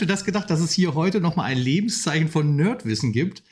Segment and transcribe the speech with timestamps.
[0.00, 3.42] hätte das gedacht, dass es hier heute nochmal ein Lebenszeichen von Nerdwissen gibt?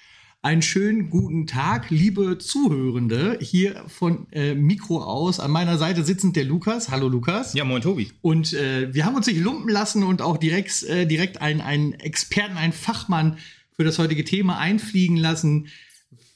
[0.41, 3.39] Einen schönen guten Tag, liebe Zuhörende.
[3.43, 5.41] Hier von äh, Mikro aus.
[5.41, 6.89] An meiner Seite sitzend der Lukas.
[6.89, 7.53] Hallo Lukas.
[7.53, 8.13] Ja, moin Tobi.
[8.23, 11.93] Und äh, wir haben uns nicht lumpen lassen und auch direkt, äh, direkt einen, einen
[11.93, 13.37] Experten, einen Fachmann
[13.77, 15.67] für das heutige Thema einfliegen lassen.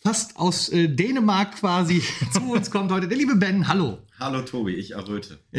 [0.05, 2.02] Fast aus äh, Dänemark quasi
[2.33, 3.69] zu uns kommt heute der liebe Ben.
[3.69, 3.98] Hallo.
[4.19, 5.38] Hallo Tobi, ich erröte.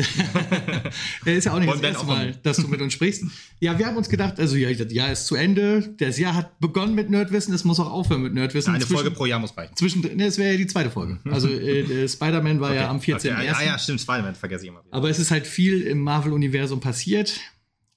[1.25, 3.23] Er ist ja auch nicht Und das erste Mal, dass du mit uns sprichst.
[3.61, 5.95] Ja, wir haben uns gedacht, also ja, das Jahr ist zu Ende.
[5.97, 8.73] Das Jahr hat begonnen mit Nerdwissen, es muss auch aufhören mit Nerdwissen.
[8.73, 9.75] Eine Zwischen- Folge pro Jahr muss reichen.
[9.77, 11.19] Zwischen, ne, es wäre ja die zweite Folge.
[11.29, 13.15] Also äh, äh, Spider-Man war ja am 14.01.
[13.31, 13.49] Okay.
[13.53, 14.93] Ah ja, stimmt, Spider-Man vergesse ich immer wieder.
[14.95, 17.39] Aber es ist halt viel im Marvel-Universum passiert.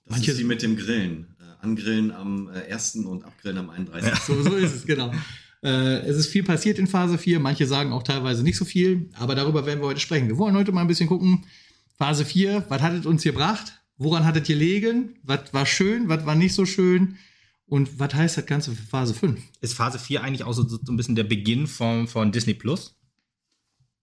[0.04, 1.34] Das Manche- ist wie mit dem Grillen.
[1.40, 2.96] Äh, angrillen am äh, 1.
[3.04, 4.14] und abgrillen am 31.
[4.20, 5.12] So, so ist es, genau.
[5.62, 7.40] Äh, es ist viel passiert in Phase 4.
[7.40, 9.10] Manche sagen auch teilweise nicht so viel.
[9.14, 10.28] Aber darüber werden wir heute sprechen.
[10.28, 11.44] Wir wollen heute mal ein bisschen gucken.
[11.98, 13.80] Phase 4, was hat es uns gebracht?
[13.96, 15.16] Woran hat es gelegen?
[15.22, 16.08] Was war schön?
[16.08, 17.16] Was war nicht so schön?
[17.66, 19.40] Und was heißt das Ganze für Phase 5?
[19.60, 22.96] Ist Phase 4 eigentlich auch so, so ein bisschen der Beginn von, von Disney Plus?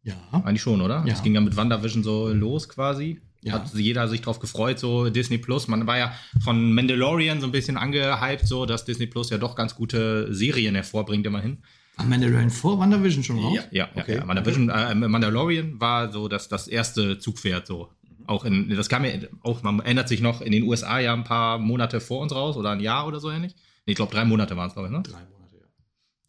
[0.02, 0.16] Ja.
[0.32, 1.00] Eigentlich schon, oder?
[1.00, 1.06] Ja.
[1.06, 3.22] Das ging ja mit WandaVision so los quasi.
[3.44, 3.54] Ja.
[3.54, 5.68] Hat jeder sich drauf gefreut, so Disney Plus.
[5.68, 6.14] Man war ja
[6.44, 10.76] von Mandalorian so ein bisschen angehypt, so dass Disney Plus ja doch ganz gute Serien
[10.76, 11.58] hervorbringt immerhin.
[11.98, 13.60] War Mandalorian vor WandaVision schon raus?
[13.72, 14.14] Ja, Okay.
[14.16, 14.28] ja, ja.
[14.28, 17.90] WandaVision, äh, Mandalorian war so das, das erste Zugpferd so.
[18.26, 21.26] Auch in, das kam ja auch, man ändert sich noch in den USA ja ein
[21.26, 23.54] paar Monate vor uns raus oder ein Jahr oder so ähnlich.
[23.86, 25.04] Nee, ich glaube drei Monate waren es, glaube ich, ne?
[25.04, 25.33] Drei Monate, ja.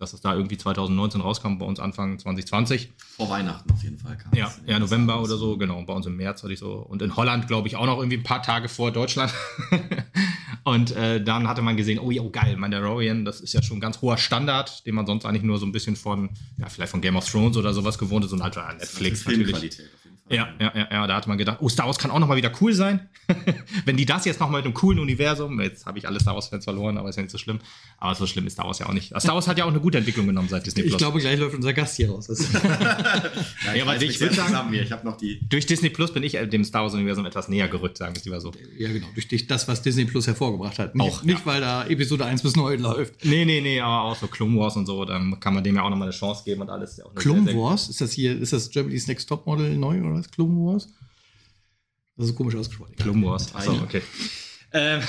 [0.04, 2.92] Dass es da irgendwie 2019 rauskam, bei uns Anfang 2020.
[3.16, 5.82] Vor Weihnachten auf jeden Fall kam Ja, es ja, November oder so, genau.
[5.84, 6.72] Bei uns im März hatte ich so.
[6.74, 9.32] Und in Holland, glaube ich, auch noch irgendwie ein paar Tage vor Deutschland.
[10.64, 13.78] und äh, dann hatte man gesehen, oh ja, oh, geil, Mandalorian, das ist ja schon
[13.78, 16.28] ein ganz hoher Standard, den man sonst eigentlich nur so ein bisschen von,
[16.58, 19.00] ja, vielleicht von Game of Thrones oder sowas gewohnt ist und halt an Das ist
[19.00, 19.46] Netflix natürlich.
[19.46, 20.03] Filmqualität auf.
[20.30, 22.36] Ja, ja, ja, ja, da hat man gedacht, oh, Star Wars kann auch noch mal
[22.38, 23.08] wieder cool sein.
[23.84, 26.34] Wenn die das jetzt noch mal mit einem coolen Universum, jetzt habe ich alle Star
[26.34, 27.58] Wars-Fans verloren, aber ist ja nicht so schlimm.
[27.98, 29.08] Aber so schlimm ist Star Wars ja auch nicht.
[29.20, 30.98] Star Wars hat ja auch eine gute Entwicklung genommen seit Disney Ich Plus.
[30.98, 32.28] glaube, gleich läuft unser Gast hier raus.
[33.64, 34.72] Ja, ich, Ja, weiß ich mich würd sehr sagen-.
[34.72, 35.40] Ich habe noch die.
[35.46, 38.24] Durch Disney Plus bin ich äh, dem Star Wars-Universum etwas näher gerückt, sagen wir es
[38.24, 38.52] lieber so.
[38.78, 39.06] ja, genau.
[39.14, 40.94] Durch das, was Disney Plus hervorgebracht hat.
[40.94, 41.46] Nicht, Auch, nicht ja.
[41.46, 43.24] weil da Episode 1 bis 9 läuft.
[43.24, 45.82] Nee, nee, nee, aber auch so Clone Wars und so, dann kann man dem ja
[45.82, 47.00] auch nochmal eine Chance geben und alles.
[47.14, 47.88] Clone Wars?
[47.88, 50.30] Ist das hier, ist das Germany's Next Top Model neu oder was?
[50.30, 50.88] Clone Wars?
[52.16, 52.94] Das ist komisch ausgesprochen.
[52.96, 53.54] Clone Wars.
[53.54, 54.02] Achso, okay.
[54.76, 55.00] Ähm,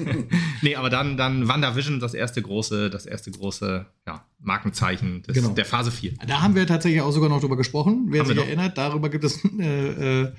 [0.62, 5.50] nee, aber dann, dann WandaVision, das erste große, das erste große ja, Markenzeichen des, Genau.
[5.50, 6.12] der Phase 4.
[6.26, 8.06] Da haben wir tatsächlich auch sogar noch drüber gesprochen.
[8.08, 10.32] Wer Haben sich erinnert, darüber gibt es einen äh, äh,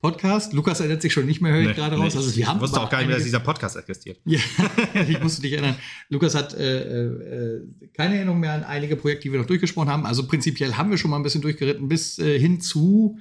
[0.00, 0.52] Podcast.
[0.52, 2.14] Lukas erinnert sich schon nicht mehr, höre ich gerade raus.
[2.14, 4.20] Also wir haben ich wusste auch gar nicht mehr, dass dieser Podcast existiert.
[4.26, 4.38] Ja,
[5.08, 5.74] ich musste dich erinnern.
[6.08, 7.62] Lukas hat äh, äh,
[7.94, 10.06] keine Erinnerung mehr an einige Projekte, die wir noch durchgesprochen haben.
[10.06, 13.18] Also prinzipiell haben wir schon mal ein bisschen durchgeritten bis äh, hin zu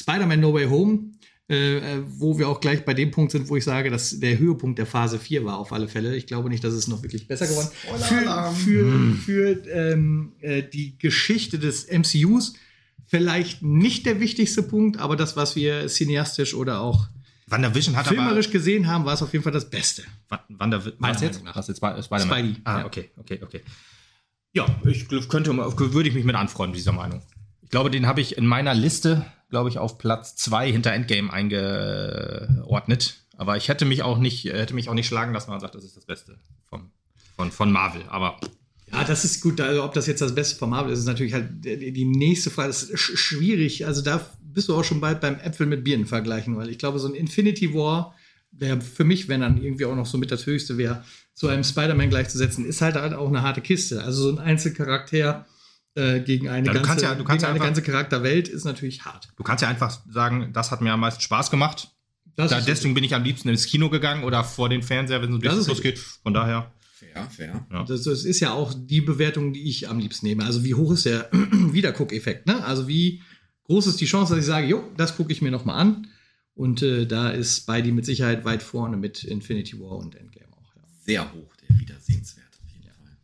[0.00, 1.12] Spider-Man No Way Home,
[1.48, 4.38] äh, äh, wo wir auch gleich bei dem Punkt sind, wo ich sage, dass der
[4.38, 6.16] Höhepunkt der Phase 4 war auf alle Fälle.
[6.16, 8.54] Ich glaube nicht, dass es noch wirklich besser geworden Für, Spoiler-Alarm.
[8.56, 12.54] für, für ähm, äh, die Geschichte des MCUs
[13.06, 17.06] vielleicht nicht der wichtigste Punkt, aber das, was wir cineastisch oder auch
[17.46, 20.02] WandaVision hat filmerisch gesehen haben, war es auf jeden Fall das Beste.
[20.28, 20.42] aber...
[20.42, 21.44] Wa- Wandavision, Meiner was jetzt?
[21.44, 21.76] Meinung jetzt?
[21.78, 22.20] Sp- Spider-Man?
[22.38, 22.86] Spidey, Ah, ja.
[22.86, 23.60] okay, okay, okay.
[24.52, 27.22] Ja, ich könnte, würde ich mich mit anfreunden, dieser Meinung.
[27.62, 31.32] Ich glaube, den habe ich in meiner Liste, glaube ich, auf Platz zwei hinter Endgame
[31.32, 33.22] eingeordnet.
[33.36, 35.74] Aber ich hätte mich auch nicht, hätte mich auch nicht schlagen lassen, wenn man sagt,
[35.74, 36.90] das ist das Beste vom,
[37.36, 38.02] von, von Marvel.
[38.08, 38.38] Aber
[38.92, 39.60] Ja, das ist gut.
[39.60, 42.68] Also, ob das jetzt das Beste von Marvel ist, ist natürlich halt die nächste Frage.
[42.68, 43.86] Das ist sch- schwierig.
[43.86, 46.98] Also, da bist du auch schon bald beim Äpfel mit Birnen vergleichen, weil ich glaube,
[46.98, 48.14] so ein Infinity War,
[48.52, 51.62] der für mich, wenn dann irgendwie auch noch so mit das Höchste wäre, zu einem
[51.64, 54.02] Spider-Man gleichzusetzen, ist halt, halt auch eine harte Kiste.
[54.02, 55.44] Also, so ein Einzelcharakter
[55.96, 58.48] äh, gegen eine, Ja, du ganze, kannst ja- du kannst gegen eine einfach- ganze Charakterwelt
[58.48, 59.28] ist natürlich hart.
[59.36, 61.90] du kannst ja einfach sagen, das hat mir am meisten Spaß gemacht.
[62.36, 65.30] Das Da, deswegen bin ich am liebsten ins Kino gegangen oder vor den Fernseher, wenn
[65.30, 65.98] es um Das ist Disney Plus geht.
[66.22, 66.70] Von daher.
[66.98, 67.66] Fair, fair.
[67.72, 67.84] Ja.
[67.84, 70.44] Das, das ist ja auch die Bewertung, die ich am liebsten nehme.
[70.44, 72.46] Also wie hoch ist der Wiederguckeffekt?
[72.46, 72.62] Ne?
[72.64, 73.22] Also wie
[73.64, 76.08] groß ist die Chance, dass ich sage, jo, das gucke ich mir noch mal an.
[76.54, 80.74] Und äh, da ist Spidey mit Sicherheit weit vorne mit Infinity War und Endgame auch.
[80.74, 80.82] Ja.
[81.04, 83.16] Sehr hoch, der Wiedersehenswert auf jeden Fall.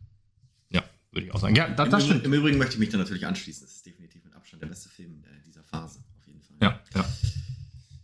[0.69, 0.83] Ja,
[1.13, 1.55] würde ich auch sagen.
[1.55, 2.25] Ja, das, Im, das Übrigen, stimmt.
[2.25, 3.65] Im Übrigen möchte ich mich da natürlich anschließen.
[3.65, 6.57] Das ist definitiv mit Abstand der beste Film äh, dieser Phase, auf jeden Fall.
[6.61, 7.05] Ja, ja.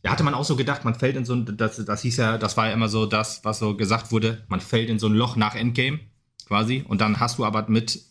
[0.04, 2.38] Ja, hatte man auch so gedacht, man fällt in so ein, das, das hieß ja,
[2.38, 5.14] das war ja immer so das, was so gesagt wurde, man fällt in so ein
[5.14, 6.00] Loch nach Endgame,
[6.46, 6.86] quasi.
[6.88, 8.02] Und dann hast du aber mit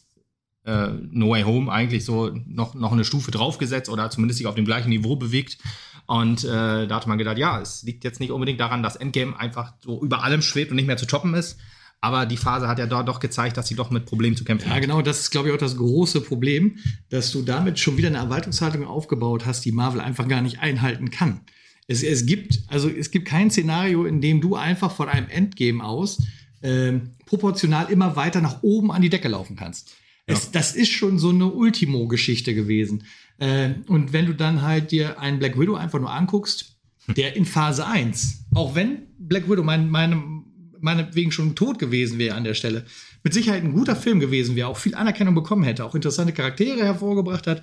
[0.65, 4.55] äh, No Way Home eigentlich so noch, noch eine Stufe draufgesetzt oder zumindest sich auf
[4.55, 5.59] dem gleichen Niveau bewegt.
[6.06, 9.39] Und äh, da hatte man gedacht, ja, es liegt jetzt nicht unbedingt daran, dass Endgame
[9.39, 11.59] einfach so über allem schwebt und nicht mehr zu toppen ist.
[12.00, 14.69] Aber die Phase hat ja dort doch gezeigt, dass sie doch mit Problemen zu kämpfen
[14.69, 14.83] Ja, hat.
[14.83, 16.77] genau, das ist, glaube ich, auch das große Problem,
[17.09, 21.11] dass du damit schon wieder eine Erwartungshaltung aufgebaut hast, die Marvel einfach gar nicht einhalten
[21.11, 21.41] kann.
[21.89, 25.83] Es, es gibt, also es gibt kein Szenario, in dem du einfach von einem Endgame
[25.83, 26.23] aus
[26.62, 29.95] ähm, proportional immer weiter nach oben an die Decke laufen kannst.
[30.27, 33.05] Es, das ist schon so eine Ultimo-Geschichte gewesen.
[33.39, 36.77] Äh, und wenn du dann halt dir einen Black Widow einfach nur anguckst,
[37.17, 40.23] der in Phase 1, auch wenn Black Widow mein, meine,
[40.80, 42.84] meinetwegen schon tot gewesen wäre an der Stelle,
[43.22, 46.84] mit Sicherheit ein guter Film gewesen wäre, auch viel Anerkennung bekommen hätte, auch interessante Charaktere
[46.84, 47.62] hervorgebracht hat,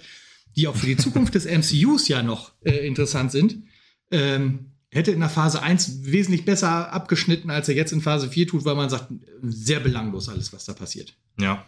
[0.55, 3.63] die auch für die Zukunft des MCUs ja noch äh, interessant sind,
[4.11, 8.47] ähm, hätte in der Phase 1 wesentlich besser abgeschnitten, als er jetzt in Phase 4
[8.47, 11.13] tut, weil man sagt, sehr belanglos alles, was da passiert.
[11.39, 11.65] Ja.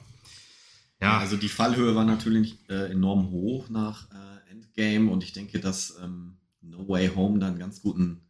[1.02, 5.60] Ja, also die Fallhöhe war natürlich äh, enorm hoch nach äh, Endgame und ich denke,
[5.60, 8.22] dass ähm, No Way Home dann einen ganz guten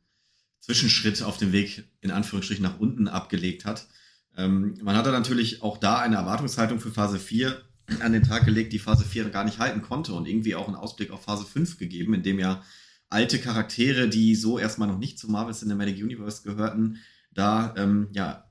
[0.67, 3.87] Zwischenschritt auf dem Weg in Anführungsstrichen nach unten abgelegt hat.
[4.35, 7.61] Ähm, man hatte natürlich auch da eine Erwartungshaltung für Phase 4
[8.01, 10.75] an den Tag gelegt, die Phase 4 gar nicht halten konnte und irgendwie auch einen
[10.75, 12.61] Ausblick auf Phase 5 gegeben, in dem ja
[13.09, 16.97] alte Charaktere, die so erstmal noch nicht zum Marvel Cinematic Universe gehörten,
[17.33, 18.43] da ähm, ja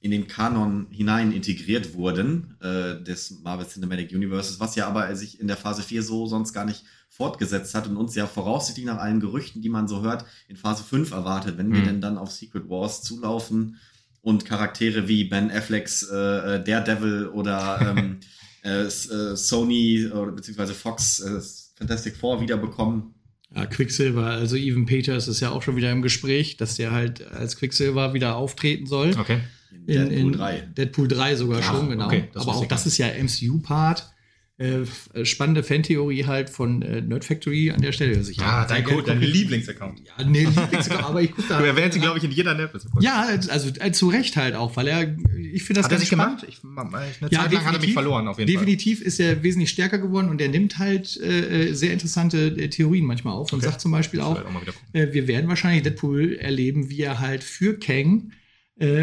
[0.00, 5.40] in den Kanon hinein integriert wurden äh, des Marvel Cinematic Universes, was ja aber sich
[5.40, 8.98] in der Phase 4 so sonst gar nicht fortgesetzt hat und uns ja voraussichtlich nach
[8.98, 11.74] allen Gerüchten, die man so hört, in Phase 5 erwartet, wenn mhm.
[11.74, 13.76] wir denn dann auf Secret Wars zulaufen
[14.22, 16.16] und Charaktere wie Ben Afflecks äh,
[16.56, 18.20] äh Daredevil oder ähm,
[18.64, 21.40] äh, äh, Sony oder beziehungsweise Fox äh,
[21.76, 23.14] Fantastic Four wiederbekommen.
[23.54, 27.30] Ja, Quicksilver, also Even Peters ist ja auch schon wieder im Gespräch, dass der halt
[27.30, 29.14] als Quicksilver wieder auftreten soll.
[29.18, 29.40] Okay.
[29.86, 30.60] In, in Deadpool 3.
[30.76, 32.06] Deadpool 3 sogar ja, schon, genau.
[32.06, 34.12] Okay, Aber auch das ist ja MCU-Part.
[34.58, 38.18] Äh, spannende Fantheorie halt von äh, Nerd Factory an der Stelle.
[38.18, 40.00] Also ja, dein, Code, dein Lieblingsaccount.
[40.00, 41.58] Ja, nee, Lieblingsaccount, aber ich gucke da.
[41.62, 42.70] Du erwähnst ihn, glaube ich, in jeder Nerd.
[43.00, 45.16] Ja, also äh, zu Recht halt auch, weil er,
[45.52, 46.40] ich finde das hat ganz er sich spannend.
[46.42, 46.46] gemacht?
[46.48, 49.06] Ich, eine ja, Zeit lang hat er mich verloren, auf jeden definitiv Fall.
[49.06, 52.68] Definitiv ist er wesentlich stärker geworden und er nimmt halt äh, äh sehr interessante äh,
[52.68, 53.68] Theorien manchmal auf und okay.
[53.68, 54.62] sagt zum Beispiel auch, auch
[54.92, 58.32] wir werden wahrscheinlich Deadpool erleben, wie er halt für Kang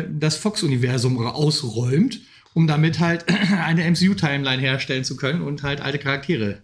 [0.09, 2.21] das Fox-Universum ausräumt
[2.59, 3.23] um damit halt
[3.63, 6.61] eine MCU-Timeline herstellen zu können und halt alte Charaktere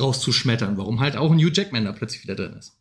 [0.00, 0.76] rauszuschmettern.
[0.76, 2.76] Warum halt auch ein Hugh Jackman da plötzlich wieder drin ist.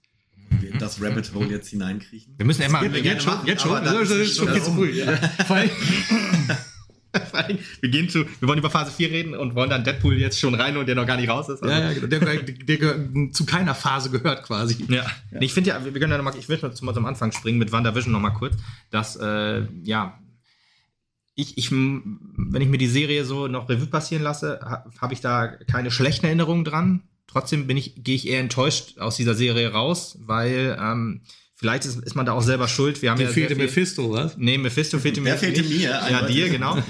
[0.80, 2.34] Das Rabbit Hole jetzt hineinkriegen.
[2.38, 2.84] Wir müssen immer.
[2.84, 3.84] Jetzt, jetzt schon, jetzt schon.
[3.84, 4.90] Das ist, ist schon viel zu früh.
[4.94, 5.16] Ja.
[7.31, 10.18] Vor allem, wir gehen zu, wir wollen über Phase 4 reden und wollen dann Deadpool
[10.18, 11.62] jetzt schon rein und der noch gar nicht raus ist.
[11.62, 11.74] Also.
[11.74, 12.07] Ja, ja, genau.
[12.07, 14.86] Der, der, der, zu keiner Phase gehört quasi.
[14.88, 15.06] Ja.
[15.31, 15.42] ja.
[15.42, 17.72] Ich finde ja, wir können ja nochmal, ich will mal zum, zum Anfang springen mit
[17.72, 18.56] WandaVision nochmal kurz,
[18.90, 20.19] dass, äh, ja,
[21.39, 25.21] ich, ich, wenn ich mir die Serie so noch Revue passieren lasse, habe hab ich
[25.21, 27.03] da keine schlechten Erinnerungen dran.
[27.27, 31.21] Trotzdem bin ich, gehe ich eher enttäuscht aus dieser Serie raus, weil ähm,
[31.56, 33.01] vielleicht ist, ist man da auch selber schuld.
[33.01, 34.36] Wir haben Dir ja fehlte Mephisto, was?
[34.38, 35.30] Nee, Mephisto fehlte mir.
[35.30, 35.80] Der fehlte nicht.
[35.80, 36.01] mir.
[36.09, 36.77] Ja, dir, genau.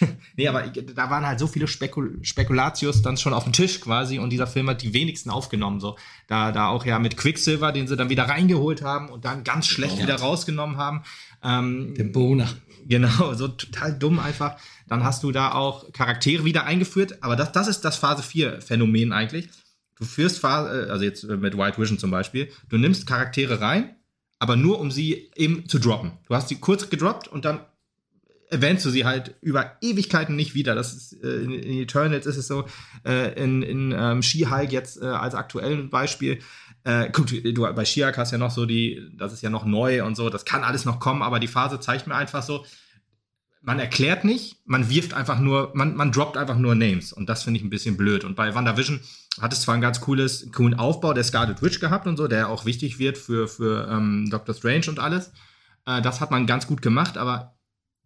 [0.36, 4.18] nee, aber da waren halt so viele Spekul Spekulatius dann schon auf dem Tisch quasi
[4.18, 5.80] und dieser Film hat die wenigsten aufgenommen.
[5.80, 5.96] So.
[6.26, 9.66] Da, da auch ja mit Quicksilver, den sie dann wieder reingeholt haben und dann ganz
[9.66, 11.02] schlecht oh, wieder rausgenommen haben.
[11.42, 12.48] Ähm, Der Boner.
[12.88, 14.56] Genau, so total dumm einfach.
[14.86, 18.60] Dann hast du da auch Charaktere wieder eingeführt, aber das, das ist das Phase 4
[18.60, 19.48] Phänomen eigentlich.
[19.98, 23.96] Du führst Phase, äh, also jetzt mit White Vision zum Beispiel, du nimmst Charaktere rein,
[24.38, 26.12] aber nur um sie eben zu droppen.
[26.28, 27.60] Du hast sie kurz gedroppt und dann
[28.48, 30.74] erwähnst du sie halt über Ewigkeiten nicht wieder.
[30.74, 32.66] Das ist äh, in, in Eternals ist es so,
[33.04, 36.38] äh, in, in ähm, She-Hulk jetzt äh, als aktuelles Beispiel.
[36.84, 40.04] Äh, guck, du, bei Shiak hast ja noch so die, das ist ja noch neu
[40.04, 42.64] und so, das kann alles noch kommen, aber die Phase zeigt mir einfach so,
[43.66, 47.42] man erklärt nicht, man wirft einfach nur, man, man droppt einfach nur Names und das
[47.42, 48.22] finde ich ein bisschen blöd.
[48.22, 49.00] Und bei WandaVision
[49.40, 52.48] hat es zwar ein ganz cooles, coolen Aufbau der Scarlet Witch gehabt und so, der
[52.48, 55.32] auch wichtig wird für, für ähm, Doctor Strange und alles.
[55.84, 57.56] Äh, das hat man ganz gut gemacht, aber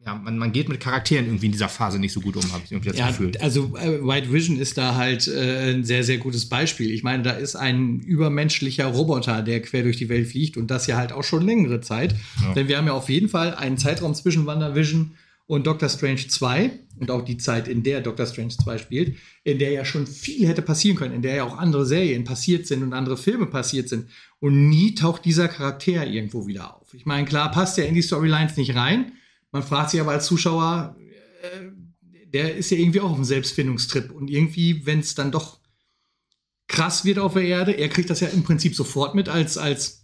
[0.03, 2.63] ja, man, man geht mit Charakteren irgendwie in dieser Phase nicht so gut um, habe
[2.65, 3.33] ich irgendwie das ja, Gefühl.
[3.39, 6.91] Also äh, White Vision ist da halt äh, ein sehr, sehr gutes Beispiel.
[6.91, 10.87] Ich meine, da ist ein übermenschlicher Roboter, der quer durch die Welt fliegt und das
[10.87, 12.15] ja halt auch schon längere Zeit.
[12.43, 12.55] Ja.
[12.55, 15.17] Denn wir haben ja auf jeden Fall einen Zeitraum zwischen WandaVision
[15.51, 19.59] und Doctor Strange 2 und auch die Zeit, in der Doctor Strange 2 spielt, in
[19.59, 22.83] der ja schon viel hätte passieren können, in der ja auch andere Serien passiert sind
[22.83, 24.09] und andere Filme passiert sind.
[24.39, 26.95] Und nie taucht dieser Charakter irgendwo wieder auf.
[26.95, 29.13] Ich meine, klar, passt ja in die Storylines nicht rein
[29.53, 30.97] man fragt sich aber als Zuschauer,
[31.43, 31.67] äh,
[32.27, 34.13] der ist ja irgendwie auch auf einem Selbstfindungstrip.
[34.13, 35.59] Und irgendwie, wenn es dann doch
[36.69, 40.00] krass wird auf der Erde, er kriegt das ja im Prinzip sofort mit als, als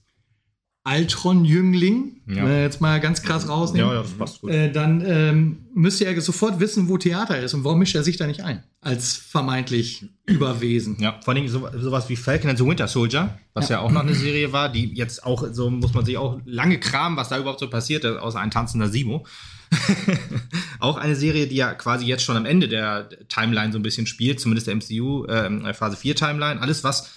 [0.87, 2.47] Altron-Jüngling, ja.
[2.47, 4.51] äh, jetzt mal ganz krass rausnehmen, ja, ja, das passt gut.
[4.51, 8.17] Äh, dann ähm, müsste er sofort wissen, wo Theater ist und warum mischt er sich
[8.17, 10.97] da nicht ein, als vermeintlich Überwesen.
[11.01, 13.79] Ja, vor allem so, sowas wie Falcon and the Winter Soldier, was ja.
[13.79, 13.83] ja.
[13.83, 17.17] auch noch eine Serie war, die jetzt auch, so muss man sich auch lange kramen,
[17.17, 19.27] was da überhaupt so passierte, außer ein tanzender Simo.
[20.79, 24.07] auch eine Serie, die ja quasi jetzt schon am Ende der Timeline so ein bisschen
[24.07, 26.61] spielt, zumindest der MCU, äh, Phase 4 Timeline.
[26.61, 27.11] Alles, was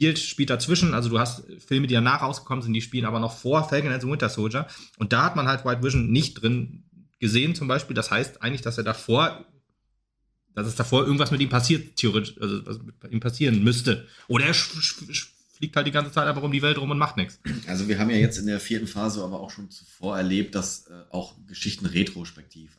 [0.00, 0.94] spielt, spielt dazwischen.
[0.94, 4.00] Also du hast Filme, die danach rausgekommen sind, die spielen aber noch vor Falcon and
[4.00, 4.66] the Winter Soldier.
[4.96, 6.84] Und da hat man halt White Vision nicht drin
[7.18, 7.94] gesehen zum Beispiel.
[7.94, 9.44] Das heißt eigentlich, dass er davor,
[10.54, 14.08] dass es davor irgendwas mit ihm passiert, theoretisch, also was mit ihm passieren müsste.
[14.26, 17.38] Oder er fliegt halt die ganze Zeit einfach um die Welt rum und macht nichts.
[17.66, 20.86] Also wir haben ja jetzt in der vierten Phase aber auch schon zuvor erlebt, dass
[20.86, 22.70] äh, auch Geschichten retrospektiv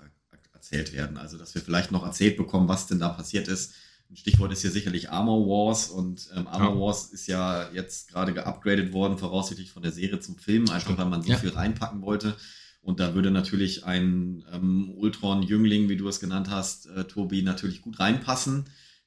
[0.54, 1.18] erzählt werden.
[1.18, 3.74] Also dass wir vielleicht noch erzählt bekommen, was denn da passiert ist.
[4.12, 6.80] Ein Stichwort ist hier sicherlich Armor Wars und ähm, Armor ja.
[6.82, 11.06] Wars ist ja jetzt gerade geupgradet worden, voraussichtlich von der Serie zum Film, einfach weil
[11.06, 11.38] man so ja.
[11.38, 12.36] viel reinpacken wollte.
[12.82, 17.82] Und da würde natürlich ein ähm, Ultron-Jüngling, wie du es genannt hast, äh, Tobi, natürlich
[17.82, 18.66] gut reinpassen,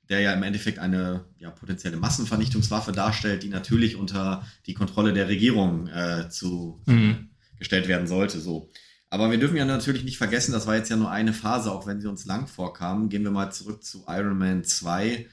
[0.08, 5.28] der ja im Endeffekt eine ja, potenzielle Massenvernichtungswaffe darstellt, die natürlich unter die Kontrolle der
[5.28, 7.28] Regierung äh, zu mhm.
[7.58, 8.40] gestellt werden sollte.
[8.40, 8.70] So.
[9.14, 11.86] Aber wir dürfen ja natürlich nicht vergessen, das war jetzt ja nur eine Phase, auch
[11.86, 13.08] wenn sie uns lang vorkam.
[13.08, 15.28] Gehen wir mal zurück zu Iron Man 2.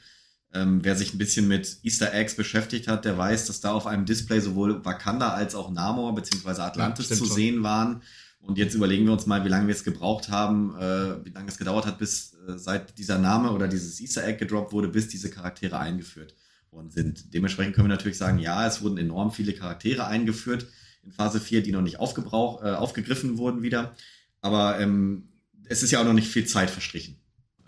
[0.53, 3.88] Ähm, wer sich ein bisschen mit Easter Eggs beschäftigt hat, der weiß, dass da auf
[3.88, 6.61] einem Display sowohl Wakanda als auch Namor bzw.
[6.61, 8.03] Atlantis ja, zu sehen waren.
[8.39, 11.50] Und jetzt überlegen wir uns mal, wie lange wir es gebraucht haben, äh, wie lange
[11.50, 15.07] es gedauert hat, bis äh, seit dieser Name oder dieses Easter Egg gedroppt wurde, bis
[15.07, 16.35] diese Charaktere eingeführt
[16.69, 17.33] worden sind.
[17.33, 20.67] Dementsprechend können wir natürlich sagen, ja, es wurden enorm viele Charaktere eingeführt
[21.03, 23.96] in Phase 4, die noch nicht aufgebrauch, äh, aufgegriffen wurden wieder.
[24.41, 25.29] Aber ähm,
[25.65, 27.17] es ist ja auch noch nicht viel Zeit verstrichen.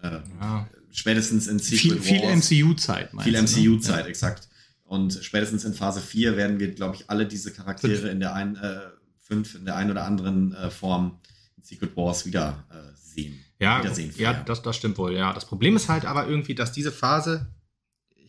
[0.02, 0.70] Äh, ja.
[0.92, 2.48] Spätestens in Secret viel, Wars.
[2.48, 4.10] Viel MCU-Zeit, Viel MCU-Zeit, ne?
[4.10, 4.48] exakt.
[4.84, 8.56] Und spätestens in Phase 4 werden wir, glaube ich, alle diese Charaktere in der einen
[8.58, 8.80] äh,
[9.20, 11.20] fünf in der einen oder anderen äh, Form
[11.58, 13.40] in Secret Wars wieder äh, sehen.
[13.60, 13.82] Ja,
[14.18, 15.14] ja das, das stimmt wohl.
[15.16, 17.48] Ja, das Problem ist halt aber irgendwie, dass diese Phase,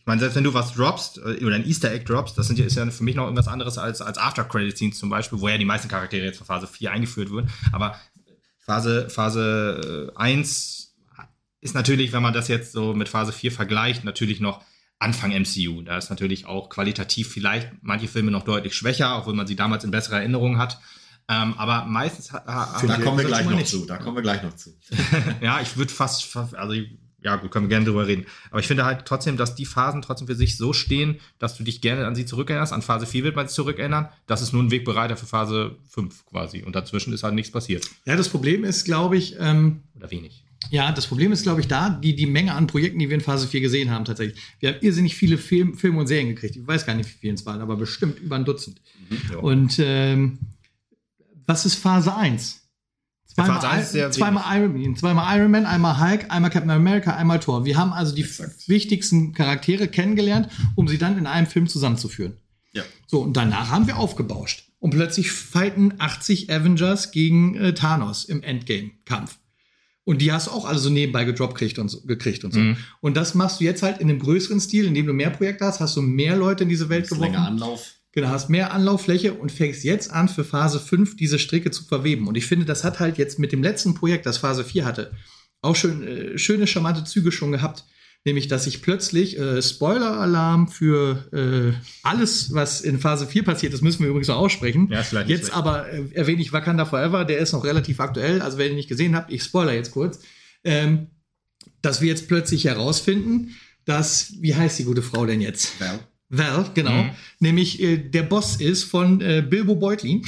[0.05, 2.59] ich meine, selbst wenn du was droppst äh, oder ein Easter Egg droppst, das sind
[2.59, 5.57] ja, ist ja für mich noch irgendwas anderes als, als After-Credit-Scenes zum Beispiel, wo ja
[5.57, 7.49] die meisten Charaktere jetzt für Phase 4 eingeführt wurden.
[7.71, 7.99] Aber
[8.59, 11.23] Phase, Phase 1 äh,
[11.61, 14.63] ist natürlich, wenn man das jetzt so mit Phase 4 vergleicht, natürlich noch
[14.99, 15.81] Anfang MCU.
[15.81, 19.85] Da ist natürlich auch qualitativ vielleicht manche Filme noch deutlich schwächer, obwohl man sie damals
[19.85, 20.79] in besserer Erinnerung hat.
[21.27, 22.45] Ähm, aber meistens hat.
[22.45, 23.69] da kommen wir gleich noch nicht.
[23.69, 23.87] zu.
[23.87, 24.77] Da kommen wir gleich noch zu.
[25.41, 26.75] ja, ich würde fast, also
[27.25, 28.27] ja, gut, können wir gerne drüber reden.
[28.51, 31.63] Aber ich finde halt trotzdem, dass die Phasen trotzdem für sich so stehen, dass du
[31.63, 32.71] dich gerne an sie zurückerinnerst.
[32.71, 34.09] An Phase 4 wird man sich zurückerinnern.
[34.27, 36.61] Das ist nur ein Wegbereiter für Phase 5 quasi.
[36.61, 37.89] Und dazwischen ist halt nichts passiert.
[38.05, 39.37] Ja, das Problem ist, glaube ich.
[39.39, 40.43] Ähm, Oder wenig.
[40.69, 43.21] Ja, das Problem ist, glaube ich, da, die, die Menge an Projekten, die wir in
[43.21, 44.39] Phase 4 gesehen haben, tatsächlich.
[44.59, 46.55] Wir haben irrsinnig viele Film, Filme und Serien gekriegt.
[46.55, 48.81] Ich weiß gar nicht, wie viele es waren, aber bestimmt über ein Dutzend.
[49.09, 50.37] Mhm, und ähm,
[51.47, 52.64] was ist Phase 1?
[53.25, 57.65] Zweimal, 1 zweimal Iron Man, zweimal Iron Man, einmal Hulk, einmal Captain America, einmal Thor.
[57.65, 58.69] Wir haben also die Exakt.
[58.69, 62.37] wichtigsten Charaktere kennengelernt, um sie dann in einem Film zusammenzuführen.
[62.71, 62.83] Ja.
[63.07, 64.69] So, und danach haben wir aufgebauscht.
[64.79, 69.37] Und plötzlich fighten 80 Avengers gegen äh, Thanos im Endgame-Kampf.
[70.03, 72.01] Und die hast du auch alle so nebenbei gedroppt gekriegt und so.
[72.01, 72.59] Gekriegt und, so.
[72.59, 72.77] Mhm.
[73.01, 75.79] und das machst du jetzt halt in einem größeren Stil, indem du mehr Projekte hast,
[75.79, 77.33] hast du mehr Leute in diese Welt geworfen.
[77.33, 77.95] Länger Anlauf.
[78.15, 82.27] Genau, hast mehr Anlauffläche und fängst jetzt an, für Phase 5 diese Stricke zu verweben.
[82.27, 85.11] Und ich finde, das hat halt jetzt mit dem letzten Projekt, das Phase 4 hatte,
[85.61, 87.85] auch schön, äh, schöne, charmante Züge schon gehabt
[88.25, 93.81] nämlich dass ich plötzlich äh, Spoiler-Alarm für äh, alles, was in Phase 4 passiert ist,
[93.81, 94.89] müssen wir übrigens noch aussprechen.
[94.91, 98.57] Ja, vielleicht jetzt aber äh, erwähne ich Wakanda Forever, der ist noch relativ aktuell, also
[98.57, 100.19] wenn ihr nicht gesehen habt, ich spoiler jetzt kurz,
[100.63, 101.07] ähm,
[101.81, 103.55] dass wir jetzt plötzlich herausfinden,
[103.85, 105.79] dass, wie heißt die gute Frau denn jetzt?
[105.79, 105.99] Val.
[106.37, 107.03] Val, genau.
[107.03, 107.09] Mhm.
[107.39, 110.25] Nämlich äh, der Boss ist von äh, Bilbo Beutlin.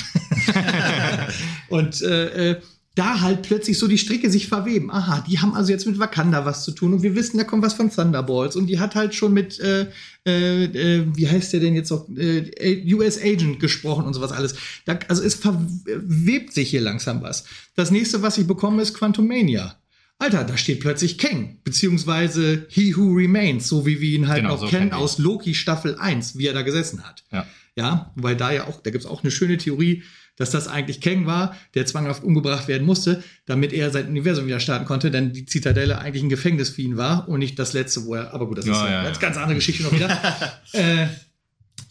[1.70, 2.62] und äh, äh
[2.98, 4.90] da halt plötzlich so die Stricke sich verweben.
[4.90, 7.64] Aha, die haben also jetzt mit Wakanda was zu tun und wir wissen, da kommt
[7.64, 9.86] was von Thunderbolts und die hat halt schon mit, äh,
[10.26, 14.56] äh, äh wie heißt der denn jetzt noch, äh, US Agent gesprochen und sowas alles.
[14.86, 17.44] Da, also es verwebt sich hier langsam was.
[17.76, 19.78] Das nächste, was ich bekomme, ist Quantum Mania.
[20.20, 24.56] Alter, da steht plötzlich Kang, beziehungsweise He Who Remains, so wie wir ihn halt genau,
[24.56, 27.24] noch so kennen aus Loki Staffel 1, wie er da gesessen hat.
[27.32, 27.46] Ja.
[27.76, 30.02] Ja, weil da ja auch, da gibt's auch eine schöne Theorie,
[30.36, 34.60] dass das eigentlich Kang war, der zwanghaft umgebracht werden musste, damit er sein Universum wieder
[34.60, 38.06] starten konnte, denn die Zitadelle eigentlich ein Gefängnis für ihn war und nicht das letzte,
[38.06, 40.10] wo er, aber gut, das ja, ist eine ja, ganz, ganz andere Geschichte noch wieder.
[40.74, 41.08] äh,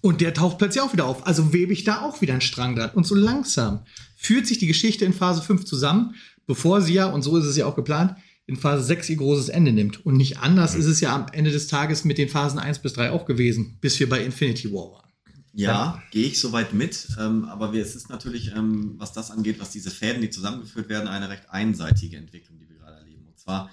[0.01, 1.27] und der taucht plötzlich auch wieder auf.
[1.27, 2.91] Also webe ich da auch wieder einen Strang dran.
[2.91, 3.85] Und so langsam
[4.17, 6.15] führt sich die Geschichte in Phase 5 zusammen,
[6.47, 9.49] bevor sie ja, und so ist es ja auch geplant, in Phase 6 ihr großes
[9.49, 10.07] Ende nimmt.
[10.07, 10.81] Und nicht anders mhm.
[10.81, 13.79] ist es ja am Ende des Tages mit den Phasen 1 bis 3 auch gewesen,
[13.81, 15.07] bis wir bei Infinity War waren.
[15.53, 16.03] Ja, ja.
[16.11, 17.09] gehe ich soweit mit.
[17.19, 21.09] Ähm, aber es ist natürlich, ähm, was das angeht, was diese Fäden, die zusammengeführt werden,
[21.09, 23.27] eine recht einseitige Entwicklung, die wir gerade erleben.
[23.27, 23.71] Und zwar,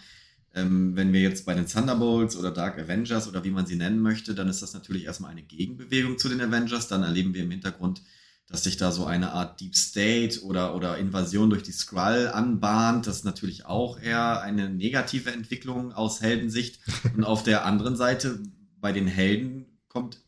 [0.56, 4.00] ähm, wenn wir jetzt bei den Thunderbolts oder Dark Avengers oder wie man sie nennen
[4.00, 6.88] möchte, dann ist das natürlich erstmal eine Gegenbewegung zu den Avengers.
[6.88, 8.02] Dann erleben wir im Hintergrund,
[8.48, 13.08] dass sich da so eine Art Deep State oder, oder Invasion durch die Skrull anbahnt.
[13.08, 16.80] Das ist natürlich auch eher eine negative Entwicklung aus Heldensicht.
[17.16, 18.44] Und auf der anderen Seite,
[18.80, 20.20] bei den Helden kommt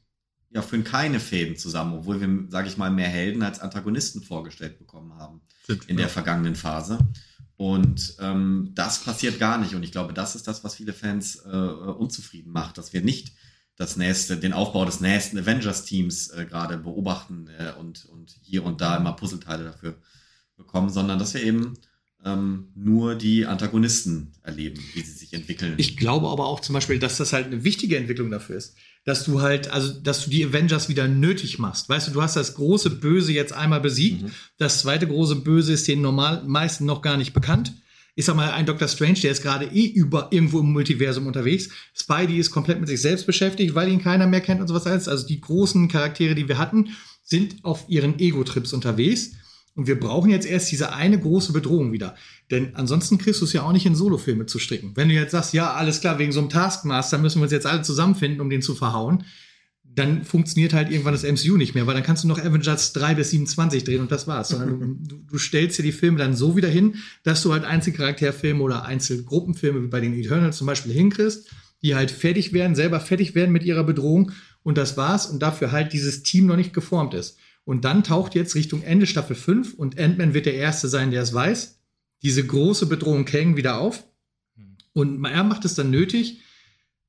[0.55, 4.79] ja, führen keine Fäden zusammen, obwohl wir, sage ich mal, mehr Helden als Antagonisten vorgestellt
[4.79, 6.11] bekommen haben Stimmt, in der ja.
[6.11, 6.97] vergangenen Phase.
[7.57, 9.75] Und ähm, das passiert gar nicht.
[9.75, 13.33] Und ich glaube, das ist das, was viele Fans äh, unzufrieden macht, dass wir nicht
[13.77, 18.81] das nächste, den Aufbau des nächsten Avengers-Teams äh, gerade beobachten äh, und, und hier und
[18.81, 19.95] da immer Puzzleteile dafür
[20.55, 21.73] bekommen, sondern dass wir eben
[22.25, 25.75] ähm, nur die Antagonisten erleben, wie sie sich entwickeln.
[25.77, 28.75] Ich glaube aber auch zum Beispiel, dass das halt eine wichtige Entwicklung dafür ist.
[29.03, 31.87] Dass du halt, also, dass du die Avengers wieder nötig machst.
[31.87, 34.23] Weißt du, du hast das große Böse jetzt einmal besiegt.
[34.23, 34.31] Mhm.
[34.57, 37.73] Das zweite große Böse ist den normal meisten noch gar nicht bekannt.
[38.17, 41.69] Ich sag mal, ein Doctor Strange, der ist gerade eh über irgendwo im Multiversum unterwegs.
[41.93, 45.09] Spidey ist komplett mit sich selbst beschäftigt, weil ihn keiner mehr kennt und sowas alles.
[45.09, 46.89] Also die großen Charaktere, die wir hatten,
[47.23, 49.31] sind auf ihren Ego-Trips unterwegs.
[49.75, 52.15] Und wir brauchen jetzt erst diese eine große Bedrohung wieder.
[52.49, 54.93] Denn ansonsten kriegst du es ja auch nicht in Solofilme zu stricken.
[54.95, 57.65] Wenn du jetzt sagst, ja, alles klar, wegen so einem Taskmaster müssen wir uns jetzt
[57.65, 59.25] alle zusammenfinden, um den zu verhauen,
[59.95, 63.15] dann funktioniert halt irgendwann das MCU nicht mehr, weil dann kannst du noch Avengers 3
[63.15, 64.49] bis 27 drehen und das war's.
[64.49, 68.61] Sondern du, du stellst dir die Filme dann so wieder hin, dass du halt Einzelcharakterfilme
[68.61, 71.49] oder Einzelgruppenfilme wie bei den Eternals zum Beispiel hinkriegst,
[71.81, 74.31] die halt fertig werden, selber fertig werden mit ihrer Bedrohung
[74.63, 77.37] und das war's und dafür halt dieses Team noch nicht geformt ist.
[77.63, 81.21] Und dann taucht jetzt Richtung Ende Staffel 5 und Ant-Man wird der Erste sein, der
[81.21, 81.79] es weiß,
[82.21, 84.05] diese große Bedrohung Kang wieder auf.
[84.93, 86.41] Und er macht es dann nötig,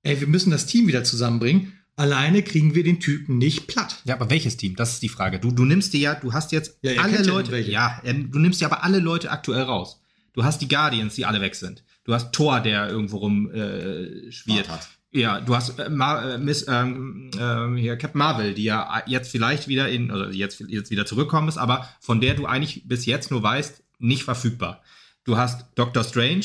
[0.02, 1.72] ey, wir müssen das Team wieder zusammenbringen.
[1.96, 4.02] Alleine kriegen wir den Typen nicht platt.
[4.04, 4.76] Ja, aber welches Team?
[4.76, 5.40] Das ist die Frage.
[5.40, 7.58] Du, du nimmst dir ja, du hast jetzt Ja, alle ja Leute.
[7.58, 10.02] Ja, ja, du nimmst dir aber alle Leute aktuell raus.
[10.34, 11.82] Du hast die Guardians, die alle weg sind.
[12.04, 14.68] Du hast Thor, der irgendwo rum äh, schwirrt.
[14.68, 14.88] Hat.
[15.10, 19.30] Ja, du hast äh, Mar äh, Miss, ähm, ähm, hier Captain Marvel, die ja jetzt
[19.30, 23.06] vielleicht wieder in, oder jetzt, jetzt wieder zurückkommen ist, aber von der du eigentlich bis
[23.06, 24.82] jetzt nur weißt, nicht verfügbar.
[25.25, 26.44] Du hast Doctor Strange,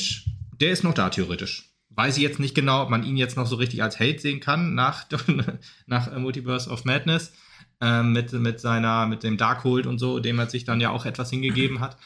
[0.58, 1.71] der ist noch da theoretisch.
[1.94, 4.40] Weiß ich jetzt nicht genau, ob man ihn jetzt noch so richtig als Held sehen
[4.40, 5.06] kann nach,
[5.86, 7.32] nach äh, Multiverse of Madness.
[7.80, 11.04] Ähm, mit, mit seiner, mit dem Darkhold und so, dem er sich dann ja auch
[11.04, 11.96] etwas hingegeben hat.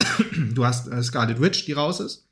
[0.54, 2.26] Du hast äh, Scarlet Witch, die raus ist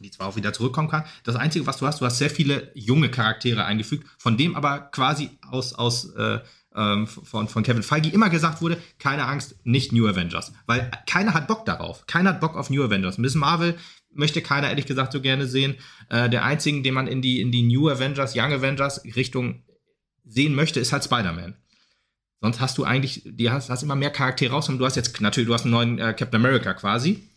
[0.00, 1.04] die zwar auch wieder zurückkommen kann.
[1.22, 4.80] Das Einzige, was du hast, du hast sehr viele junge Charaktere eingefügt, von dem aber
[4.80, 6.40] quasi aus, aus äh,
[6.74, 10.52] ähm, von, von Kevin Feige immer gesagt wurde, keine Angst, nicht New Avengers.
[10.66, 12.06] Weil keiner hat Bock darauf.
[12.06, 13.18] Keiner hat Bock auf New Avengers.
[13.18, 13.76] Miss Marvel
[14.14, 15.76] möchte keiner ehrlich gesagt so gerne sehen.
[16.08, 19.62] Äh, der einzige, den man in die, in die New Avengers, Young Avengers Richtung
[20.24, 21.56] sehen möchte, ist halt Spider-Man.
[22.40, 25.20] Sonst hast du eigentlich, die hast, hast immer mehr Charaktere raus und du hast jetzt
[25.20, 27.28] natürlich, du hast einen neuen äh, Captain America quasi.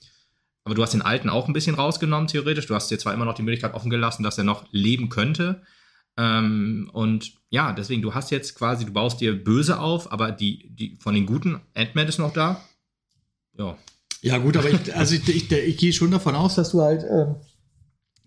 [0.66, 2.68] Aber du hast den alten auch ein bisschen rausgenommen, theoretisch.
[2.68, 5.62] Du hast dir zwar immer noch die Möglichkeit offen gelassen, dass er noch leben könnte.
[6.18, 10.68] Ähm, und ja, deswegen, du hast jetzt quasi, du baust dir böse auf, aber die,
[10.76, 12.62] die von den guten, Ant-Man ist noch da.
[13.58, 13.78] Ja.
[14.22, 17.04] Ja, gut, aber ich, also ich, ich, ich gehe schon davon aus, dass du halt
[17.04, 17.36] ähm,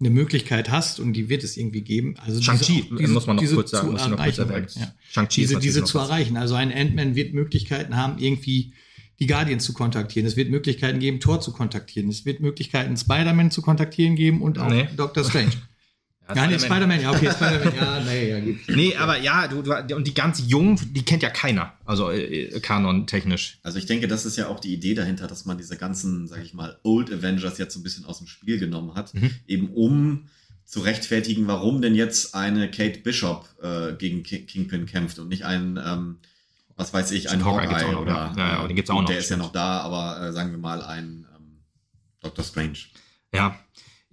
[0.00, 2.14] eine Möglichkeit hast und die wird es irgendwie geben.
[2.24, 4.68] Also Shang-Chi, muss man noch kurz sagen, zu muss noch kurz erreichen, erwähnen.
[4.76, 4.94] ja.
[5.11, 6.37] Shang-Chi Diese, diese zu erreichen.
[6.37, 8.72] Also ein Ant-Man wird Möglichkeiten haben, irgendwie
[9.18, 10.26] die Guardians zu kontaktieren.
[10.26, 12.09] Es wird Möglichkeiten geben, Thor zu kontaktieren.
[12.09, 14.88] Es wird Möglichkeiten, Spider-Man zu kontaktieren geben und auch Nee.
[14.96, 15.53] Doctor Strange.
[16.34, 17.00] Ja, ja, nee, Spider-Man.
[17.00, 18.68] Ja, okay, Spider-Man, ja, nee, ja, gibt.
[18.68, 21.72] Nee, aber ja, du, du, und die ganz Jungen, die kennt ja keiner.
[21.84, 23.58] Also äh, Kanon-technisch.
[23.62, 26.42] Also ich denke, das ist ja auch die Idee dahinter, dass man diese ganzen, sag
[26.44, 29.30] ich mal, Old Avengers jetzt so ein bisschen aus dem Spiel genommen hat, Mhm.
[29.46, 30.26] eben um
[30.64, 35.44] zu rechtfertigen, warum denn jetzt eine Kate Bishop äh, gegen Ki- Kingpin kämpft und nicht
[35.44, 36.18] ein, ähm,
[36.76, 38.34] was weiß ich, ein Hawkeye Hawkeye noch, oder ja.
[38.36, 40.52] Ja, äh, den gibt's auch gut, noch, Der ist ja noch da, aber äh, sagen
[40.52, 41.58] wir mal ein ähm,
[42.22, 42.78] Doctor Strange.
[43.34, 43.58] Ja.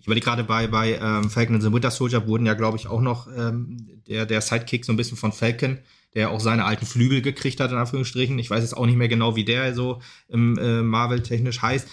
[0.07, 2.87] Ich überlege gerade bei, bei ähm, Falcon and the Winter Soldier wurden ja, glaube ich,
[2.87, 5.79] auch noch ähm, der, der Sidekick so ein bisschen von Falcon,
[6.13, 8.39] der auch seine alten Flügel gekriegt hat, in Anführungsstrichen.
[8.39, 11.89] Ich weiß jetzt auch nicht mehr genau, wie der so im äh, Marvel-technisch heißt.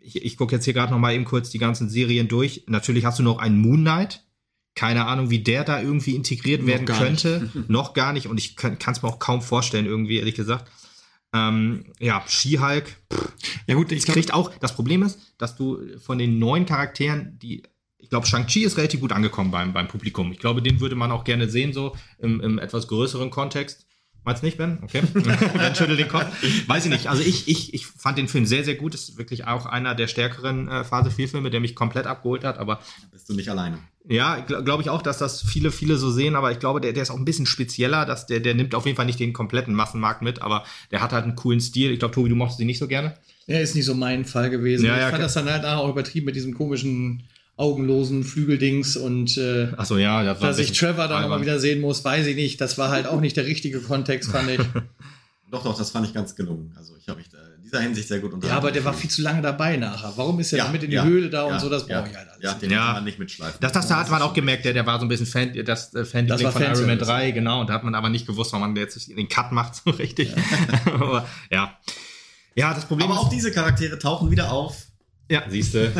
[0.00, 2.64] Ich, ich gucke jetzt hier gerade noch mal eben kurz die ganzen Serien durch.
[2.66, 4.24] Natürlich hast du noch einen Moon Knight.
[4.74, 7.50] Keine Ahnung, wie der da irgendwie integriert Noch werden gar könnte.
[7.68, 8.26] noch gar nicht.
[8.26, 10.68] Und ich kann es mir auch kaum vorstellen, irgendwie, ehrlich gesagt.
[11.34, 12.96] Ähm, ja, She-Hulk,
[13.66, 17.64] Ja, gut, ich kriegt auch, das Problem ist, dass du von den neuen Charakteren, die,
[17.98, 20.30] ich glaube, Shang-Chi ist relativ gut angekommen beim, beim Publikum.
[20.30, 23.86] Ich glaube, den würde man auch gerne sehen, so im, im etwas größeren Kontext.
[24.24, 24.78] Meinst du nicht, Ben?
[24.82, 25.02] Okay.
[25.12, 26.26] ben schüttelt den Kopf.
[26.66, 27.08] Weiß ich nicht.
[27.08, 28.94] Also ich, ich, ich fand den Film sehr, sehr gut.
[28.94, 32.56] Ist wirklich auch einer der stärkeren äh, Phase 4 Filme, der mich komplett abgeholt hat.
[32.56, 33.78] Aber Da bist du nicht alleine.
[34.08, 36.94] ja, glaube glaub ich auch, dass das viele, viele so sehen, aber ich glaube, der,
[36.94, 38.06] der ist auch ein bisschen spezieller.
[38.06, 41.12] Dass der, der nimmt auf jeden Fall nicht den kompletten Massenmarkt mit, aber der hat
[41.12, 41.90] halt einen coolen Stil.
[41.90, 43.14] Ich glaube, Tobi, du mochtest ihn nicht so gerne.
[43.46, 44.86] er ist nicht so mein Fall gewesen.
[44.86, 45.22] Ja, ich ja, fand okay.
[45.24, 47.24] das dann halt auch übertrieben mit diesem komischen,
[47.56, 51.80] augenlosen Flügeldings und äh, Achso, ja, das war dass ich Trevor dann nochmal wieder sehen
[51.80, 52.60] muss, weiß ich nicht.
[52.60, 54.60] Das war halt auch nicht der richtige Kontext, fand ich.
[55.50, 56.74] Doch, doch, das fand ich ganz gelungen.
[56.76, 58.56] Also ich habe mich in dieser Hinsicht sehr gut unterhalten.
[58.56, 60.12] Ja, aber der war viel zu lange dabei nachher.
[60.16, 61.68] Warum ist er ja, mit in die ja, Höhle da ja, und so?
[61.68, 62.42] Das brauche ich halt alles.
[62.42, 62.86] Ja, den ja.
[62.86, 63.58] kann man nicht mitschleifen.
[63.60, 65.94] Das, das, da hat man auch gemerkt, der, der war so ein bisschen Fan, das
[65.94, 67.60] äh, Fan das von Iron Man 3, genau.
[67.60, 70.34] Und da hat man aber nicht gewusst, warum man jetzt den Cut macht, so richtig.
[70.86, 71.78] aber ja.
[72.56, 74.86] Ja, das Problem Aber auch diese Charaktere tauchen wieder auf
[75.30, 75.42] ja.
[75.48, 75.90] Siehst du.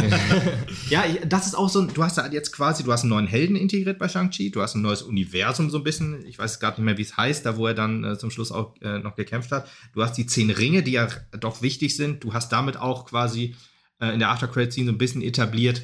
[0.90, 3.56] ja, das ist auch so, du hast da jetzt quasi, du hast einen neuen Helden
[3.56, 6.80] integriert bei Shang-Chi, du hast ein neues Universum so ein bisschen, ich weiß gar nicht
[6.80, 9.50] mehr, wie es heißt, da wo er dann äh, zum Schluss auch äh, noch gekämpft
[9.50, 9.68] hat.
[9.94, 11.08] Du hast die zehn Ringe, die ja
[11.40, 12.22] doch wichtig sind.
[12.22, 13.54] Du hast damit auch quasi
[14.00, 15.82] äh, in der After-Credit-Scene so ein bisschen etabliert,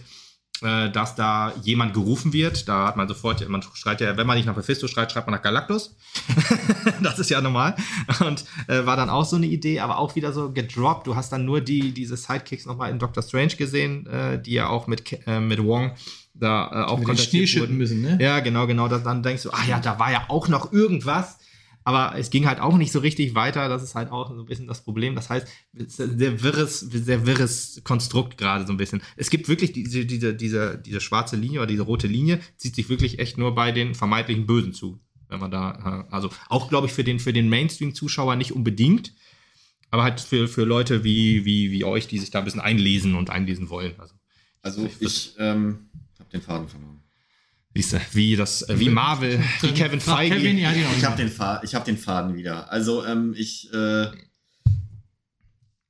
[0.62, 2.68] äh, dass da jemand gerufen wird.
[2.68, 5.34] Da hat man sofort, man schreit ja, wenn man nicht nach Mephisto schreit, schreibt man
[5.34, 5.96] nach Galactus.
[7.02, 7.76] das ist ja normal.
[8.20, 11.06] Und äh, war dann auch so eine Idee, aber auch wieder so gedroppt.
[11.06, 14.68] Du hast dann nur die, diese Sidekicks nochmal in Doctor Strange gesehen, äh, die ja
[14.68, 15.92] auch mit, äh, mit Wong
[16.34, 17.76] da äh, auch kontaktiert wurden.
[17.76, 18.18] Müssen, ne?
[18.20, 18.88] Ja, genau, genau.
[18.88, 21.38] Das, dann denkst du, ah ja, da war ja auch noch irgendwas.
[21.84, 23.68] Aber es ging halt auch nicht so richtig weiter.
[23.68, 25.14] Das ist halt auch so ein bisschen das Problem.
[25.14, 29.02] Das heißt, sehr wirres, sehr wirres Konstrukt gerade so ein bisschen.
[29.16, 32.88] Es gibt wirklich diese, diese, diese, diese schwarze Linie oder diese rote Linie, zieht sich
[32.88, 35.00] wirklich echt nur bei den vermeintlichen Bösen zu.
[35.28, 39.14] Wenn man da, äh, also auch, glaube ich, für den, für den Mainstream-Zuschauer nicht unbedingt.
[39.90, 43.14] Aber halt für, für Leute wie, wie, wie euch, die sich da ein bisschen einlesen
[43.14, 43.94] und einlesen wollen.
[43.98, 44.14] Also,
[44.62, 45.88] also ich, ich ähm,
[46.18, 46.99] habe den Faden verloren.
[47.80, 50.36] Siehst du, wie das, äh, wie Marvel, wie Kevin Feige.
[50.36, 50.90] Kevin, ja, genau.
[50.98, 52.70] Ich habe den, Faden, hab den Faden wieder.
[52.70, 54.08] Also ähm, ich äh,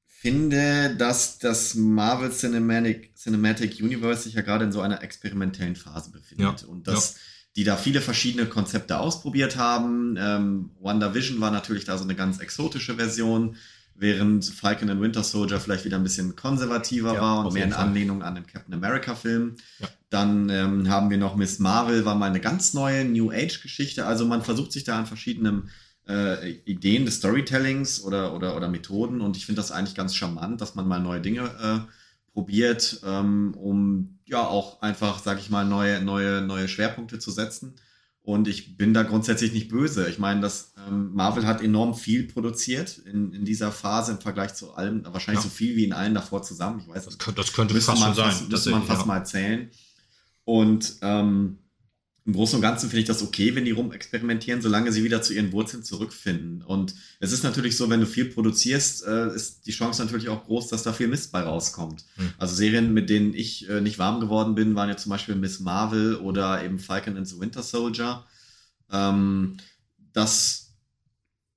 [0.07, 6.13] finde, dass das Marvel Cinematic, Cinematic Universe sich ja gerade in so einer experimentellen Phase
[6.13, 6.63] befindet.
[6.63, 6.69] Ja.
[6.69, 7.21] Und dass ja.
[7.57, 10.17] die da viele verschiedene Konzepte ausprobiert haben.
[10.17, 13.57] Ähm, WandaVision war natürlich da so eine ganz exotische Version
[13.97, 17.73] während Falcon and Winter Soldier vielleicht wieder ein bisschen konservativer ja, war und mehr in
[17.73, 19.57] Anlehnung an den Captain America Film.
[19.81, 19.89] Ja.
[20.11, 24.07] Dann ähm, haben wir noch Miss Marvel, war mal eine ganz neue New Age Geschichte.
[24.07, 25.71] Also man versucht sich da an verschiedenen
[26.09, 30.61] äh, Ideen des Storytellings oder, oder, oder Methoden und ich finde das eigentlich ganz charmant,
[30.61, 31.93] dass man mal neue Dinge äh,
[32.33, 37.75] probiert, ähm, um ja auch einfach, sag ich mal, neue, neue, neue Schwerpunkte zu setzen.
[38.23, 40.09] Und ich bin da grundsätzlich nicht böse.
[40.09, 44.55] Ich meine, das ähm, Marvel hat enorm viel produziert in, in dieser Phase im Vergleich
[44.55, 45.51] zu allem, wahrscheinlich ja.
[45.51, 46.81] so viel wie in allen davor zusammen.
[46.81, 48.49] Ich weiß, das, könnte, das könnte fast man fast, sein.
[48.49, 49.07] Müsste man fast ja.
[49.07, 49.71] mal erzählen.
[50.45, 51.59] Und ähm,
[52.27, 55.33] im Großen und Ganzen finde ich das okay, wenn die rumexperimentieren, solange sie wieder zu
[55.33, 56.63] ihren Wurzeln zurückfinden.
[56.63, 60.45] Und es ist natürlich so, wenn du viel produzierst, äh, ist die Chance natürlich auch
[60.45, 62.05] groß, dass da viel Mist bei rauskommt.
[62.17, 62.35] Mhm.
[62.39, 65.61] Also Serien, mit denen ich äh, nicht warm geworden bin, waren ja zum Beispiel Miss
[65.61, 68.25] Marvel oder eben Falcon and the Winter Soldier.
[68.93, 69.57] Ähm,
[70.13, 70.70] das,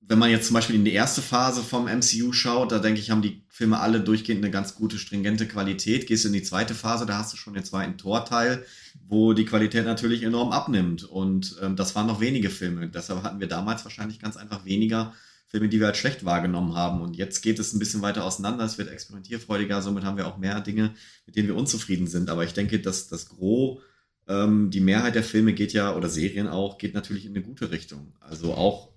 [0.06, 3.10] wenn man jetzt zum Beispiel in die erste Phase vom MCU schaut, da denke ich,
[3.10, 6.06] haben die Filme alle durchgehend eine ganz gute, stringente Qualität.
[6.06, 8.64] Gehst du in die zweite Phase, da hast du schon den zweiten Torteil,
[9.06, 11.04] wo die Qualität natürlich enorm abnimmt.
[11.04, 12.88] Und ähm, das waren noch wenige Filme.
[12.88, 15.14] Deshalb hatten wir damals wahrscheinlich ganz einfach weniger
[15.46, 17.00] Filme, die wir als schlecht wahrgenommen haben.
[17.00, 18.64] Und jetzt geht es ein bisschen weiter auseinander.
[18.64, 19.80] Es wird experimentierfreudiger.
[19.80, 20.94] Somit haben wir auch mehr Dinge,
[21.26, 22.28] mit denen wir unzufrieden sind.
[22.28, 23.78] Aber ich denke, dass das Gros,
[24.26, 27.70] ähm, die Mehrheit der Filme geht ja, oder Serien auch, geht natürlich in eine gute
[27.70, 28.14] Richtung.
[28.20, 28.93] Also auch,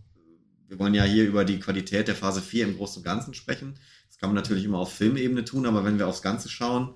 [0.67, 3.75] wir wollen ja hier über die Qualität der Phase 4 im Großen und Ganzen sprechen.
[4.07, 6.95] Das kann man natürlich immer auf Filmebene tun, aber wenn wir aufs Ganze schauen,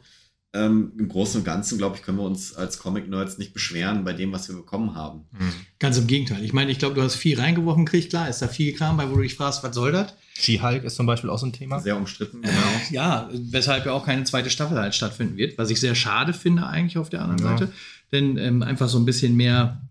[0.54, 4.12] ähm, im Großen und Ganzen, glaube ich, können wir uns als Comic-Nerds nicht beschweren bei
[4.12, 5.22] dem, was wir bekommen haben.
[5.32, 5.54] Mhm.
[5.80, 6.44] Ganz im Gegenteil.
[6.44, 8.10] Ich meine, ich glaube, du hast viel reingeworfen kriegt.
[8.10, 10.14] Klar, ist da viel Kram bei, wo du dich fragst, was soll das?
[10.34, 11.80] She-Hulk ist zum Beispiel auch so ein Thema.
[11.80, 12.54] Sehr umstritten, genau.
[12.54, 16.34] Äh, ja, weshalb ja auch keine zweite Staffel halt stattfinden wird, was ich sehr schade
[16.34, 17.58] finde eigentlich auf der anderen ja.
[17.58, 17.72] Seite.
[18.12, 19.91] Denn ähm, einfach so ein bisschen mehr äh,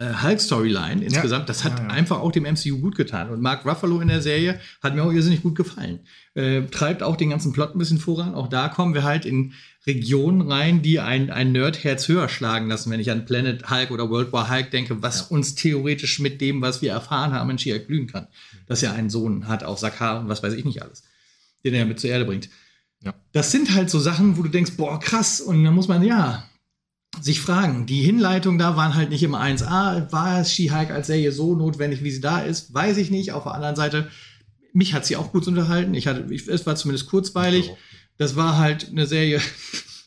[0.00, 1.46] Hulk-Storyline insgesamt, ja.
[1.46, 1.90] das hat ja, ja.
[1.90, 3.28] einfach auch dem MCU gut getan.
[3.28, 6.00] Und Mark Ruffalo in der Serie hat mir auch irrsinnig gut gefallen.
[6.34, 8.34] Äh, treibt auch den ganzen Plot ein bisschen voran.
[8.34, 9.52] Auch da kommen wir halt in
[9.86, 14.08] Regionen rein, die ein, ein Nerd-Herz höher schlagen lassen, wenn ich an Planet Hulk oder
[14.08, 17.78] World War Hulk denke, was uns theoretisch mit dem, was wir erfahren haben, in Shia
[17.78, 18.26] glühen kann.
[18.66, 21.02] Dass er einen Sohn hat auf Sakar und was weiß ich nicht alles,
[21.64, 22.48] den er mit zur Erde bringt.
[23.02, 23.14] Ja.
[23.32, 25.40] Das sind halt so Sachen, wo du denkst, boah, krass.
[25.40, 26.49] Und dann muss man, ja,
[27.20, 27.86] sich fragen.
[27.86, 30.12] Die Hinleitungen da waren halt nicht immer 1A.
[30.12, 32.72] War She-Hulk als Serie so notwendig, wie sie da ist?
[32.72, 33.32] Weiß ich nicht.
[33.32, 34.08] Auf der anderen Seite,
[34.72, 35.94] mich hat sie auch gut unterhalten.
[35.94, 37.70] Ich hatte, ich, es war zumindest kurzweilig.
[38.16, 39.40] Das war halt eine Serie.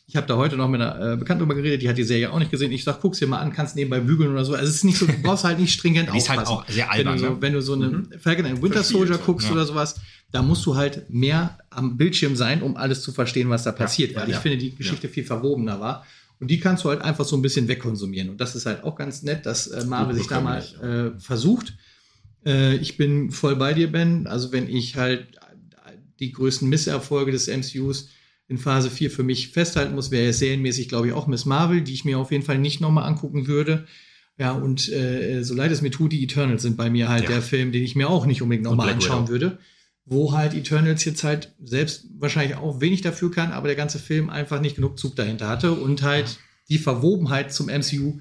[0.05, 2.31] Ich habe da heute noch mit einer äh, Bekannten drüber geredet, die hat die Serie
[2.31, 2.71] auch nicht gesehen.
[2.71, 4.53] Ich sag, guck's dir mal an, kannst nebenbei bügeln oder so.
[4.53, 6.33] Also es ist nicht so, du brauchst halt nicht stringent aufpassen.
[6.33, 7.41] Ist halt auch sehr albern, wenn, du so, ne?
[7.41, 8.19] wenn du so eine mhm.
[8.19, 9.53] Falcon and Winter Soldier guckst ja.
[9.53, 9.95] oder sowas,
[10.31, 14.11] da musst du halt mehr am Bildschirm sein, um alles zu verstehen, was da passiert.
[14.11, 16.05] Ja, weil ja, ich finde, die Geschichte viel verwobener war.
[16.43, 18.29] Und die kannst du halt einfach so ein bisschen wegkonsumieren.
[18.29, 20.59] Und das ist halt auch ganz nett, dass äh, Marvel sich da mal
[21.15, 21.73] äh, versucht.
[22.45, 24.27] Äh, ich bin voll bei dir, Ben.
[24.27, 25.27] Also wenn ich halt
[26.19, 28.09] die größten Misserfolge des MCUs
[28.49, 31.93] in Phase 4 für mich festhalten muss, wäre serienmäßig, glaube ich, auch Miss Marvel, die
[31.93, 33.85] ich mir auf jeden Fall nicht nochmal angucken würde.
[34.37, 37.29] Ja, und äh, so leid es mir tut, die Eternals sind bei mir halt Ja.
[37.29, 39.31] der Film, den ich mir auch nicht unbedingt nochmal anschauen Widow.
[39.31, 39.57] würde.
[40.05, 44.29] Wo halt Eternals jetzt halt selbst wahrscheinlich auch wenig dafür kann, aber der ganze Film
[44.29, 46.39] einfach nicht genug Zug dahinter hatte und halt
[46.69, 48.19] die Verwobenheit zum MCU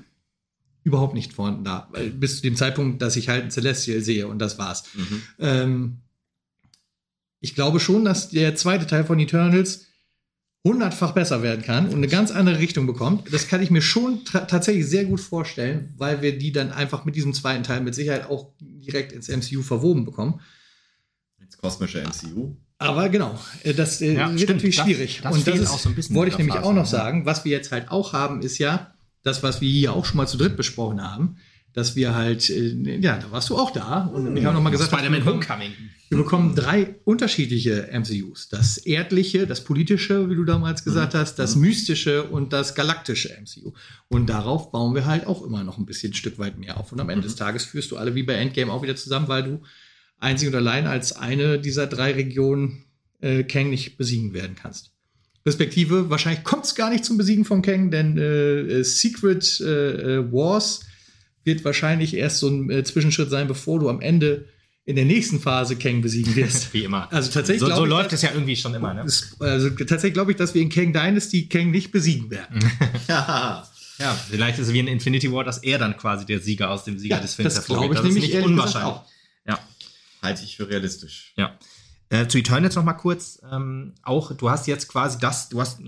[0.84, 1.88] überhaupt nicht vorhanden da.
[1.92, 4.84] Weil Bis zu dem Zeitpunkt, dass ich halt ein Celestial sehe und das war's.
[4.94, 5.22] Mhm.
[5.38, 5.96] Ähm,
[7.40, 9.86] ich glaube schon, dass der zweite Teil von Eternals
[10.64, 13.32] hundertfach besser werden kann und eine ganz andere Richtung bekommt.
[13.32, 17.16] Das kann ich mir schon tatsächlich sehr gut vorstellen, weil wir die dann einfach mit
[17.16, 20.40] diesem zweiten Teil mit Sicherheit auch direkt ins MCU verwoben bekommen.
[21.52, 22.56] Ins kosmische MCU.
[22.78, 24.56] Aber genau, äh, das äh, Ja, wird stimmt.
[24.58, 25.20] natürlich Das- schwierig.
[25.22, 26.86] das und das ist, auch so ein bisschen wollte ich nämlich Phase, auch noch ja.
[26.86, 27.26] sagen.
[27.26, 30.26] Was wir jetzt halt auch haben, ist ja das, was wir hier auch schon mal
[30.26, 31.36] zu dritt besprochen haben,
[31.74, 34.70] dass wir halt, äh, ja, da warst du auch da und ich habe noch mal
[34.70, 35.72] gesagt, Spider-Man wir bekommen- Homecoming.
[36.10, 38.48] wir bekommen drei unterschiedliche MCUs.
[38.48, 43.72] Das erdliche, das politische, wie du damals gesagt hast, das mystische und das galaktische MCU.
[44.08, 46.90] Und darauf bauen wir halt auch immer noch ein bisschen ein Stück weit mehr auf.
[46.92, 49.42] Und am Ende des Tages führst du alle wie bei Endgame auch wieder zusammen, weil
[49.44, 49.62] du
[50.22, 52.84] einzig und allein als eine dieser drei Regionen
[53.20, 54.90] äh, Kang nicht besiegen werden kannst.
[55.44, 60.18] Respektive, wahrscheinlich kommt es gar nicht zum Besiegen von Kang, denn äh, äh, Secret äh,
[60.18, 60.80] äh, Wars
[61.44, 64.46] wird wahrscheinlich erst so ein äh, Zwischenschritt sein, bevor du am Ende
[64.84, 66.72] in der nächsten Phase Kang besiegen wirst.
[66.72, 67.12] Wie immer.
[67.12, 69.00] Also tatsächlich so, so ich, läuft es ja irgendwie schon immer, ne?
[69.40, 72.60] Also tatsächlich glaube ich, dass wir in Kang Dynasty Kang nicht besiegen werden.
[73.08, 73.66] Ja.
[73.98, 76.82] Ja, vielleicht ist es wie in Infinity War, dass er dann quasi der Sieger aus
[76.82, 77.90] dem Sieger Ja, des Films das hervorgeht.
[77.90, 79.00] glaube ich Das ist nämlich nicht unwahrscheinlich.
[80.22, 81.32] Halte ich für realistisch.
[81.36, 81.58] Ja.
[82.08, 83.42] Äh, zu Eternals noch mal kurz.
[83.50, 85.80] Ähm, auch, du hast jetzt quasi das, du hast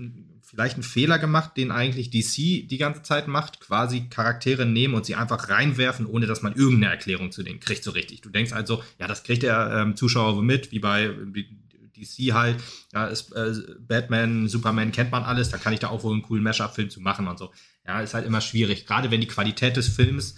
[0.55, 5.05] vielleicht einen Fehler gemacht, den eigentlich DC die ganze Zeit macht, quasi Charaktere nehmen und
[5.05, 8.21] sie einfach reinwerfen, ohne dass man irgendeine Erklärung zu denen kriegt, so richtig.
[8.21, 11.59] Du denkst also, ja, das kriegt der ähm, Zuschauer mit, wie bei wie
[11.95, 12.57] DC halt,
[12.93, 16.23] ja, ist, äh, Batman, Superman kennt man alles, da kann ich da auch wohl einen
[16.23, 17.51] coolen Mashup-Film zu machen und so.
[17.85, 20.35] Ja, ist halt immer schwierig, gerade wenn die Qualität des Films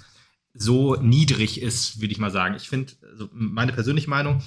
[0.57, 2.55] so niedrig ist, würde ich mal sagen.
[2.55, 4.41] Ich finde, also meine persönliche Meinung,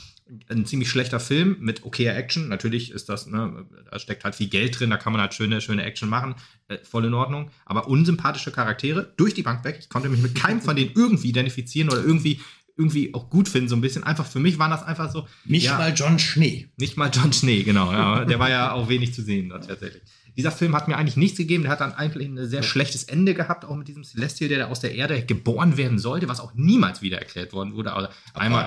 [0.48, 2.48] ein ziemlich schlechter Film mit okayer Action.
[2.48, 5.60] Natürlich ist das, ne, da steckt halt viel Geld drin, da kann man halt schöne,
[5.60, 6.34] schöne Action machen,
[6.68, 7.50] äh, voll in Ordnung.
[7.64, 9.78] Aber unsympathische Charaktere durch die Bank weg.
[9.80, 12.40] Ich konnte mich mit keinem von denen irgendwie identifizieren oder irgendwie,
[12.76, 14.04] irgendwie auch gut finden, so ein bisschen.
[14.04, 15.26] Einfach für mich waren das einfach so.
[15.44, 16.68] Nicht ja, mal John Schnee.
[16.76, 17.92] nicht mal John Schnee, genau.
[17.92, 20.02] Ja, der war ja auch wenig zu sehen tatsächlich.
[20.36, 21.64] Dieser Film hat mir eigentlich nichts gegeben.
[21.64, 24.64] Der hat dann eigentlich ein sehr schlechtes Ende gehabt, auch mit diesem Celestial, der da
[24.66, 27.92] aus der Erde geboren werden sollte, was auch niemals wieder erklärt worden wurde.
[27.92, 28.66] Aber einmal,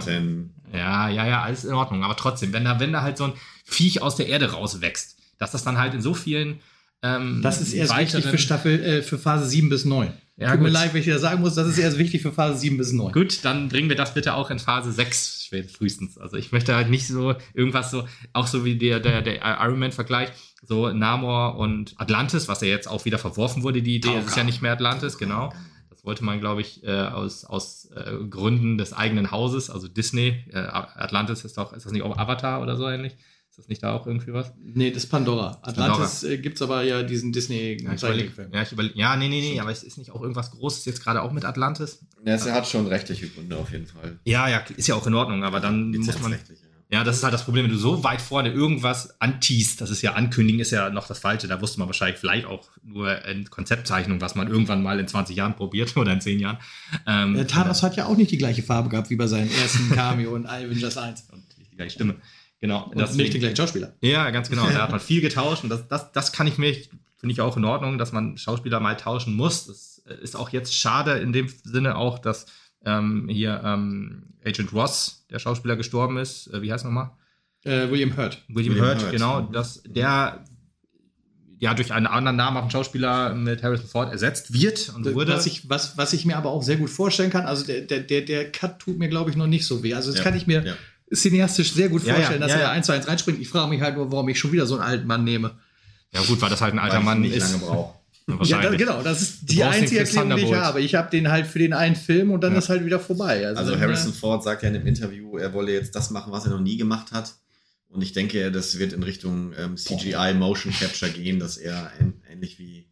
[0.74, 2.04] ja, ja, ja, alles in Ordnung.
[2.04, 3.34] Aber trotzdem, wenn da, wenn da halt so ein
[3.66, 6.60] Viech aus der Erde rauswächst, dass das dann halt in so vielen.
[7.02, 10.14] Ähm, Das ist erst weiteren- wichtig für Staffel, äh, für Phase 7 bis 9.
[10.36, 10.74] Ja, Tut mir gut.
[10.74, 13.12] leid, wenn ich das sagen muss, das ist erst wichtig für Phase 7 bis 9.
[13.12, 16.18] Gut, dann bringen wir das bitte auch in Phase 6 spät- frühestens.
[16.18, 19.78] Also ich möchte halt nicht so irgendwas so, auch so wie der, der, der Iron
[19.78, 20.30] Man-Vergleich,
[20.64, 24.38] so Namor und Atlantis, was ja jetzt auch wieder verworfen wurde, die Idee, es ist
[24.38, 25.54] ja nicht mehr Atlantis, genau.
[25.92, 30.44] Das wollte man, glaube ich, äh, aus, aus äh, Gründen des eigenen Hauses, also Disney,
[30.52, 33.16] äh, Atlantis ist doch, ist das nicht auch Avatar oder so ähnlich?
[33.54, 34.52] Ist das nicht da auch irgendwie was?
[34.64, 35.60] Nee, das ist Pandora.
[35.62, 39.16] Atlantis äh, gibt es aber ja diesen disney Ja, ich überleg, ja, ich überleg, ja,
[39.16, 42.00] nee, nee, nee, aber es ist nicht auch irgendwas Großes jetzt gerade auch mit Atlantis?
[42.26, 44.18] Ja, es hat schon rechtliche Gründe auf jeden Fall.
[44.26, 46.32] Ja, ja, ist ja auch in Ordnung, aber dann muss man.
[46.32, 46.70] Lizenzrechtliche, ja.
[46.90, 50.02] Ja, das ist halt das Problem, wenn du so weit vorne irgendwas anteast, das ist
[50.02, 51.48] ja ankündigen, ist ja noch das Falsche.
[51.48, 55.36] Da wusste man wahrscheinlich vielleicht auch nur in Konzeptzeichnung, was man irgendwann mal in 20
[55.36, 56.58] Jahren probiert oder in 10 Jahren.
[57.06, 59.92] Ähm, Äh, Thanos hat ja auch nicht die gleiche Farbe gehabt wie bei seinem ersten
[59.92, 61.28] Cameo in Avengers 1.
[61.32, 62.16] und nicht die gleiche Stimme.
[62.64, 62.86] Genau.
[62.86, 63.92] Und deswegen- nicht den gleichen Schauspieler.
[64.00, 64.66] Ja, ganz genau.
[64.70, 66.74] Da hat man viel getauscht und das, das, das kann ich mir,
[67.18, 69.68] finde ich auch in Ordnung, dass man Schauspieler mal tauschen muss.
[69.68, 72.46] Das äh, ist auch jetzt schade in dem Sinne auch, dass
[72.86, 76.48] ähm, hier ähm, Agent Ross, der Schauspieler, gestorben ist.
[76.54, 77.12] Äh, wie heißt er nochmal?
[77.66, 78.42] Äh, William Hurt.
[78.48, 79.12] William, William Hurt, Hurt.
[79.12, 80.46] genau, dass der
[81.60, 85.34] ja durch einen anderen namhaften Schauspieler mit Harrison Ford ersetzt wird und wurde.
[85.34, 88.00] Was ich, was, was ich mir aber auch sehr gut vorstellen kann, also der, der,
[88.00, 89.94] der, der Cut tut mir, glaube ich, noch nicht so weh.
[89.94, 90.74] Also das Ja, kann ich mir ja.
[91.14, 92.72] Cineastisch sehr gut Ja, vorstellen, ja, dass ja, er da ja.
[92.74, 93.40] eins zu eins reinspringt.
[93.40, 95.52] Ich frage mich halt nur, warum ich schon wieder so einen alten Mann nehme.
[96.12, 97.52] ja gut, weil das halt ein alter Weil ich Mann nicht ist.
[97.52, 97.94] lange brauche.
[98.26, 98.72] Ja, Wahrscheinlich.
[98.72, 100.80] da, genau, das ist die einzige Erklärung, die ich habe.
[100.80, 102.60] Ich habe den halt für den einen Film und dann Ja.
[102.60, 103.46] ist halt wieder vorbei.
[103.46, 106.32] Also dann, Harrison äh, Ford sagt ja in einem Interview, er wolle jetzt das machen,
[106.32, 107.34] was er noch nie gemacht hat.
[107.90, 112.14] Und ich denke, das wird in Richtung ähm, CGI Motion Capture gehen, dass er ähn-
[112.32, 112.88] ähnlich wie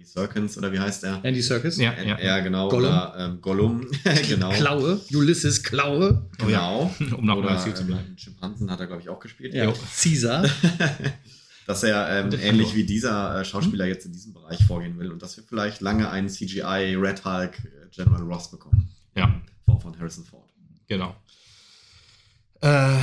[0.00, 1.24] Andre Serkins oder wie heißt er?
[1.24, 1.76] Andy Serkis.
[1.76, 2.18] Ja, ja.
[2.18, 2.68] Ja, genau.
[2.68, 2.90] Gollum.
[2.90, 3.86] Oder ähm, Gollum.
[4.28, 4.50] genau.
[4.50, 5.00] Klaue.
[5.12, 6.26] Ulysses Klaue.
[6.42, 6.90] Oh ja.
[6.98, 7.16] Genau.
[7.18, 8.06] Um noch Oder zu bleiben.
[8.06, 9.54] einen Schimpansen hat er, glaube ich, auch gespielt.
[9.54, 9.72] Ja.
[9.72, 10.48] Caesar.
[11.66, 15.22] dass er ähm, ähnlich wie dieser äh, Schauspieler jetzt in diesem Bereich vorgehen will und
[15.22, 18.88] dass wir vielleicht lange einen CGI Red Hulk äh, General Ross bekommen.
[19.14, 19.40] Ja.
[19.66, 20.48] Form von Harrison Ford.
[20.88, 21.14] Genau.
[22.60, 22.98] Äh,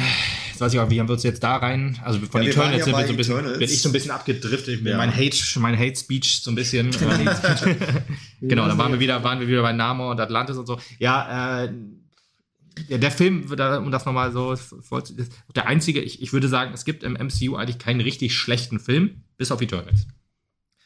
[0.57, 2.83] jetzt weiß ich auch, wie haben wir uns jetzt da rein, also von Ja, Eternals
[2.85, 3.59] sind wir so ein bisschen, Eternals.
[3.59, 4.97] bin ich so ein bisschen abgedriftet, Ja.
[4.97, 6.89] mein Hate, mein Hate Speech so ein bisschen.
[8.41, 10.79] genau, dann waren wir wieder, waren wir wieder bei Namor und Atlantis und so.
[10.97, 11.73] Ja, äh,
[12.87, 14.55] ja, der Film, um das nochmal so,
[15.55, 19.23] der einzige, ich, ich würde sagen, es gibt im MCU eigentlich keinen richtig schlechten Film,
[19.37, 20.07] bis auf Eternals.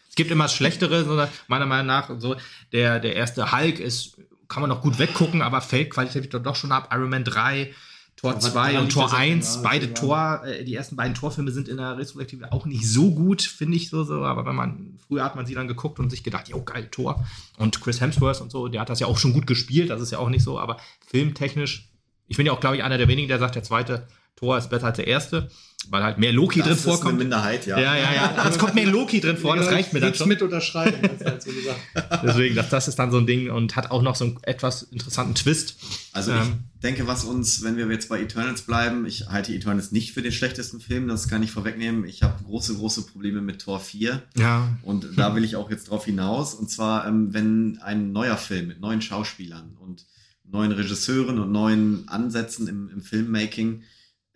[0.10, 2.12] Es gibt immer schlechtere, so meiner Meinung nach.
[2.20, 2.36] So
[2.74, 4.18] der, der erste Hulk ist,
[4.50, 6.90] kann man noch gut weggucken, aber fällt qualitativ doch schon ab.
[6.94, 7.74] Iron Man 3,
[8.16, 9.94] Tor Aber 2 da und Tor das auch- 1, ja, beide ja.
[9.94, 13.78] Tor, äh, die ersten beiden Torfilme sind in der Retrospektive auch nicht so gut, finde
[13.78, 14.24] ich so, so.
[14.24, 17.26] Aber wenn man, früher hat man sie dann geguckt und sich gedacht, jo, geil, Tor.
[17.58, 20.12] Und Chris Hemsworth und so, der hat das ja auch schon gut gespielt, das ist
[20.12, 21.90] ja auch nicht so, aber filmtechnisch,
[22.28, 24.08] ich bin ja auch, glaube ich, einer der wenigen, der sagt, der zweite
[24.42, 25.50] Tor ist besser als der erste,
[25.90, 27.20] weil halt mehr Loki drin Das ist eine vorkommt.
[27.20, 27.80] Minderheit, ja.
[27.80, 28.46] Ja, ja, ja.
[28.50, 30.28] Es kommt mehr Loki drin vor, das reicht mir dann schon.
[30.30, 31.80] mit unterschreiben, halt so gesagt.
[32.24, 34.82] Deswegen, das, das ist dann so ein Ding und hat auch noch so einen etwas
[34.82, 35.76] interessanten Twist.
[36.12, 36.40] Also Ähm.
[36.76, 40.24] ich denke, was uns, wenn wir jetzt bei Eternals bleiben, ich halte Eternals nicht für
[40.24, 42.06] den schlechtesten Film, das kann ich vorwegnehmen.
[42.06, 44.70] Ich habe große, große Probleme mit Tor 4 Ja.
[44.82, 46.56] und da will ich auch jetzt drauf hinaus.
[46.56, 50.06] Und zwar, ähm, wenn ein neuer Film mit neuen Schauspielern und
[50.52, 53.84] neuen Regisseuren und neuen Ansätzen im, im Filmmaking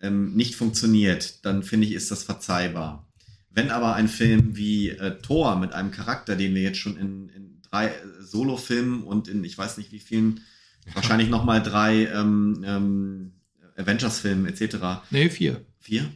[0.00, 3.08] ähm, nicht funktioniert, dann finde ich, ist das verzeihbar.
[3.50, 7.28] Wenn aber ein Film wie äh, Thor mit einem Charakter, den wir jetzt schon in,
[7.30, 10.40] in drei äh, Solo-Filmen und in ich weiß nicht wie vielen,
[10.94, 13.32] wahrscheinlich nochmal drei ähm, ähm,
[13.76, 14.76] Avengers-Filmen etc.
[15.10, 15.64] Nee, vier.
[15.78, 16.10] Vier?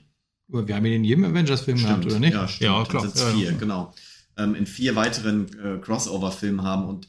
[0.49, 2.35] Wir haben ihn in jedem Avengers-Film gehabt, oder nicht?
[2.35, 2.71] Ja, stimmt.
[2.71, 3.05] Ja, klar.
[3.07, 3.35] Ja, ja.
[3.35, 3.95] vier, genau.
[4.37, 7.09] Ähm, in vier weiteren äh, Crossover-Filmen haben und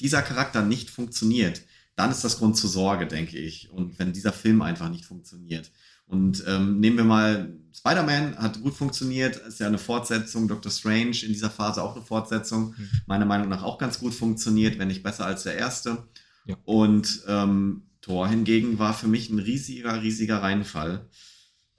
[0.00, 1.62] dieser Charakter nicht funktioniert,
[1.96, 3.70] dann ist das Grund zur Sorge, denke ich.
[3.70, 5.70] Und wenn dieser Film einfach nicht funktioniert.
[6.08, 11.18] Und ähm, nehmen wir mal, Spider-Man hat gut funktioniert, ist ja eine Fortsetzung, Doctor Strange
[11.22, 12.88] in dieser Phase auch eine Fortsetzung, Mhm.
[13.06, 16.08] meiner Meinung nach auch ganz gut funktioniert, wenn nicht besser als der erste.
[16.46, 16.56] Ja.
[16.64, 21.06] Und ähm, Thor hingegen war für mich ein riesiger, riesiger Reinfall.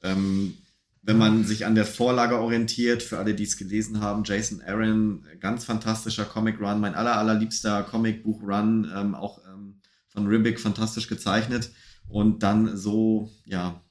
[0.03, 0.53] Ähm,
[1.01, 5.25] wenn man sich an der Vorlage orientiert, für alle, die es gelesen haben, Jason Aaron,
[5.39, 11.71] ganz fantastischer Comic-Run, mein aller, allerliebster Comicbuch-Run, ähm, auch ähm, von Ribic fantastisch gezeichnet
[12.07, 13.81] und dann so, ja,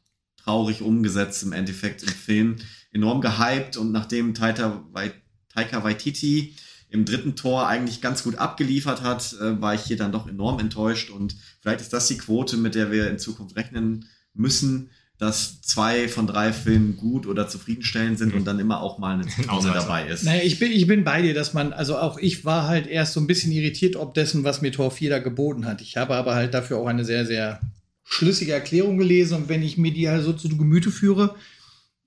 [0.48, 2.56] traurig umgesetzt im Endeffekt im Film.
[2.90, 4.82] Enorm gehypt und nachdem Taika,
[5.54, 6.54] Taika Waititi
[6.88, 10.58] im dritten Tor eigentlich ganz gut abgeliefert hat, äh, war ich hier dann doch enorm
[10.58, 15.60] enttäuscht und vielleicht ist das die Quote, mit der wir in Zukunft rechnen müssen, dass
[15.60, 19.58] zwei von drei Filmen gut oder zufriedenstellend sind und dann immer auch mal eine Zitrone
[19.58, 19.80] Ausreißer.
[19.80, 20.24] dabei ist.
[20.24, 23.12] Naja, ich bin, ich bin bei dir, dass man, also auch ich war halt erst
[23.12, 25.82] so ein bisschen irritiert, ob dessen, was mir Tor 4 da geboten hat.
[25.82, 27.60] Ich habe aber halt dafür auch eine sehr, sehr
[28.08, 31.36] schlüssige Erklärung gelesen und wenn ich mir die so zu Gemüte führe,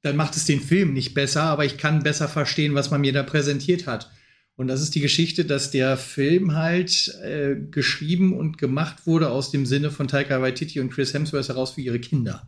[0.02, 3.14] dann macht es den Film nicht besser, aber ich kann besser verstehen, was man mir
[3.14, 4.10] da präsentiert hat.
[4.56, 9.52] Und das ist die Geschichte, dass der Film halt äh, geschrieben und gemacht wurde aus
[9.52, 12.48] dem Sinne von Taika Waititi und Chris Hemsworth heraus für ihre Kinder.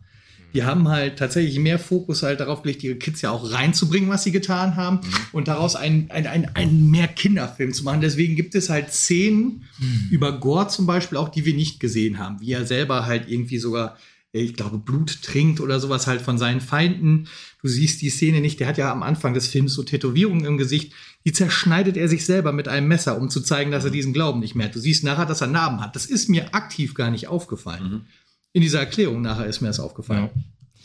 [0.54, 4.22] Die haben halt tatsächlich mehr Fokus halt darauf gelegt, ihre Kids ja auch reinzubringen, was
[4.22, 5.00] sie getan haben
[5.32, 8.00] und daraus einen, einen, einen, einen mehr Kinderfilm zu machen.
[8.00, 9.64] Deswegen gibt es halt Szenen
[10.10, 13.58] über Gore zum Beispiel auch, die wir nicht gesehen haben, wie er selber halt irgendwie
[13.58, 13.96] sogar,
[14.32, 17.26] äh, ich glaube, Blut trinkt oder sowas halt von seinen Feinden.
[17.60, 20.56] Du siehst die Szene nicht, der hat ja am Anfang des Films so Tätowierungen im
[20.56, 20.92] Gesicht,
[21.24, 24.38] die zerschneidet er sich selber mit einem Messer, um zu zeigen, dass er diesen Glauben
[24.38, 24.74] nicht mehr hat.
[24.74, 25.96] Du siehst nachher, dass er Narben hat.
[25.96, 28.06] Das ist mir aktiv gar nicht aufgefallen.
[28.54, 30.30] In dieser Erklärung nachher ist mir das aufgefallen,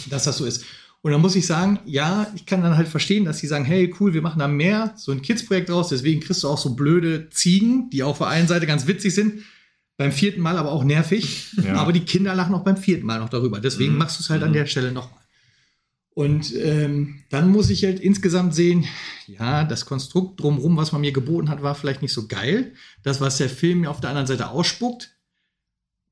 [0.10, 0.66] dass das so ist.
[1.02, 3.94] Und dann muss ich sagen, ja, ich kann dann halt verstehen, dass sie sagen, hey,
[4.02, 7.30] cool, wir machen da mehr, so ein Kids-Projekt draus, deswegen kriegst du auch so blöde
[7.30, 9.44] Ziegen, die auf der einen Seite ganz witzig sind,
[9.96, 11.76] beim vierten Mal aber auch nervig, Ja.
[11.76, 13.60] aber die Kinder lachen auch beim vierten Mal noch darüber.
[13.62, 15.20] Deswegen machst du es halt an der Stelle nochmal.
[16.16, 18.84] Und ähm, dann muss ich halt insgesamt sehen,
[19.28, 22.74] ja, das Konstrukt drumherum, was man mir geboten hat, war vielleicht nicht so geil.
[23.04, 25.16] Das, was der Film mir auf der anderen Seite ausspuckt,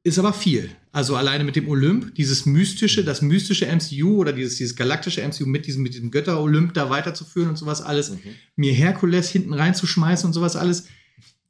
[0.03, 0.69] ist aber viel.
[0.97, 5.45] Also alleine mit dem Olymp, dieses mystische, das mystische MCU oder dieses, dieses galaktische MCU
[5.45, 8.17] mit diesem, mit diesem Götter-Olymp da weiterzuführen und sowas alles,
[8.55, 10.87] mir Herkules hinten reinzuschmeißen und sowas alles.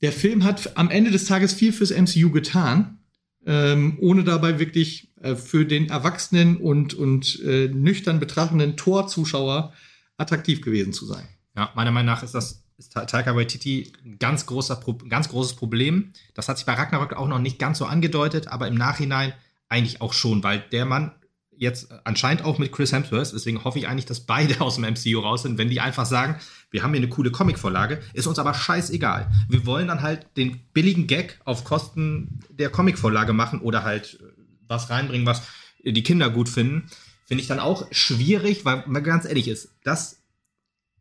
[0.01, 2.99] Der Film hat am Ende des Tages viel fürs MCU getan,
[3.45, 9.71] ähm, ohne dabei wirklich äh, für den erwachsenen und, und äh, nüchtern betrachtenden Tor-Zuschauer
[10.17, 11.25] attraktiv gewesen zu sein.
[11.55, 15.55] Ja, meiner Meinung nach ist das ist Ta- Taika Waititi ein ganz, großer ganz großes
[15.55, 16.13] Problem.
[16.33, 19.33] Das hat sich bei Ragnarok auch noch nicht ganz so angedeutet, aber im Nachhinein
[19.69, 21.11] eigentlich auch schon, weil der Mann
[21.59, 25.19] jetzt anscheinend auch mit Chris Hemsworth, deswegen hoffe ich eigentlich, dass beide aus dem MCU
[25.19, 26.35] raus sind, wenn die einfach sagen,
[26.69, 29.31] wir haben hier eine coole Comicvorlage, ist uns aber scheißegal.
[29.49, 34.25] Wir wollen dann halt den billigen Gag auf Kosten der Comicvorlage machen oder halt äh,
[34.67, 35.41] was reinbringen, was
[35.83, 36.89] die Kinder gut finden.
[37.25, 40.16] Finde ich dann auch schwierig, weil man ganz ehrlich ist, das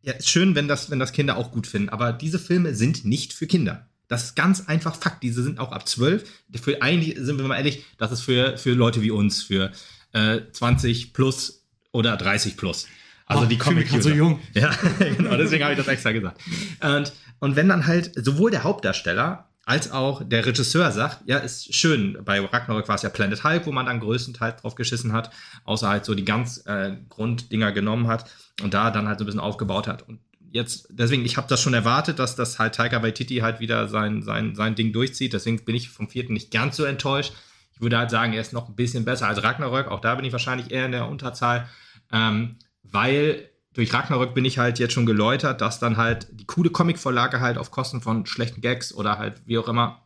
[0.07, 3.03] ja, ist schön, wenn das, wenn das Kinder auch gut finden, aber diese Filme sind
[3.03, 3.89] nicht für Kinder.
[4.07, 5.21] Das ist ganz einfach Fakt.
[5.21, 6.23] Diese sind auch ab 12.
[6.61, 9.73] Für eigentlich, sind wir mal ehrlich, das ist für, für Leute wie uns, für
[10.13, 12.87] äh, 20 plus oder 30 plus.
[13.25, 14.39] Also Oh, die Comic so jung.
[14.53, 16.39] Ja, genau, deswegen habe ich das extra gesagt.
[16.81, 21.75] Und, und wenn dann halt sowohl der Hauptdarsteller als auch der Regisseur sagt, ja, ist
[21.75, 25.29] schön, bei Ragnarok war es ja Planet Hulk, wo man dann größtenteils drauf geschissen hat,
[25.65, 28.31] außer halt so die ganz äh, Grunddinger genommen hat
[28.63, 30.03] und da dann halt so ein bisschen aufgebaut hat.
[30.03, 33.89] Und jetzt, deswegen, ich habe das schon erwartet, dass das halt Taika Waititi halt wieder
[33.89, 35.33] sein, sein, sein Ding durchzieht.
[35.33, 37.33] Deswegen bin ich vom vierten nicht ganz so enttäuscht.
[37.73, 39.89] Ich würde halt sagen, er ist noch ein bisschen besser als Ragnarök.
[39.89, 41.67] Auch da bin ich wahrscheinlich eher in der Unterzahl.
[42.13, 46.71] Ähm, weil durch Ragnarök bin ich halt jetzt schon geläutert, dass dann halt die coole
[46.71, 50.01] Comicvorlage halt auf Kosten von schlechten Gags oder halt wie auch immer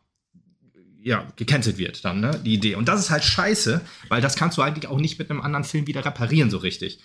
[1.02, 2.74] ja, gecancelt wird dann, ne, die Idee.
[2.76, 5.64] Und das ist halt scheiße, weil das kannst du eigentlich auch nicht mit einem anderen
[5.64, 7.00] Film wieder reparieren so richtig.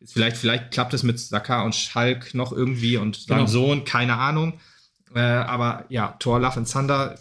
[0.00, 3.48] Ist vielleicht, vielleicht klappt es mit Saka und Schalk noch irgendwie und seinem Genau.
[3.50, 4.58] Sohn, keine Ahnung.
[5.14, 7.18] Äh, aber ja, Thor, Love and Thunder,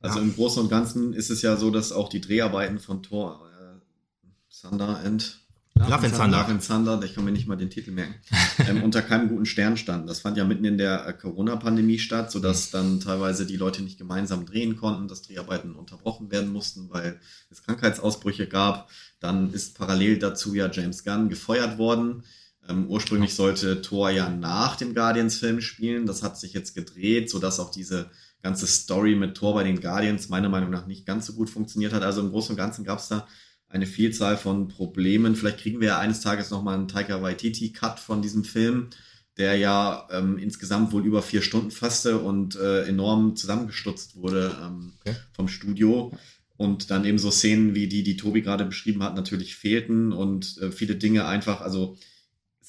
[0.00, 0.24] Also Ja.
[0.24, 4.28] im Großen und Ganzen ist es ja so, dass auch die Dreharbeiten von Thor äh,
[4.68, 5.38] Thunder and
[5.78, 6.46] Love Thunder.
[6.48, 8.14] Love Thunder, ich kann mir nicht mal den Titel merken,
[8.68, 10.06] ähm, unter keinem guten Stern standen.
[10.06, 13.98] Das fand ja mitten in der äh, Corona-Pandemie statt, sodass dann teilweise die Leute nicht
[13.98, 17.20] gemeinsam drehen konnten, dass Dreharbeiten unterbrochen werden mussten, weil
[17.50, 18.90] es Krankheitsausbrüche gab.
[19.20, 22.24] Dann ist parallel dazu ja James Gunn gefeuert worden.
[22.68, 26.06] Ähm, ursprünglich sollte Thor ja nach dem Guardians-Film spielen.
[26.06, 28.10] Das hat sich jetzt gedreht, sodass auch diese
[28.42, 31.92] ganze Story mit Thor bei den Guardians meiner Meinung nach nicht ganz so gut funktioniert
[31.92, 32.02] hat.
[32.02, 33.26] Also im Großen und Ganzen gab es da
[33.68, 35.36] eine Vielzahl von Problemen.
[35.36, 38.88] Vielleicht kriegen wir ja eines Tages nochmal einen Taika Waititi-Cut von diesem Film,
[39.36, 44.92] der ja ähm, insgesamt wohl über vier Stunden fasste und äh, enorm zusammengestutzt wurde ähm,
[45.00, 45.16] Okay.
[45.32, 46.12] vom Studio.
[46.56, 50.56] Und dann eben so Szenen wie die, die Tobi gerade beschrieben hat, natürlich fehlten und
[50.62, 51.98] äh, viele Dinge einfach, also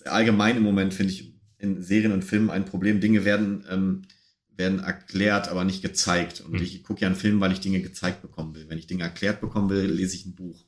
[0.04, 3.00] allgemein im Moment finde ich in Serien und Filmen ein Problem.
[3.00, 4.02] Dinge werden, ähm,
[4.58, 6.42] werden erklärt, aber nicht gezeigt.
[6.42, 6.64] Und Hm.
[6.64, 8.66] ich gucke ja einen Film, weil ich Dinge gezeigt bekommen will.
[8.68, 10.66] Wenn ich Dinge erklärt bekommen will, lese ich ein Buch.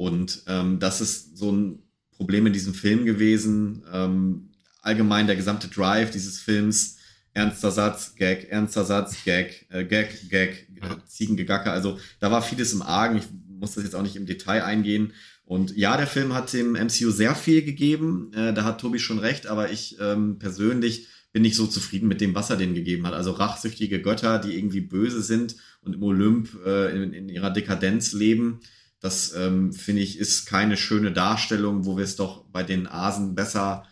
[0.00, 1.82] Und ähm, das ist so ein
[2.12, 3.84] Problem in diesem Film gewesen.
[3.92, 4.48] Ähm,
[4.80, 6.96] allgemein der gesamte Drive dieses Films,
[7.34, 11.70] ernster Satz, Gag, ernster Satz, Gag, äh, Gag, Gag, äh, Ziegengegacker.
[11.70, 13.18] Also da war vieles im Argen.
[13.18, 15.12] Ich muss das jetzt auch nicht im Detail eingehen.
[15.44, 18.32] Und ja, der Film hat dem MCU sehr viel gegeben.
[18.32, 22.22] Äh, da hat Tobi schon recht, aber ich ähm, persönlich bin nicht so zufrieden mit
[22.22, 23.12] dem, was er denen gegeben hat.
[23.12, 28.14] Also rachsüchtige Götter, die irgendwie böse sind und im Olymp äh, in, in ihrer Dekadenz
[28.14, 28.60] leben.
[29.00, 33.34] Das ähm, finde ich ist keine schöne Darstellung, wo wir es doch bei den Asen
[33.34, 33.84] besser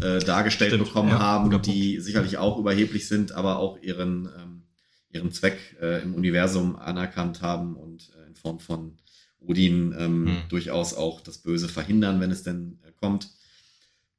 [0.00, 4.62] äh, dargestellt Stimmt, bekommen ja, haben, die sicherlich auch überheblich sind, aber auch ihren, ähm,
[5.10, 8.96] ihren Zweck äh, im Universum anerkannt haben und äh, in Form von
[9.38, 10.36] Odin ähm, Hm.
[10.48, 13.28] durchaus auch das Böse verhindern, wenn es denn äh, kommt.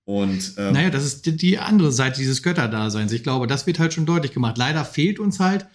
[0.04, 3.12] Und ähm, Naja, das ist die, die andere Seite dieses Götterdaseins.
[3.12, 4.58] Ich glaube, das wird halt schon deutlich gemacht.
[4.58, 5.66] Leider fehlt uns halt,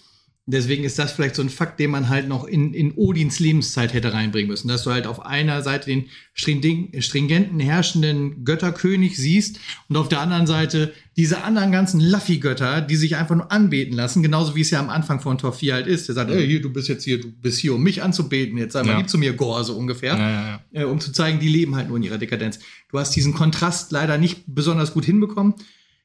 [0.53, 3.93] deswegen ist das vielleicht so ein Fakt, den man halt noch in, in Odins Lebenszeit
[3.93, 4.69] hätte reinbringen müssen.
[4.69, 10.47] Dass du halt auf einer Seite den stringenten, herrschenden Götterkönig siehst und auf der anderen
[10.47, 14.81] Seite diese anderen ganzen Luffy-Götter, die sich einfach nur anbeten lassen, genauso wie es ja
[14.81, 16.09] am Anfang von Tor 4 halt ist.
[16.09, 18.73] Der sagt, ey, hier, du bist jetzt hier, du bist hier, um mich anzubeten, jetzt
[18.73, 18.99] sei mal Ja.
[18.99, 20.31] lieb zu mir, Gore, so ungefähr ja,
[20.75, 20.83] ja.
[20.83, 22.61] äh, um zu zeigen, die leben halt nur in ihrer Dekadenz.
[22.91, 25.55] Du hast diesen Kontrast leider nicht besonders gut hinbekommen.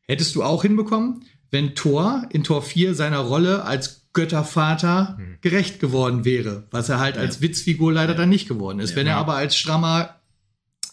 [0.08, 5.38] Hättest du auch hinbekommen, wenn Thor in Tor 4 seiner Rolle als Göttervater Hm.
[5.42, 8.92] gerecht geworden wäre, was er halt als Witzfigur leider dann nicht geworden ist.
[8.92, 8.96] Ja.
[8.96, 9.20] wenn er Ja.
[9.20, 10.16] aber als strammer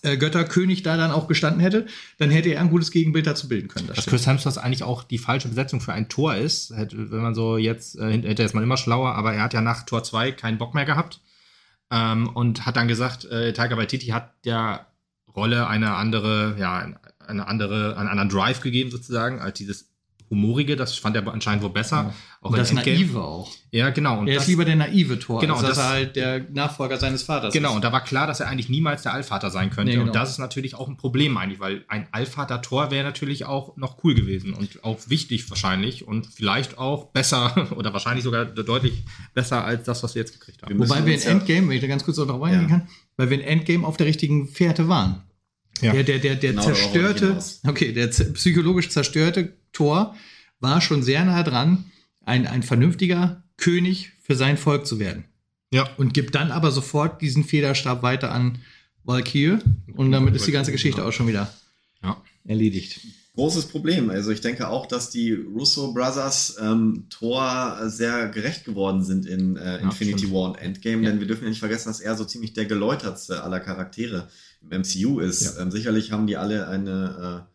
[0.02, 1.86] äh, Götterkönig da dann auch gestanden hätte,
[2.18, 3.86] dann hätte er ein gutes Gegenbild dazu bilden können.
[3.86, 4.06] Das Dass.
[4.06, 7.56] Chris Hemsworth eigentlich auch die falsche Besetzung für ein Tor ist, hätte, wenn man so
[7.56, 10.58] jetzt, äh, hätte ist man immer schlauer, aber er hat ja nach Tor 2 keinen
[10.58, 11.20] Bock mehr gehabt
[11.92, 14.86] ähm, und hat dann gesagt, äh, Taika Waititi hat der
[15.36, 16.94] Rolle eine andere, ja,
[17.24, 19.91] eine andere, einen anderen Drive gegeben sozusagen, als dieses
[20.32, 21.96] humorige, das fand er anscheinend wohl besser.
[21.96, 22.14] Ja.
[22.40, 22.96] Auch Und in das Endgame.
[22.98, 23.50] Naive auch.
[23.70, 24.18] Ja, genau.
[24.18, 26.40] Und er das, ist lieber der naive Tor, Genau, als dass das- er halt der
[26.50, 27.76] Nachfolger seines Vaters Genau, ist.
[27.76, 29.90] und da war klar, dass er eigentlich niemals der Allvater sein könnte.
[29.92, 30.06] Nee, genau.
[30.06, 34.02] Und das ist natürlich auch ein Problem eigentlich, weil ein Allvater-Tor wäre natürlich auch noch
[34.02, 39.04] cool gewesen und auch wichtig wahrscheinlich und vielleicht auch besser oder wahrscheinlich sogar deutlich
[39.34, 40.70] besser als das, was wir jetzt gekriegt haben.
[40.72, 42.78] Wir Wobei wir in Endgame, wenn ich da ganz kurz noch drauf eingehen Ja.
[42.78, 45.22] kann, weil wir in Endgame auf der richtigen Fährte waren.
[45.80, 45.92] Ja.
[45.92, 50.14] Der, der, der, der Genau, zerstörte, okay, der psychologisch zerstörte Thor
[50.60, 51.84] war schon sehr nah dran,
[52.24, 55.24] ein, ein vernünftiger König für sein Volk zu werden.
[55.72, 55.88] Ja.
[55.96, 58.58] Und gibt dann aber sofort diesen Federstab weiter an
[59.04, 59.58] Valkyrie
[59.96, 61.52] und damit ist die ganze Geschichte auch schon wieder
[62.02, 62.16] Ja.
[62.44, 63.00] erledigt.
[63.34, 64.10] großes Problem.
[64.10, 69.56] Also ich denke auch, dass die Russo Brothers ähm, Thor sehr gerecht geworden sind in
[69.56, 70.34] äh, Infinity stimmt.
[70.34, 71.10] War und Endgame, Ja.
[71.10, 74.28] denn wir dürfen ja nicht vergessen, dass er so ziemlich der geläutertste aller Charaktere
[74.60, 75.40] im MCU ist.
[75.56, 75.62] Ja.
[75.62, 77.51] Ähm, sicherlich haben die alle eine, äh,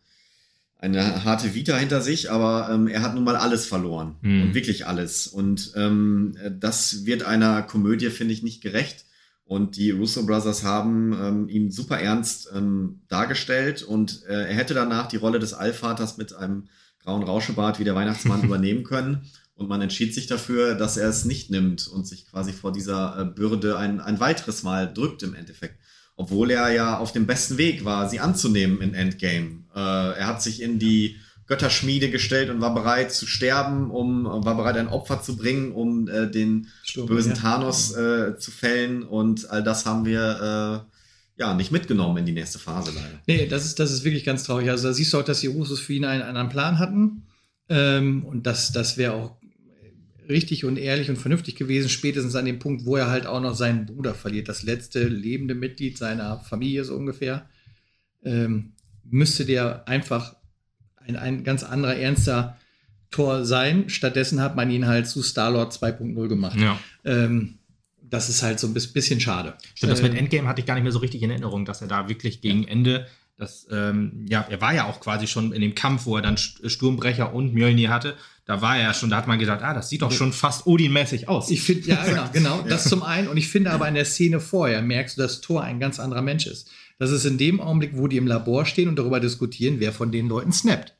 [0.78, 4.14] eine harte Vita hinter sich, aber ähm, er hat nun mal alles verloren.
[4.22, 4.42] Mhm.
[4.42, 5.26] Und wirklich alles.
[5.26, 9.04] Und ähm, äh, das wird einer Komödie, finde ich, nicht gerecht.
[9.44, 14.74] Und die Russo Brothers haben ähm, ihn super ernst ähm, dargestellt und äh, er hätte
[14.74, 16.68] danach die Rolle des Allvaters mit einem
[17.02, 19.22] grauen Rauschebart wie der Weihnachtsmann übernehmen können.
[19.54, 23.18] Und man entschied sich dafür, dass er es nicht nimmt und sich quasi vor dieser
[23.18, 25.80] äh, Bürde ein, ein weiteres Mal drückt im Endeffekt.
[26.18, 29.62] Obwohl er ja auf dem besten Weg war, sie anzunehmen in Endgame.
[29.72, 29.78] Äh,
[30.18, 31.16] er hat sich in die
[31.46, 36.08] Götterschmiede gestellt und war bereit zu sterben, um war bereit ein Opfer zu bringen, um
[36.08, 37.38] äh, den Sturm, bösen ja.
[37.38, 39.04] Thanos äh, zu fällen.
[39.04, 40.84] Und all das haben wir
[41.38, 43.20] äh, ja nicht mitgenommen in die nächste Phase leider.
[43.28, 44.70] Nee, das ist, das ist wirklich ganz traurig.
[44.70, 47.28] Also da siehst du auch, dass die Russos für ihn einen anderen Plan hatten.
[47.68, 49.36] Ähm, und das, das wäre auch
[50.28, 53.54] richtig und ehrlich und vernünftig gewesen, spätestens an dem Punkt, wo er halt auch noch
[53.54, 57.48] seinen Bruder verliert, das letzte lebende Mitglied seiner Familie so ungefähr,
[58.24, 58.72] ähm,
[59.04, 60.36] müsste der einfach
[60.96, 62.58] ein, ein ganz anderer, ernster
[63.10, 63.88] Tor sein.
[63.88, 66.58] Stattdessen hat man ihn halt zu Star-Lord 2.0 gemacht.
[66.60, 66.78] Ja.
[67.04, 67.58] Ähm,
[68.02, 69.54] das ist halt so ein bisschen schade.
[69.74, 71.80] Stimmt, das mit ähm, Endgame hatte ich gar nicht mehr so richtig in Erinnerung, dass
[71.80, 72.68] er da wirklich gegen ja.
[72.68, 73.06] Ende
[73.38, 76.36] das, ähm, ja, er war ja auch quasi schon in dem Kampf, wo er dann
[76.36, 78.16] Sturmbrecher und Mjölnir hatte.
[78.48, 80.66] Da war er ja schon, da hat man gedacht, ah, das sieht doch schon fast
[80.66, 81.50] Odin-mäßig aus.
[81.50, 83.28] Ich finde, ja, genau, genau, das zum einen.
[83.28, 86.22] Und ich finde aber in der Szene vorher merkst du, dass Thor ein ganz anderer
[86.22, 86.66] Mensch ist.
[86.98, 90.10] Das ist in dem Augenblick, wo die im Labor stehen und darüber diskutieren, wer von
[90.10, 90.94] den Leuten snappt.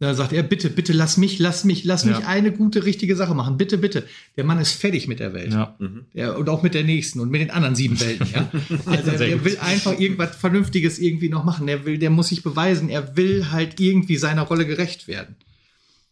[0.00, 3.34] Da sagt er, bitte, bitte lass mich, lass mich, lass mich eine gute, richtige Sache
[3.34, 3.56] machen.
[3.56, 4.04] Bitte, bitte.
[4.36, 5.54] Der Mann ist fertig mit der Welt.
[5.54, 5.76] Ja.
[5.78, 6.04] Mhm.
[6.12, 8.26] Der, und auch mit der nächsten und mit den anderen sieben Welten.
[8.34, 8.50] Ja?
[8.84, 11.66] Also er will einfach irgendwas Vernünftiges irgendwie noch machen.
[11.68, 12.90] Der will, der muss sich beweisen.
[12.90, 15.36] Er will halt irgendwie seiner Rolle gerecht werden.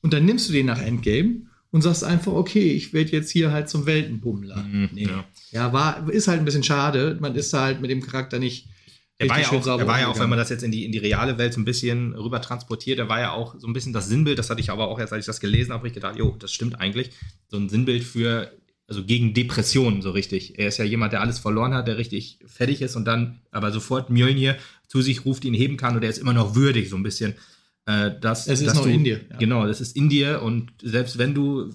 [0.03, 3.53] Und dann nimmst du den nach Endgame und sagst einfach, okay, ich werde jetzt hier
[3.53, 4.62] halt zum Weltenbummler.
[4.62, 5.24] Mhm, ja.
[5.51, 7.16] ja, war, ist halt ein bisschen schade.
[7.20, 8.68] Man ist da halt mit dem Charakter nicht
[9.20, 10.92] er war, ja auch, er war ja auch, wenn man das jetzt in die, in
[10.92, 13.92] die reale Welt so ein bisschen rüber transportiert, er war ja auch so ein bisschen
[13.92, 16.16] das Sinnbild, das hatte ich aber auch erst, als ich das gelesen habe, ich gedacht,
[16.16, 17.11] jo, das stimmt eigentlich.
[17.48, 18.51] So ein Sinnbild für,
[18.86, 20.59] also gegen Depressionen so richtig.
[20.59, 23.72] Er ist ja jemand, der alles verloren hat, der richtig fertig ist und dann aber
[23.72, 24.57] sofort Mjölnir
[24.88, 27.34] zu sich ruft, ihn heben kann und er ist immer noch würdig, so ein bisschen.
[27.91, 29.20] Äh, dass, es ist dass noch du, in dir.
[29.30, 29.36] Ja.
[29.38, 31.70] Genau, das ist in dir und selbst wenn du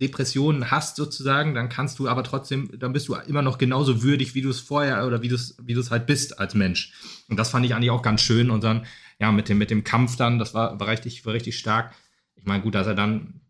[0.00, 4.34] Depressionen hast sozusagen, dann kannst du aber trotzdem, dann bist du immer noch genauso würdig,
[4.34, 6.94] wie du es vorher oder wie du es wie du es halt bist als Mensch.
[7.28, 8.86] Und das fand ich eigentlich auch ganz schön und dann
[9.18, 11.92] ja mit dem mit dem Kampf dann, das war, war richtig war richtig stark.
[12.36, 13.40] Ich meine, gut, dass er dann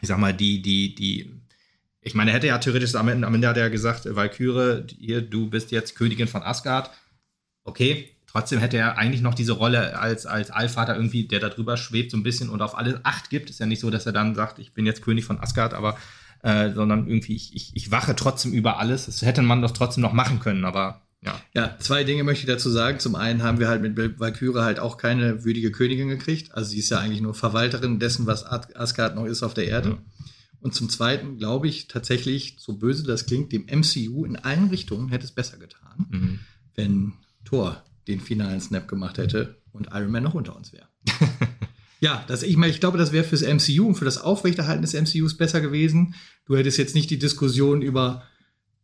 [0.00, 1.42] ich sag mal die die die
[2.00, 5.22] ich meine, er hätte ja theoretisch am Ende, am Ende hat er gesagt, Valkyrie, hier,
[5.22, 6.90] du bist jetzt Königin von Asgard.
[7.62, 11.76] Okay, Trotzdem hätte er eigentlich noch diese Rolle als, als Allvater irgendwie, der da drüber
[11.76, 13.50] schwebt so ein bisschen und auf alles Acht gibt.
[13.50, 15.98] Ist ja nicht so, dass er dann sagt, ich bin jetzt König von Asgard, aber
[16.42, 19.04] äh, sondern irgendwie, ich, ich, ich wache trotzdem über alles.
[19.04, 21.40] Das hätte man doch trotzdem noch machen können, aber ja.
[21.54, 23.00] Ja, zwei Dinge möchte ich dazu sagen.
[23.00, 26.54] Zum einen haben wir halt mit Valkyrie halt auch keine würdige Königin gekriegt.
[26.54, 29.90] Also sie ist ja eigentlich nur Verwalterin dessen, was Asgard noch ist auf der Erde.
[29.90, 29.98] Ja.
[30.60, 35.10] Und zum Zweiten glaube ich tatsächlich, so böse das klingt, dem MCU in allen Richtungen
[35.10, 36.38] hätte es besser getan, mhm.
[36.74, 37.12] wenn
[37.44, 40.86] Thor den finalen Snap gemacht hätte und Iron Man noch unter uns wäre.
[42.00, 44.94] ja, das, ich meine, ich glaube, das wäre fürs MCU und für das Aufrechterhalten des
[44.94, 46.14] MCUs besser gewesen.
[46.46, 48.22] Du hättest jetzt nicht die Diskussion über,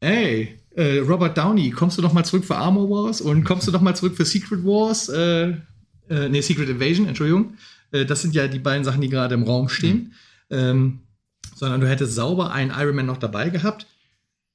[0.00, 3.72] ey, äh, Robert Downey, kommst du noch mal zurück für Armor Wars und kommst du
[3.72, 5.08] noch mal zurück für Secret Wars?
[5.08, 5.54] Äh,
[6.08, 7.54] äh, nee, Secret Invasion, Entschuldigung.
[7.90, 10.14] Äh, das sind ja die beiden Sachen, die gerade im Raum stehen.
[10.50, 10.56] Mhm.
[10.56, 10.98] Ähm,
[11.56, 13.86] sondern du hättest sauber einen Iron Man noch dabei gehabt.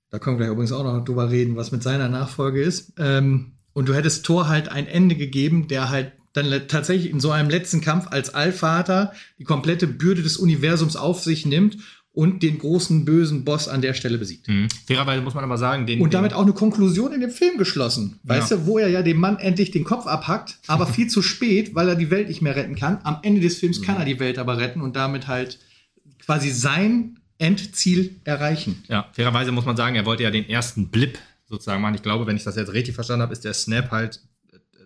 [0.10, 2.94] Da können wir gleich übrigens auch noch drüber reden, was mit seiner Nachfolge ist.
[2.98, 7.32] Ähm, und du hättest Thor halt ein Ende gegeben, der halt dann tatsächlich in so
[7.32, 11.78] einem letzten Kampf als Allvater die komplette Bürde des Universums auf sich nimmt
[12.12, 14.48] und den großen bösen Boss an der Stelle besiegt.
[14.48, 14.68] Mhm.
[14.88, 16.00] Fairerweise muss man aber sagen, den.
[16.00, 18.20] Und damit auch eine Konklusion in dem Film geschlossen.
[18.24, 18.58] Weißt ja.
[18.58, 21.90] du, wo er ja dem Mann endlich den Kopf abhackt, aber viel zu spät, weil
[21.90, 23.00] er die Welt nicht mehr retten kann.
[23.04, 23.86] Am Ende des Films mhm.
[23.86, 25.60] kann er die Welt aber retten und damit halt
[26.24, 28.84] quasi sein Endziel erreichen.
[28.88, 31.18] Ja, fairerweise muss man sagen, er wollte ja den ersten Blip
[31.54, 31.96] sozusagen machen.
[31.96, 34.20] Ich glaube, wenn ich das jetzt richtig verstanden habe, ist der Snap halt,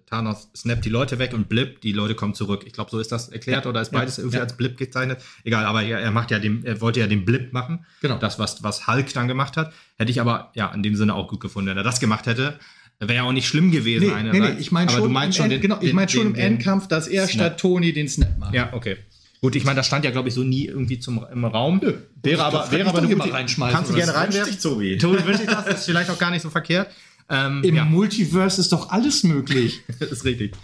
[0.06, 2.64] Thanos snappt die Leute weg und Blip, die Leute kommen zurück.
[2.66, 4.44] Ich glaube, so ist das erklärt ja, oder ist beides ja, irgendwie ja.
[4.44, 5.22] als Blip gezeichnet.
[5.44, 7.86] Egal, aber er, er, macht ja den, er wollte ja den Blip machen.
[8.02, 8.18] Genau.
[8.18, 9.74] Das, was, was Hulk dann gemacht hat.
[9.98, 12.58] Hätte ich aber ja in dem Sinne auch gut gefunden, wenn er das gemacht hätte.
[13.00, 14.08] Wäre ja auch nicht schlimm gewesen.
[14.08, 16.88] Nee, nee, nee, ich meine schon, schon, den, genau, ich mein schon den, im Endkampf,
[16.88, 17.34] dass er Snap.
[17.34, 18.56] statt Tony den Snap macht.
[18.56, 18.98] Ja, okay.
[19.42, 21.80] Gut, ich meine, das stand ja, glaube ich, so nie irgendwie zum, im Raum.
[21.82, 21.94] Nö.
[22.24, 23.76] Wäre aber, wäre aber eine gute, reinschmeißen.
[23.76, 24.60] Kannst du gerne reinwerfen.
[24.60, 24.98] Tobi.
[24.98, 25.66] Tobi wünsche ich das.
[25.66, 26.92] Das ist vielleicht auch gar nicht so verkehrt.
[27.30, 27.86] Ähm, Im ja.
[27.86, 29.82] Multiverse ist doch alles möglich.
[30.00, 30.56] das ist richtig.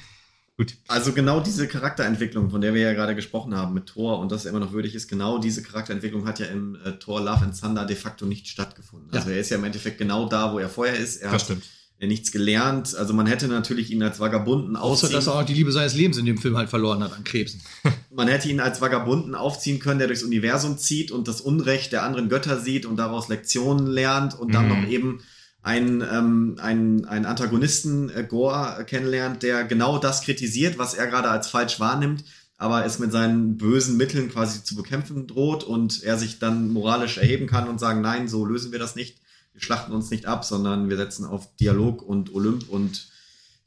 [0.58, 0.76] Gut.
[0.88, 4.46] Also genau diese Charakterentwicklung, von der wir ja gerade gesprochen haben mit Thor und das
[4.46, 7.86] immer noch würdig ist, genau diese Charakterentwicklung hat ja im äh, Thor Love and Thunder
[7.86, 9.10] de facto nicht stattgefunden.
[9.12, 9.36] Also ja.
[9.36, 11.18] er ist ja im Endeffekt genau da, wo er vorher ist.
[11.18, 11.64] Er das hat stimmt.
[12.00, 12.96] nichts gelernt.
[12.96, 15.08] Also man hätte natürlich ihn als Vagabunden aufziehen.
[15.08, 17.24] Außer dass er auch die Liebe seines Lebens in dem Film halt verloren hat an
[17.24, 17.62] Krebsen.
[18.14, 22.04] man hätte ihn als Vagabunden aufziehen können, der durchs Universum zieht und das Unrecht der
[22.04, 24.70] anderen Götter sieht und daraus Lektionen lernt und dann mhm.
[24.70, 25.20] noch eben
[25.62, 31.30] einen, ähm, einen, einen Antagonisten äh, Gore kennenlernt, der genau das kritisiert, was er gerade
[31.30, 32.24] als falsch wahrnimmt,
[32.58, 37.18] aber es mit seinen bösen Mitteln quasi zu bekämpfen droht und er sich dann moralisch
[37.18, 39.18] erheben kann und sagen, nein, so lösen wir das nicht.
[39.54, 43.08] Wir schlachten uns nicht ab, sondern wir setzen auf Dialog und Olymp und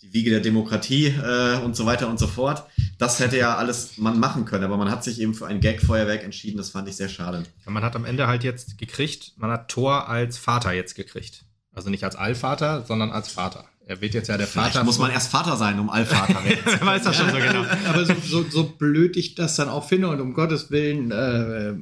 [0.06, 2.64] die Wiege der Demokratie äh, und so weiter und so fort.
[2.98, 6.22] Das hätte ja alles man machen können, aber man hat sich eben für ein Gag-Feuerwerk
[6.22, 6.56] entschieden.
[6.56, 7.44] Das fand ich sehr schade.
[7.64, 11.44] Ja, man hat am Ende halt jetzt gekriegt, man hat Thor als Vater jetzt gekriegt.
[11.72, 13.66] Also nicht als Allvater, sondern als Vater.
[13.86, 14.70] Er wird jetzt ja der Vater.
[14.70, 16.58] Vielleicht muss man erst Vater sein, um Allvater werden.
[16.64, 17.64] Wer weiß das schon so genau.
[17.86, 21.74] Aber so, so, so blöd ich das dann auch finde und um Gottes Willen äh,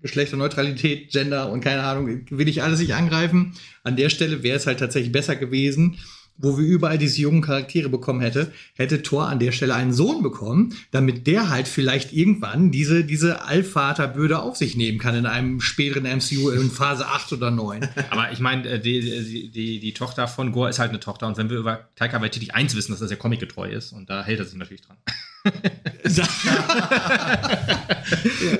[0.00, 3.54] Geschlechterneutralität, Gender und keine Ahnung, will ich alles nicht angreifen.
[3.84, 5.98] An der Stelle wäre es halt tatsächlich besser gewesen,
[6.36, 10.22] wo wir überall diese jungen Charaktere bekommen hätte, hätte Thor an der Stelle einen Sohn
[10.22, 15.60] bekommen, damit der halt vielleicht irgendwann diese, diese Allvaterbürde auf sich nehmen kann in einem
[15.60, 17.88] späteren MCU in Phase 8 oder 9.
[18.10, 21.36] Aber ich meine, äh, die, die, die, Tochter von Gore ist halt eine Tochter und
[21.36, 24.40] wenn wir über Taika Waititi eins wissen, dass das ja comicgetreu ist und da hält
[24.40, 24.96] er sich natürlich dran.
[25.44, 26.28] Ja,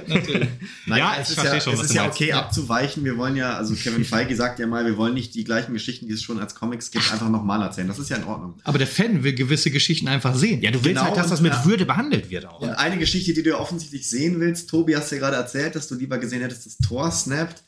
[0.09, 0.49] natürlich.
[0.87, 2.45] Nein, ja, es ist, ja, schon, es ist ja okay meinst.
[2.45, 3.05] abzuweichen.
[3.05, 6.07] Wir wollen ja, also Kevin Feige sagt ja mal, wir wollen nicht die gleichen Geschichten,
[6.07, 7.87] die es schon als Comics gibt, einfach nochmal erzählen.
[7.87, 8.59] Das ist ja in Ordnung.
[8.65, 10.61] Aber der Fan will gewisse Geschichten einfach sehen.
[10.63, 11.65] Ja, du willst genau, halt, dass das mit ja.
[11.65, 12.61] Würde behandelt wird auch.
[12.61, 15.95] Und eine Geschichte, die du offensichtlich sehen willst, Tobi, hast ja gerade erzählt, dass du
[15.95, 17.63] lieber gesehen hättest, dass Thor snappt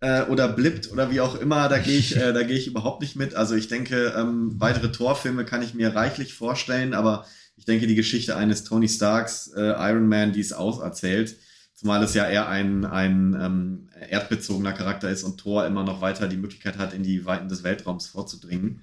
[0.00, 3.00] äh, oder blippt oder wie auch immer, da gehe ich, äh, da gehe ich überhaupt
[3.00, 3.34] nicht mit.
[3.34, 7.94] Also ich denke, ähm, weitere Torfilme kann ich mir reichlich vorstellen, aber ich denke, die
[7.94, 11.36] Geschichte eines Tony Starks, äh, Iron Man, die es auserzählt,
[11.74, 16.28] zumal es ja eher ein, ein ähm, erdbezogener Charakter ist und Thor immer noch weiter
[16.28, 18.82] die Möglichkeit hat, in die Weiten des Weltraums vorzudringen.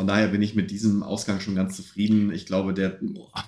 [0.00, 2.32] Von daher bin ich mit diesem Ausgang schon ganz zufrieden.
[2.32, 2.98] Ich glaube, der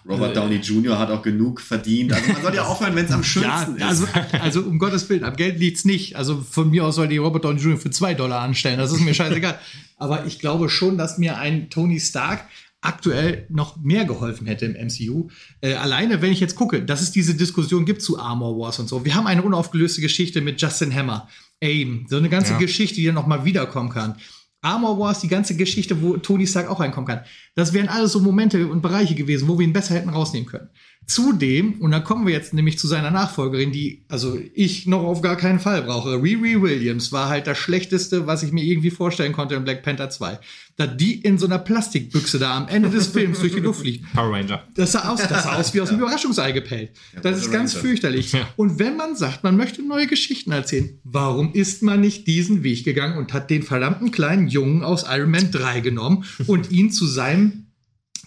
[0.07, 0.99] Robert Downey Jr.
[0.99, 2.13] hat auch genug verdient.
[2.13, 4.35] Also man soll ja aufhören, wenn es am schönsten ja, also, ist.
[4.39, 6.17] Also um Gottes Willen, am Geld liegt es nicht.
[6.17, 7.79] Also von mir aus soll die Robert Downey Jr.
[7.79, 8.79] für zwei Dollar anstellen.
[8.79, 9.59] Das ist mir scheißegal.
[9.97, 12.45] Aber ich glaube schon, dass mir ein Tony Stark
[12.83, 15.29] aktuell noch mehr geholfen hätte im MCU.
[15.61, 18.89] Äh, alleine, wenn ich jetzt gucke, dass es diese Diskussion gibt zu Armor Wars und
[18.89, 19.05] so.
[19.05, 21.29] Wir haben eine unaufgelöste Geschichte mit Justin Hammer,
[21.63, 22.59] AIM, so eine ganze ja.
[22.59, 24.17] Geschichte, die dann noch mal wiederkommen kann.
[24.63, 27.25] Armor Wars, die ganze Geschichte, wo Tony Stark auch reinkommen kann.
[27.55, 30.69] Das wären alles so Momente und Bereiche gewesen, wo wir ihn besser hätten rausnehmen können.
[31.07, 35.21] Zudem, und da kommen wir jetzt nämlich zu seiner Nachfolgerin, die, also ich noch auf
[35.21, 36.23] gar keinen Fall brauche.
[36.23, 40.11] Riri Williams war halt das Schlechteste, was ich mir irgendwie vorstellen konnte in Black Panther
[40.11, 40.39] 2.
[40.77, 44.11] Da die in so einer Plastikbüchse da am Ende des Films durch die Luft fliegt.
[44.15, 44.63] Power Ranger.
[44.75, 46.93] Das sah aus, das sah aus wie aus einem Überraschungsei gepellt.
[47.21, 48.35] Das ist ganz fürchterlich.
[48.57, 52.85] Und wenn man sagt, man möchte neue Geschichten erzählen, warum ist man nicht diesen Weg
[52.85, 57.07] gegangen und hat den verdammten kleinen Jungen aus Iron Man 3 genommen und ihn zu
[57.07, 57.67] seinem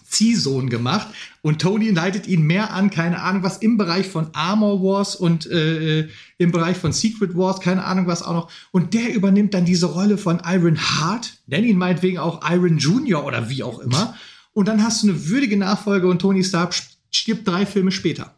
[0.08, 1.08] Ziehsohn gemacht
[1.42, 5.46] und Tony leitet ihn mehr an, keine Ahnung was, im Bereich von Armor Wars und
[5.50, 8.50] äh, im Bereich von Secret Wars, keine Ahnung was auch noch.
[8.70, 13.24] Und der übernimmt dann diese Rolle von Iron Heart, nenn ihn meinetwegen auch Iron Junior
[13.24, 14.16] oder wie auch immer.
[14.52, 16.74] Und dann hast du eine würdige Nachfolge und Tony Stark
[17.12, 18.34] stirbt drei Filme später.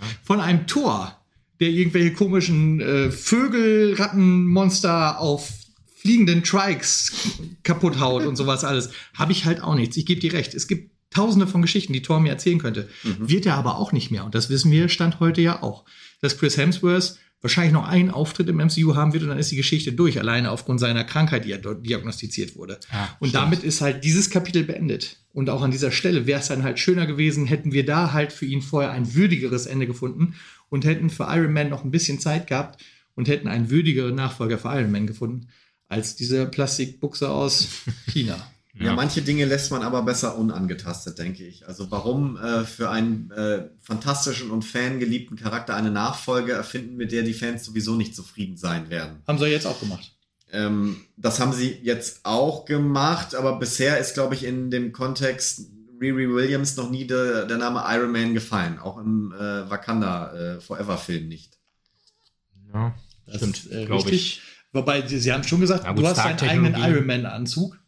[0.00, 0.06] Ja.
[0.22, 1.16] Von einem Tor,
[1.60, 5.50] der irgendwelche komischen äh, Vögel, Rattenmonster auf
[5.96, 7.12] fliegenden Trikes
[7.64, 9.96] kaputt haut und sowas alles, habe ich halt auch nichts.
[9.96, 10.54] Ich gebe dir recht.
[10.54, 12.88] Es gibt tausende von Geschichten, die Thor mir erzählen könnte.
[13.02, 13.28] Mhm.
[13.28, 14.24] Wird er aber auch nicht mehr.
[14.24, 15.84] Und das wissen wir, Stand heute ja auch.
[16.20, 19.56] Dass Chris Hemsworth wahrscheinlich noch einen Auftritt im MCU haben wird und dann ist die
[19.56, 22.78] Geschichte durch, alleine aufgrund seiner Krankheit, die er dort diagnostiziert wurde.
[22.92, 23.34] Ja, und stimmt.
[23.34, 25.18] damit ist halt dieses Kapitel beendet.
[25.32, 28.32] Und auch an dieser Stelle wäre es dann halt schöner gewesen, hätten wir da halt
[28.32, 30.34] für ihn vorher ein würdigeres Ende gefunden
[30.70, 32.82] und hätten für Iron Man noch ein bisschen Zeit gehabt
[33.14, 35.48] und hätten einen würdigeren Nachfolger für Iron Man gefunden,
[35.88, 37.68] als diese Plastikbuchse aus
[38.10, 38.44] China.
[38.78, 38.86] Ja.
[38.86, 38.94] ja.
[38.94, 41.66] manche Dinge lässt man aber besser unangetastet, denke ich.
[41.66, 47.22] Also warum äh, für einen äh, fantastischen und fangeliebten Charakter eine Nachfolge erfinden, mit der
[47.22, 49.22] die Fans sowieso nicht zufrieden sein werden?
[49.26, 50.12] Haben sie jetzt auch gemacht.
[50.52, 55.70] Ähm, das haben sie jetzt auch gemacht, aber bisher ist, glaube ich, in dem Kontext
[56.00, 58.78] Riri Williams noch nie de, der Name Iron Man gefallen.
[58.78, 61.58] Auch im äh, Wakanda äh, Forever Film nicht.
[62.72, 62.94] Ja,
[63.26, 64.42] das stimmt, äh, glaube ich.
[64.72, 67.78] Wobei, sie haben schon gesagt, ja, gut, du hast deinen eigenen Iron Man-Anzug.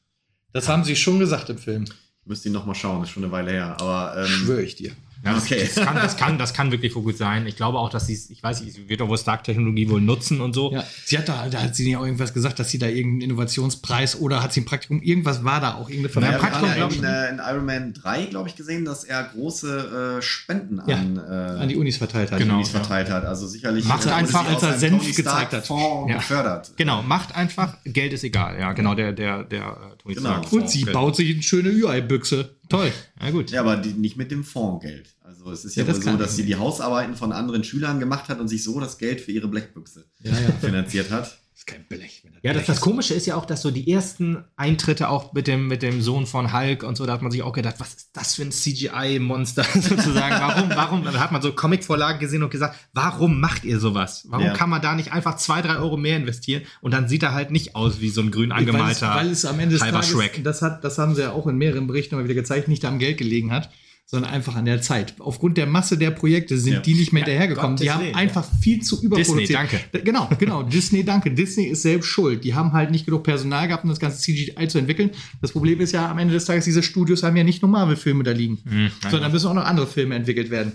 [0.53, 1.84] Das haben sie schon gesagt im Film.
[1.84, 3.76] Ich müsste ihn nochmal schauen, das ist schon eine Weile her.
[3.80, 4.92] Aber ähm, schwöre ich dir.
[5.25, 5.69] Ja, das, okay.
[5.75, 7.47] das, kann, das, kann, das kann wirklich gut sein.
[7.47, 10.41] Ich glaube auch, dass sie ich weiß nicht, sie wird auch wohl Stark-Technologie wohl nutzen
[10.41, 10.73] und so.
[10.73, 13.31] Ja, sie hat da, da hat sie ja auch irgendwas gesagt, dass sie da irgendeinen
[13.31, 16.35] Innovationspreis oder hat sie ein Praktikum, irgendwas war da auch, irgendeine Verleihung.
[16.35, 16.99] Ja, Praktikum, glaube ich.
[16.99, 20.97] In, äh, in, Iron Man 3, glaube ich, gesehen, dass er große äh, Spenden ja,
[20.97, 22.39] an, äh, an die Unis verteilt hat.
[22.39, 23.25] Genau, Unis verteilt hat.
[23.25, 25.66] Also sicherlich macht äh, einfach, als er Senf gezeigt hat.
[25.66, 26.19] Fonds ja.
[26.19, 26.73] gefördert.
[26.77, 28.59] Genau, macht einfach, Geld ist egal.
[28.59, 30.31] Ja, genau, der, der, der äh, Tony genau.
[30.31, 30.53] Stark.
[30.53, 32.58] Und sie baut sich eine schöne UI-Büchse.
[32.69, 32.93] Toll.
[33.21, 33.51] Ja, gut.
[33.51, 35.14] Ja, aber die, nicht mit dem Fondsgeld.
[35.23, 38.29] Also es ist ja, ja wohl so, dass sie die Hausarbeiten von anderen Schülern gemacht
[38.29, 40.53] hat und sich so das Geld für ihre Blackbüchse ja, ja.
[40.61, 41.39] finanziert hat.
[41.59, 42.23] Ist kein Blech.
[42.43, 45.67] Ja, das, das Komische ist ja auch, dass so die ersten Eintritte auch mit dem,
[45.67, 48.11] mit dem Sohn von Hulk und so, da hat man sich auch gedacht, was ist
[48.13, 50.37] das für ein CGI-Monster sozusagen?
[50.37, 51.05] Warum, warum?
[51.05, 54.25] Da hat man so Comic-Vorlagen gesehen und gesagt, warum macht ihr sowas?
[54.29, 54.53] Warum ja.
[54.53, 57.51] kann man da nicht einfach zwei, drei Euro mehr investieren und dann sieht er halt
[57.51, 60.11] nicht aus wie so ein grün angemalter weil es, weil es am Ende des Tages,
[60.11, 60.45] Shrek.
[60.45, 63.01] Das, hat, das haben sie ja auch in mehreren Berichten mal wieder gezeigt, nicht am
[63.01, 63.69] Geld gelegen hat
[64.11, 65.15] sondern einfach an der Zeit.
[65.19, 66.81] Aufgrund der Masse der Projekte sind ja.
[66.81, 67.77] die nicht mehr ja, hinterhergekommen.
[67.77, 68.59] Gott, die Disney, haben einfach ja.
[68.59, 69.41] viel zu überproduziert.
[69.41, 70.03] Disney, danke.
[70.03, 70.63] Genau, genau.
[70.63, 71.31] Disney, danke.
[71.31, 72.43] Disney ist selbst schuld.
[72.43, 75.11] Die haben halt nicht genug Personal gehabt, um das ganze CGI zu entwickeln.
[75.43, 78.25] Das Problem ist ja am Ende des Tages, diese Studios haben ja nicht nur Marvel-Filme
[78.25, 80.73] da liegen, mhm, sondern müssen auch noch andere Filme entwickelt werden.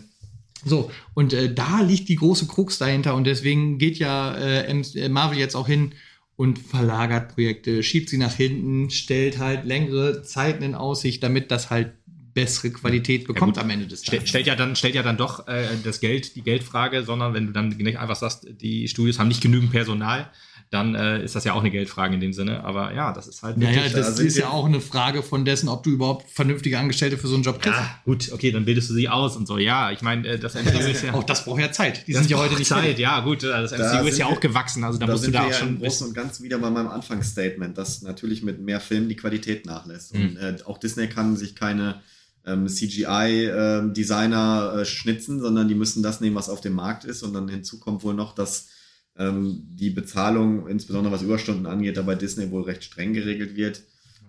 [0.64, 5.40] So, und äh, da liegt die große Krux dahinter und deswegen geht ja äh, Marvel
[5.40, 5.94] jetzt auch hin
[6.36, 11.72] und verlagert Projekte, schiebt sie nach hinten, stellt halt längere Zeiten in Aussicht, damit das
[11.72, 11.94] halt
[12.34, 14.30] bessere Qualität bekommt ja, am Ende des Tages.
[14.30, 17.54] Stellt ja dann, stellt ja dann doch äh, das Geld, die Geldfrage, sondern wenn du
[17.54, 20.30] dann nicht einfach sagst, die Studios haben nicht genügend Personal,
[20.74, 22.64] dann äh, ist das ja auch eine Geldfrage in dem Sinne.
[22.64, 23.58] Aber ja, das ist halt.
[23.58, 27.18] Naja, das da ist ja auch eine Frage von dessen, ob du überhaupt vernünftige Angestellte
[27.18, 27.78] für so einen Job kriegst.
[27.78, 29.60] Ja, gut, okay, dann bildest du sie aus und so.
[29.60, 31.14] Ja, ich meine, äh, das MCU ist ja.
[31.14, 32.08] Auch das braucht ja Zeit.
[32.08, 32.80] Die sind ja heute nicht Zeit.
[32.84, 33.00] Fertig.
[33.00, 34.84] Ja, gut, äh, das MCU da ist ja auch gewachsen.
[34.84, 35.80] Also da, da musst du da auch ja schon.
[35.80, 40.16] Großen und ganz wieder bei meinem Anfangsstatement, dass natürlich mit mehr Filmen die Qualität nachlässt.
[40.16, 40.22] Mhm.
[40.22, 42.02] Und äh, auch Disney kann sich keine
[42.46, 47.24] ähm, CGI-Designer ähm, äh, schnitzen, sondern die müssen das nehmen, was auf dem Markt ist.
[47.24, 48.70] Und dann hinzu kommt wohl noch, dass
[49.18, 53.84] ähm, die Bezahlung, insbesondere was Überstunden angeht, da bei Disney wohl recht streng geregelt wird.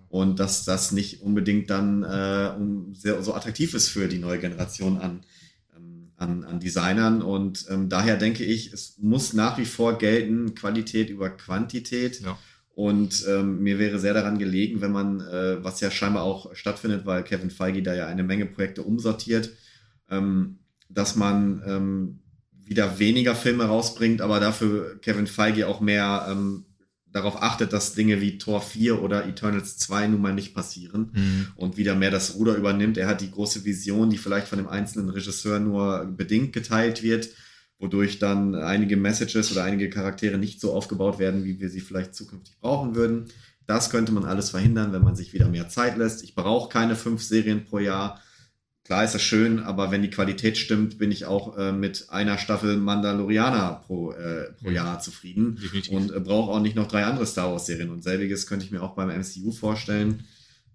[0.07, 4.39] Und dass das nicht unbedingt dann äh, um sehr, so attraktiv ist für die neue
[4.39, 5.25] Generation an,
[5.75, 7.21] ähm, an, an Designern.
[7.21, 12.21] Und ähm, daher denke ich, es muss nach wie vor gelten, Qualität über Quantität.
[12.21, 12.37] Ja.
[12.75, 17.05] Und ähm, mir wäre sehr daran gelegen, wenn man, äh, was ja scheinbar auch stattfindet,
[17.05, 19.49] weil Kevin Feige da ja eine Menge Projekte umsortiert,
[20.09, 20.59] ähm,
[20.89, 22.19] dass man ähm,
[22.51, 26.65] wieder weniger Filme rausbringt, aber dafür Kevin Feige auch mehr ähm,
[27.13, 31.47] darauf achtet, dass Dinge wie Tor 4 oder Eternals 2 nun mal nicht passieren mhm.
[31.55, 32.97] und wieder mehr das Ruder übernimmt.
[32.97, 37.29] Er hat die große Vision, die vielleicht von dem einzelnen Regisseur nur bedingt geteilt wird
[37.79, 42.15] wodurch dann einige Messages oder einige Charaktere nicht so aufgebaut werden, wie wir sie vielleicht
[42.15, 43.25] zukünftig brauchen würden.
[43.67, 46.23] Das könnte man alles verhindern, wenn man sich wieder mehr Zeit lässt.
[46.23, 48.21] Ich brauche keine fünf Serien pro Jahr.
[48.83, 52.37] Klar ist das schön, aber wenn die Qualität stimmt, bin ich auch äh, mit einer
[52.37, 54.69] Staffel Mandalorianer pro, äh, pro.
[54.69, 55.91] Jahr zufrieden Definitiv.
[55.91, 57.89] und äh, brauche auch nicht noch drei andere Star Wars Serien.
[57.89, 60.25] Und selbiges könnte ich mir auch beim MCU vorstellen,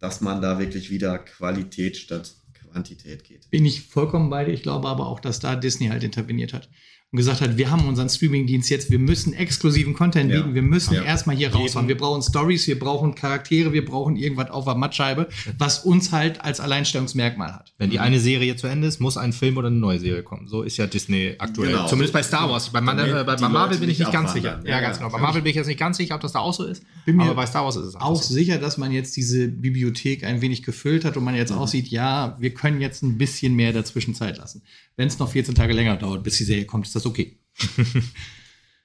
[0.01, 2.35] dass man da wirklich wieder Qualität statt
[2.71, 3.51] Quantität geht.
[3.51, 4.53] Bin ich vollkommen bei dir.
[4.53, 6.69] Ich glaube aber auch, dass da Disney halt interveniert hat
[7.13, 10.55] und gesagt hat, wir haben unseren Streamingdienst jetzt, wir müssen exklusiven Content bieten, ja.
[10.55, 11.03] wir müssen ja.
[11.03, 11.89] erstmal hier raushauen.
[11.89, 16.41] Wir brauchen Stories, wir brauchen Charaktere, wir brauchen irgendwas auf der Mattscheibe, was uns halt
[16.45, 17.73] als Alleinstellungsmerkmal hat.
[17.79, 20.47] Wenn die eine Serie zu Ende ist, muss ein Film oder eine neue Serie kommen.
[20.47, 21.73] So ist ja Disney aktuell.
[21.73, 21.89] Genau.
[21.89, 22.69] Zumindest bei Star Wars.
[22.69, 24.61] Bei, Man äh, bei Marvel bin ich nicht ganz sicher.
[24.65, 25.11] Ja, ganz genau.
[25.11, 26.85] Bei Marvel bin ich jetzt nicht ganz sicher, ob das da auch so ist.
[27.07, 28.35] Bin mir aber bei Star Wars ist es auch, auch so.
[28.35, 31.59] sicher, dass man jetzt diese Bibliothek ein wenig gefüllt hat und man jetzt mhm.
[31.59, 34.63] aussieht, ja, wir können jetzt ein bisschen mehr dazwischen Zeit lassen.
[34.97, 37.39] Wenn es noch 14 Tage länger dauert, bis die Serie kommt, ist das okay.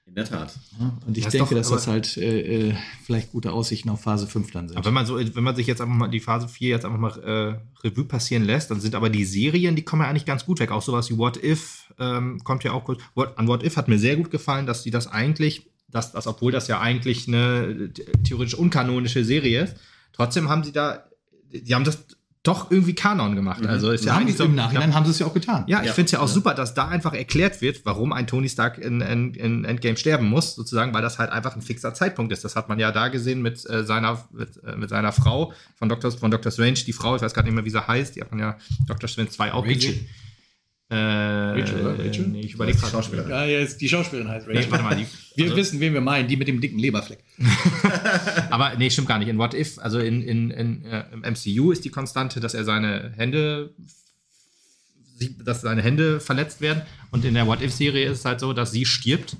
[0.07, 0.55] In der Tat.
[0.79, 4.01] Ja, und ich das denke, doch, dass das halt äh, äh, vielleicht gute Aussichten auf
[4.01, 4.77] Phase 5 dann sind.
[4.77, 6.99] Aber wenn man so, wenn man sich jetzt einfach mal die Phase 4 jetzt einfach
[6.99, 10.45] mal äh, Revue passieren lässt, dann sind aber die Serien, die kommen ja eigentlich ganz
[10.45, 10.69] gut weg.
[10.69, 12.99] Auch sowas wie What If ähm, kommt ja auch gut.
[13.15, 16.27] What, an What If hat mir sehr gut gefallen, dass die das eigentlich, dass, dass
[16.27, 17.91] obwohl das ja eigentlich eine
[18.23, 19.75] theoretisch unkanonische Serie ist,
[20.13, 21.09] trotzdem haben sie da,
[21.51, 22.05] die haben das
[22.47, 23.61] doch irgendwie Kanon gemacht.
[23.61, 23.67] Mhm.
[23.67, 25.63] Also ist ja eigentlich so, im Nachhinein haben sie es ja auch getan.
[25.67, 25.93] Ja, ich ja.
[25.93, 26.33] finde es ja auch ja.
[26.33, 30.29] super, dass da einfach erklärt wird, warum ein Tony Stark in, in, in, Endgame sterben
[30.29, 32.45] muss, sozusagen, weil das halt einfach ein fixer Zeitpunkt ist.
[32.45, 35.89] Das hat man ja da gesehen mit äh, seiner mit, äh, mit, seiner Frau von
[35.89, 36.11] Dr.
[36.11, 36.51] von Dr.
[36.51, 38.57] Strange, die Frau, ich weiß gar nicht mehr, wie sie heißt, die hat man ja
[38.87, 39.09] Dr.
[39.09, 39.75] Strange 2 auch Rachel.
[39.75, 40.09] gesehen.
[40.87, 42.05] Äh, Rachel, oder?
[42.05, 42.27] Rachel?
[42.27, 42.91] Nee, ich überlege gerade.
[42.91, 43.29] Schauspielerin.
[43.29, 44.61] Ja, ja, die Schauspielerin heißt Rachel.
[44.61, 47.23] Nee, warte mal, die, wir also, wissen, wen wir meinen, die mit dem dicken Leberfleck.
[48.51, 49.27] Aber nee, stimmt gar nicht.
[49.27, 52.63] In What If, also in, in, in äh, im MCU ist die Konstante, dass er
[52.63, 53.73] seine Hände
[55.43, 56.81] dass seine Hände verletzt werden.
[57.11, 59.37] Und in der What If-Serie ist es halt so, dass sie stirbt.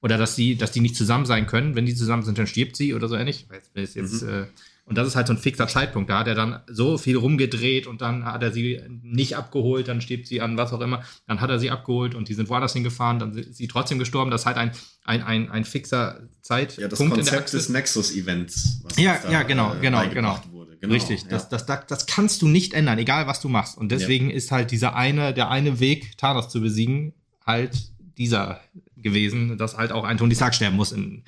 [0.00, 1.76] Oder dass sie, dass die nicht zusammen sein können.
[1.76, 3.46] Wenn die zusammen sind, dann stirbt sie oder so ähnlich.
[3.74, 4.28] Jetzt, jetzt, mhm.
[4.28, 4.46] äh,
[4.84, 6.10] und das ist halt so ein fixer Zeitpunkt.
[6.10, 10.00] Da hat er dann so viel rumgedreht und dann hat er sie nicht abgeholt, dann
[10.00, 11.04] stirbt sie an was auch immer.
[11.26, 14.30] Dann hat er sie abgeholt und die sind woanders hingefahren, dann ist sie trotzdem gestorben.
[14.30, 14.72] Das ist halt ein,
[15.04, 16.80] ein, ein, ein fixer Zeitpunkt.
[16.80, 18.82] Ja, das Konzept des Nexus-Events.
[18.96, 20.40] Ja, ja, genau, äh, genau, genau.
[20.80, 20.94] Genau.
[20.94, 21.28] Richtig, ja.
[21.28, 23.78] das, das, das, das kannst du nicht ändern, egal was du machst.
[23.78, 24.36] Und deswegen ja.
[24.36, 27.14] ist halt dieser eine, der eine Weg, Thanos zu besiegen,
[27.46, 27.70] halt
[28.18, 28.60] dieser
[28.96, 31.22] gewesen, dass halt auch ein Tony Stark sterben muss in,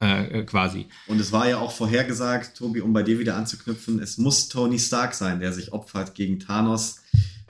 [0.00, 0.86] äh, quasi.
[1.06, 4.78] Und es war ja auch vorhergesagt, Tobi, um bei dir wieder anzuknüpfen, es muss Tony
[4.78, 6.96] Stark sein, der sich opfert gegen Thanos,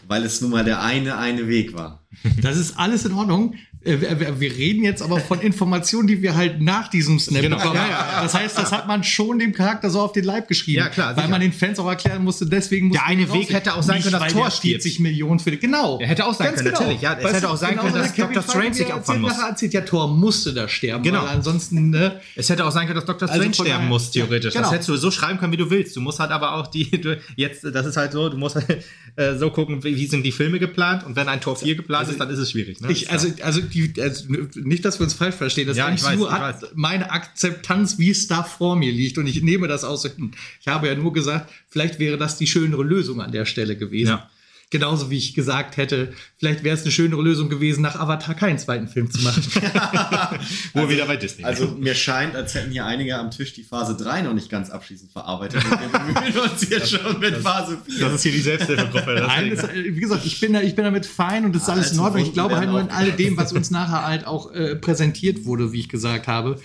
[0.07, 2.03] weil es nun mal der eine, eine Weg war.
[2.42, 3.55] Das ist alles in Ordnung.
[3.83, 3.97] Äh,
[4.39, 7.57] wir, reden jetzt aber von Informationen, die wir halt nach diesem Snap Genau.
[7.57, 7.76] bekommen.
[7.76, 8.22] Ja, ja, ja.
[8.22, 10.78] Das heißt, das hat man schon dem Charakter so auf den Leib geschrieben.
[10.81, 13.83] Ja, klar, Weil man den Fans auch erklären musste, deswegen Der eine Weg hätte auch
[13.83, 14.61] sein können, dass stirbt.
[14.61, 15.97] 40 Millionen für Genau.
[15.97, 17.01] Der hätte auch sein Ganz können, natürlich.
[17.01, 18.43] Ja, es Weißt hätte auch sein genau können, dass Kevin Dr.
[18.51, 19.33] Strange sich opfern muss.
[19.33, 21.03] nachher erzählt, ja, Thor musste da sterben.
[21.03, 21.24] Genau.
[21.24, 23.28] Ansonsten, ne, Es hätte auch sein können, dass Dr.
[23.31, 24.53] Also Strange von sterben muss, theoretisch.
[24.53, 24.64] Genau.
[24.64, 25.97] Das hättest du so schreiben können, wie du willst.
[25.97, 28.85] Du musst halt aber auch die, du, jetzt, das ist halt so, du musst halt,
[29.16, 32.11] äh, so gucken, wie, wie sind die Filme geplant und wenn ein Tor 4 geplant
[32.11, 32.81] ist, dann ist es schwierig.
[32.83, 32.93] Ne?
[32.93, 35.66] Ich, also, also, die, also nicht, dass wir uns falsch verstehen.
[35.66, 36.71] Das Ja, MCU weiß, ich hat weiß.
[36.75, 39.18] meine Akzeptanz, wie es da vor mir liegt.
[39.18, 40.05] Und ich nehme das aus.
[40.05, 44.09] Ich habe ja nur gesagt, vielleicht wäre das die schönere Lösung an der Stelle gewesen.
[44.11, 44.31] Ja.
[44.73, 48.57] Genauso wie ich gesagt hätte, vielleicht wäre es eine schönere Lösung gewesen, nach Avatar keinen
[48.57, 49.43] zweiten Film zu machen.
[50.75, 51.43] Wo wir wieder bei Disney.
[51.45, 54.71] Also mir scheint, als hätten hier einige am Tisch die Phase 3 noch nicht ganz
[54.71, 55.64] abschließend verarbeitet.
[55.64, 57.99] Und wir bemühen uns hier schon mit Phase 4.
[57.99, 59.25] das ist hier die Selbsthilfegruppe.
[59.27, 61.68] Nein, das, äh, wie gesagt, ich bin, da, ich bin damit fein und das ist
[61.68, 62.27] alles in Also Ordnung.
[62.27, 63.12] Ich glaube halt nur in aufgehalten.
[63.12, 66.61] alledem, was uns nachher halt auch äh, präsentiert wurde, wie ich gesagt habe,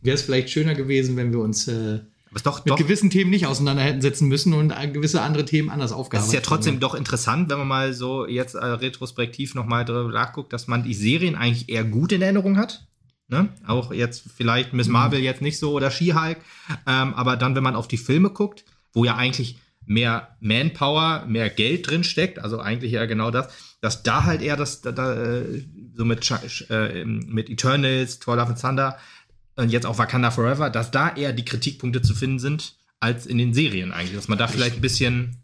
[0.00, 2.00] wäre es vielleicht schöner gewesen, wenn wir uns äh,
[2.32, 5.44] Ist doch, mit doch, gewissen Themen nicht auseinander hätten setzen müssen und äh, gewisse andere
[5.44, 8.64] Themen anders das aufgearbeitet ist ja trotzdem doch interessant, wenn man mal so jetzt äh,
[8.64, 12.86] retrospektiv nochmal drüber nachguckt, dass man die Serien eigentlich eher gut in Erinnerung hat.
[13.26, 13.48] Ne?
[13.66, 16.38] Auch jetzt vielleicht Miss Marvel jetzt nicht so oder She-Hulk.
[16.86, 21.50] Ähm, aber dann, wenn man auf die Filme guckt, wo ja eigentlich mehr Manpower, mehr
[21.50, 23.48] Geld drin steckt, also eigentlich eher genau das,
[23.80, 25.64] dass da halt eher das, da, da, äh,
[25.94, 26.30] so mit,
[26.70, 28.98] äh, mit Eternals, Thor Love and Thunder
[29.56, 33.38] und jetzt auch Wakanda Forever, dass da eher die Kritikpunkte zu finden sind, als in
[33.38, 34.14] den Serien eigentlich.
[34.16, 35.36] Dass man da vielleicht ein bisschen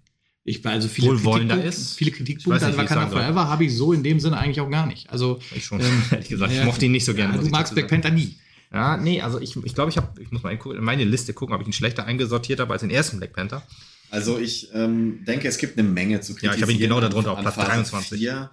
[0.45, 1.97] Ich also viele wohlwollender Kritikpunkte- ist.
[1.97, 3.09] Viele Kritikpunkte nicht, an Wakanda.
[3.09, 5.11] Forever habe ich so in dem Sinne eigentlich auch gar nicht.
[5.11, 6.65] Also ich schon, Ähm, ehrlich gesagt, ich ja.
[6.65, 7.35] mochte ihn nicht so gerne.
[7.37, 7.89] ja, du magst Black.
[7.89, 8.37] Panther nie.
[8.73, 11.05] Ja, nee, also ich glaube, ich, glaub, ich habe, ich muss mal in in meine
[11.05, 13.63] Liste gucken, ob ich ihn schlechter eingesortiert habe als den ersten Black Panther.
[14.11, 17.33] Also ich ähm, denke, es gibt eine Menge zu Ja, ich habe ihn genau darunter,
[17.33, 18.19] auf Platz Phase 23.
[18.21, 18.51] 4.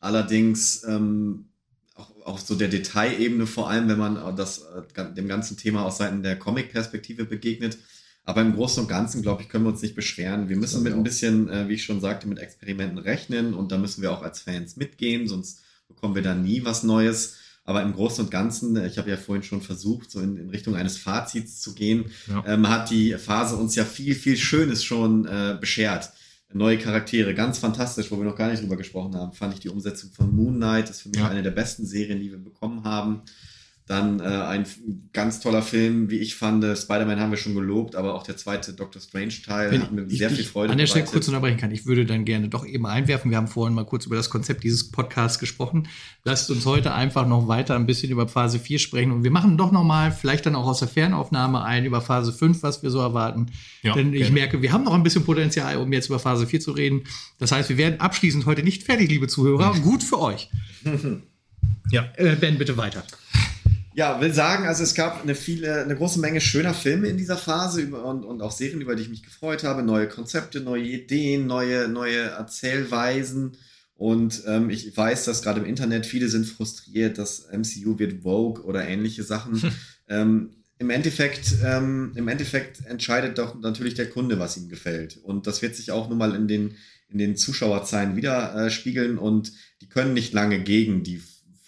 [0.00, 1.46] Allerdings ähm,
[2.24, 4.62] auf so der Detailebene, vor allem wenn man das,
[4.96, 7.78] äh, dem ganzen Thema aus Seiten der Comic-Perspektive begegnet.
[8.24, 10.48] Aber im Großen und Ganzen, glaube ich, können wir uns nicht beschweren.
[10.48, 13.76] Wir müssen mit ein bisschen, äh, wie ich schon sagte, mit Experimenten rechnen und da
[13.76, 17.36] müssen wir auch als Fans mitgehen, sonst bekommen wir da nie was Neues.
[17.66, 20.48] Aber im Großen und Ganzen, äh, ich habe ja vorhin schon versucht, so in, in
[20.48, 22.42] Richtung eines Fazits zu gehen, Ja.
[22.46, 26.10] ähm, hat die Phase uns ja viel, viel Schönes schon äh, beschert.
[26.56, 29.68] Neue Charaktere, ganz fantastisch, wo wir noch gar nicht drüber gesprochen haben, fand ich die
[29.68, 31.28] Umsetzung von Moon Knight, ist für mich Ja.
[31.28, 33.22] eine der besten Serien, die wir bekommen haben.
[33.86, 34.64] Dann äh, ein
[35.12, 36.64] ganz toller Film, wie ich fand.
[36.64, 40.30] Spider-Man haben wir schon gelobt, aber auch der zweite Doctor Strange-Teil hat mir ich sehr
[40.30, 41.70] dich viel Freude An der Stelle kurz unterbrechen kann.
[41.70, 43.30] Ich würde dann gerne doch eben einwerfen.
[43.30, 45.86] Wir haben vorhin mal kurz über das Konzept dieses Podcasts gesprochen.
[46.24, 49.12] Lasst uns heute einfach noch weiter ein bisschen über Phase 4 sprechen.
[49.12, 52.32] Und wir machen doch noch mal, vielleicht dann auch aus der Fernaufnahme ein, über Phase
[52.32, 53.48] 5, was wir so erwarten.
[53.82, 54.32] Ja, Denn ich gerne.
[54.32, 57.02] merke, wir haben noch ein bisschen Potenzial, um jetzt über Phase 4 zu reden.
[57.38, 59.74] Das heißt, wir werden abschließend heute nicht fertig, liebe Zuhörer.
[59.82, 60.48] Gut für euch.
[61.90, 62.10] Ja.
[62.16, 63.04] Äh, ben, bitte weiter.
[63.96, 67.36] Ja, will sagen, also es gab eine viele, eine große Menge schöner Filme in dieser
[67.36, 69.84] Phase über, und, und auch Serien, über die ich mich gefreut habe.
[69.84, 73.56] Neue Konzepte, neue Ideen, neue, neue Erzählweisen.
[73.94, 78.64] Und ähm, ich weiß, dass gerade im Internet viele sind frustriert, dass MCU wird Vogue
[78.64, 79.62] oder ähnliche Sachen.
[80.08, 85.18] ähm, im Endeffekt, ähm, Im Endeffekt entscheidet doch natürlich der Kunde, was ihm gefällt.
[85.18, 86.74] Und das wird sich auch nun mal in den,
[87.08, 89.18] in den Zuschauerzahlen widerspiegeln.
[89.18, 91.22] Äh, und die können nicht lange gegen die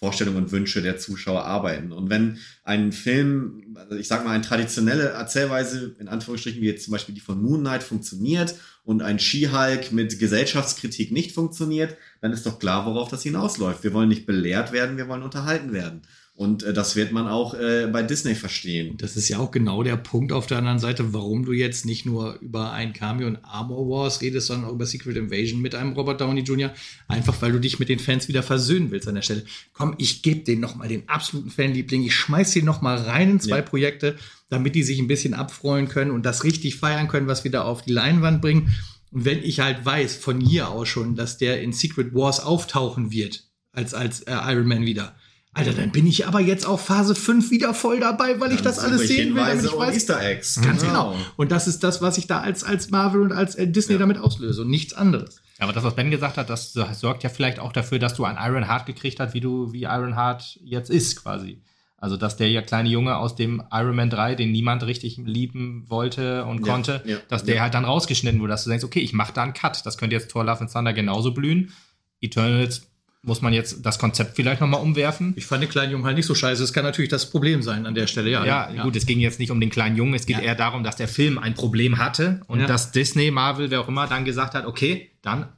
[0.07, 1.90] Vorstellungen und Wünsche der Zuschauer arbeiten.
[1.90, 6.84] Und wenn ein Film, also ich sag mal, eine traditionelle Erzählweise, in Anführungsstrichen, wie jetzt
[6.84, 8.54] zum Beispiel die von Moon Knight funktioniert
[8.84, 13.82] und ein She-Hulk mit Gesellschaftskritik nicht funktioniert, dann ist doch klar, worauf das hinausläuft.
[13.82, 16.02] Wir wollen nicht belehrt werden, wir wollen unterhalten werden.
[16.37, 18.99] Und äh, das wird man auch äh, bei Disney verstehen.
[18.99, 22.05] Das ist ja auch genau der Punkt auf der anderen Seite, warum du jetzt nicht
[22.05, 25.95] nur über ein Cameo in Armor Wars redest, sondern auch über Secret Invasion mit einem
[25.95, 26.74] Robert Downey Jr.
[27.09, 29.47] Einfach weil du dich mit den Fans wieder versöhnen willst an der Stelle.
[29.72, 32.03] Komm, ich gebe denen noch mal den absoluten Fanliebling.
[32.05, 33.62] Ich schmeiß den noch mal rein in zwei Ja.
[33.62, 34.16] Projekte,
[34.51, 37.62] damit die sich ein bisschen abfreuen können und das richtig feiern können, was wir da
[37.62, 38.74] auf die Leinwand bringen.
[39.11, 43.11] Und wenn ich halt weiß, von hier aus schon, dass der in Secret Wars auftauchen
[43.11, 45.16] wird, als, als äh, Iron Man wieder.
[45.57, 48.76] Alter, dann bin ich aber jetzt auf Phase 5 wieder voll dabei, weil ich das
[48.76, 50.61] Dann alles sehen will, damit ich weiß, Easter Eggs.
[50.61, 51.16] Ganz genau.
[51.36, 53.98] Und das ist das, was ich da als, als Marvel und als äh, Disney Ja.
[54.00, 55.40] damit auslöse und nichts anderes.
[55.59, 58.36] Aber das, was Ben gesagt hat, das sorgt ja vielleicht auch dafür, dass du einen
[58.38, 61.62] Iron Heart gekriegt hast, wie du, wie Iron Heart jetzt ist, quasi.
[61.96, 65.86] Also, dass der ja kleine Junge aus dem Iron Man 3, den niemand richtig lieben
[65.88, 67.62] wollte und Ja, konnte, ja, dass der ja.
[67.62, 69.86] halt dann rausgeschnitten wurde, dass du denkst, okay, ich mache da einen Cut.
[69.86, 71.72] Das könnte jetzt Thor Love and Thunder genauso blühen.
[72.20, 72.82] Eternals
[73.26, 75.34] muss man jetzt das Konzept vielleicht nochmal umwerfen.
[75.36, 76.62] Ich fand den kleinen Jungen halt nicht so scheiße.
[76.62, 78.44] Das kann natürlich das Problem sein an der Stelle, ja.
[78.44, 80.42] Ja, gut, es ging jetzt nicht um den kleinen Jungen, es geht Ja.
[80.42, 82.66] eher darum, dass der Film ein Problem hatte und Ja.
[82.66, 85.48] dass Disney, Marvel, wer auch immer, dann gesagt hat, okay, dann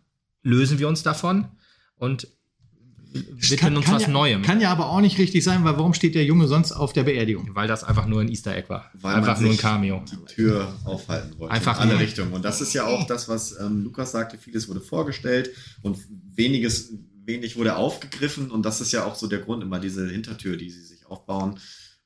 [0.43, 1.49] lösen wir uns davon
[1.97, 2.29] und
[3.13, 4.43] widmen uns was ja, Neuem.
[4.43, 7.05] Kann ja aber auch nicht richtig sein, weil warum steht der Junge sonst auf der
[7.05, 7.51] Beerdigung?
[7.55, 8.91] weil das einfach nur ein Easter Egg war.
[8.95, 10.05] Weil einfach man nur ein Cameo.
[10.11, 11.53] Die Tür aufhalten wollte.
[11.55, 12.33] Einfach in alle Richtungen.
[12.33, 14.39] Und das ist ja auch das, was ähm, Lukas sagte.
[14.39, 15.51] Vieles wurde vorgestellt
[15.83, 15.99] und
[16.35, 16.93] weniges,
[17.29, 18.51] wenig wurde aufgegriffen.
[18.51, 21.61] Und das ist ja auch so der Grund, immer diese Hintertür, die sie sich aufbauen,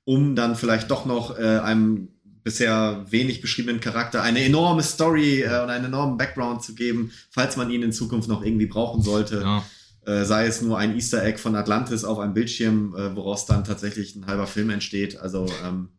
[0.04, 2.08] um dann vielleicht doch noch äh, einem
[2.44, 7.56] bisher wenig beschriebenen Charakter eine enorme Story äh, und einen enormen Background zu geben, falls
[7.56, 9.40] man ihn in Zukunft noch irgendwie brauchen sollte.
[9.40, 9.64] Ja.
[10.04, 13.62] Äh, sei es nur ein Easter Egg von Atlantis auf einem Bildschirm, äh, woraus dann
[13.62, 15.16] tatsächlich ein halber Film entsteht.
[15.16, 15.90] Also ähm,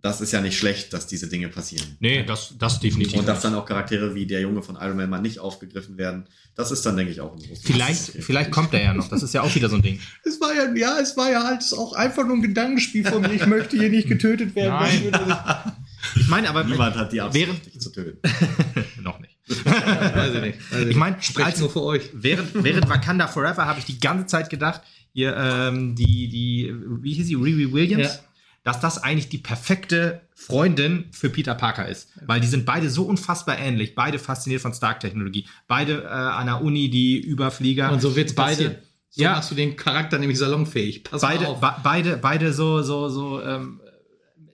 [0.00, 1.96] das ist ja nicht schlecht, dass diese Dinge passieren.
[2.00, 3.18] Nee, das, das definitiv.
[3.18, 6.26] Und dass dann auch Charaktere wie der Junge von Iron Man mal nicht aufgegriffen werden,
[6.54, 9.08] das ist dann, denke ich, auch ein großes vielleicht, vielleicht kommt er ja noch.
[9.08, 10.00] Das ist ja auch wieder so ein Ding.
[10.24, 13.32] Es war ja, ja, es war ja halt auch einfach nur ein Gedankenspiel von mir.
[13.32, 15.10] Ich möchte hier nicht getötet werden.
[15.12, 15.72] Nein.
[16.14, 18.18] Ich meine, aber Niemand hat die Absicht, Während- dich zu töten.
[19.02, 19.36] noch nicht.
[19.64, 20.72] Weiß ich nicht.
[20.72, 22.10] Weiß Ich meine, spreche als- nur für euch.
[22.14, 24.80] Während, während Wakanda Forever habe ich die ganze Zeit gedacht,
[25.12, 26.72] hier, ähm, die, die,
[27.02, 28.20] wie hieß sie, Riri Williams, Ja.
[28.68, 32.10] Dass das eigentlich die perfekte Freundin für Peter Parker ist.
[32.26, 36.60] Weil die sind beide so unfassbar ähnlich, beide fasziniert von Stark-Technologie, beide äh, an der
[36.62, 37.90] Uni, die Überflieger.
[37.90, 38.50] Und so wird's beide.
[38.56, 38.76] passieren.
[39.08, 41.02] So ja, machst du den Charakter nämlich salonfähig.
[41.02, 43.80] Pass beide, ba- beide, beide so, so, so, ähm,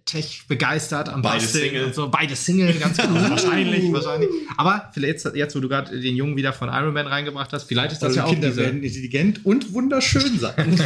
[0.06, 1.84] Tech begeistert am Beide Basteln Single.
[1.84, 2.10] und so.
[2.10, 3.14] Beide Single, ganz genau.
[3.30, 4.28] wahrscheinlich, wahrscheinlich.
[4.56, 7.92] Aber vielleicht jetzt, wo du gerade den Jungen wieder von Iron Man reingebracht hast, vielleicht
[7.92, 10.78] ist das also ja auch Kinder diese, werden intelligent und wunderschön sein.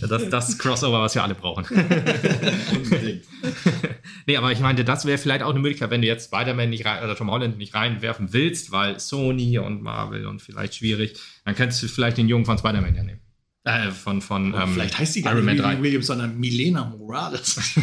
[0.00, 1.66] das, das Crossover, was wir alle brauchen.
[2.74, 3.24] Unbedingt.
[4.26, 6.86] nee, aber ich meinte, das wäre vielleicht auch eine Möglichkeit, wenn du jetzt Spider-Man nicht
[6.86, 11.54] rein, oder Tom Holland nicht reinwerfen willst, weil Sony und Marvel und vielleicht schwierig, dann
[11.54, 13.20] könntest du vielleicht den Jungen von Spider-Man ja nehmen.
[13.64, 15.82] Äh, von, von ähm, Vielleicht heißt die gar Iron nicht 3.
[15.82, 17.60] Williams, sondern Milena Morales.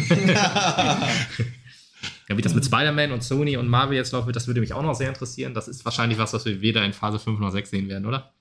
[2.28, 4.82] Ja, wie das mit Spider-Man und Sony und Marvel jetzt läuft, das würde mich auch
[4.82, 5.54] noch sehr interessieren.
[5.54, 8.34] Das ist wahrscheinlich was, was wir weder in Phase 5 noch 6 sehen werden, oder?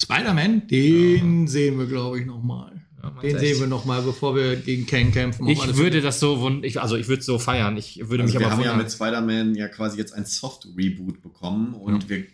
[0.00, 2.82] Spider-Man, den sehen wir, glaube ich, noch mal.
[3.02, 3.60] Ja, Den sehen echt?
[3.60, 5.46] wir noch mal, bevor wir gegen Kang kämpfen.
[5.48, 7.76] Ich würde das so, ich, also ich würde es so feiern.
[7.76, 11.20] Ich würde Also mich wir aber haben ja mit Spider-Man ja quasi jetzt ein Soft-Reboot
[11.20, 12.24] bekommen und wir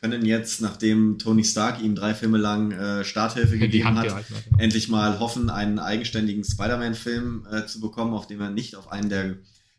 [0.00, 4.34] können jetzt, nachdem Tony Stark ihm drei Filme lang äh, Starthilfe die gegeben hat, gehalten.
[4.50, 4.58] Ja.
[4.58, 9.08] endlich mal hoffen, einen eigenständigen Spider-Man-Film äh, zu bekommen, auf dem er nicht auf einen
[9.08, 9.36] der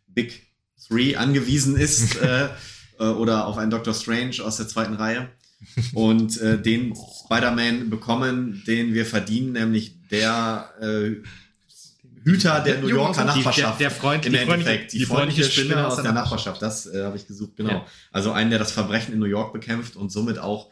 [0.08, 0.48] Big
[0.88, 2.50] Three angewiesen ist äh,
[3.00, 5.30] äh, oder auf einen Doctor Strange aus der zweiten Reihe.
[5.94, 11.16] Und äh, den Spider-Man bekommen, den wir verdienen, nämlich der äh,
[12.24, 13.80] Hüter der New Yorker Die- Nachbarschaft.
[13.80, 17.04] Der, der Freund, Im die Endeffekt, freundliche, die, freundliche Spinne aus der Nachbarschaft, das äh,
[17.04, 17.70] habe ich gesucht, genau.
[17.72, 17.86] Ja.
[18.12, 20.70] Also einen, der das Verbrechen in New York bekämpft und somit auch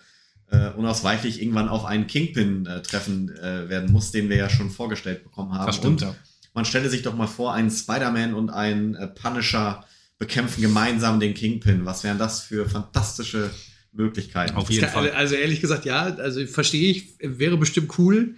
[0.49, 4.69] äh, unausweichlich irgendwann auf einen Kingpin äh, treffen äh, werden muss, den wir ja schon
[4.69, 5.65] vorgestellt bekommen haben.
[5.65, 6.15] Das stimmt, und ja.
[6.53, 9.85] man stelle sich doch mal vor, einen Spider-Man und einen äh, Punisher
[10.17, 11.85] bekämpfen gemeinsam den Kingpin.
[11.85, 13.49] Was wären das für fantastische
[13.91, 14.55] Möglichkeiten?
[14.55, 15.11] Auf jeden kann- Fall.
[15.11, 18.35] Also ehrlich gesagt, ja, also verstehe ich, wäre bestimmt cool.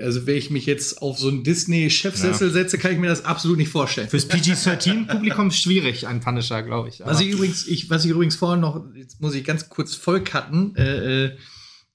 [0.00, 3.58] Also wenn ich mich jetzt auf so einen Disney-Chefsessel setze, kann ich mir das absolut
[3.58, 4.08] nicht vorstellen.
[4.08, 7.00] Fürs PG-13-Publikum schwierig, ein Punisher, glaube ich.
[7.04, 10.22] Was ich übrigens, ich, was ich übrigens vorhin noch, jetzt muss ich ganz kurz voll
[10.22, 11.30] cutten, äh, äh,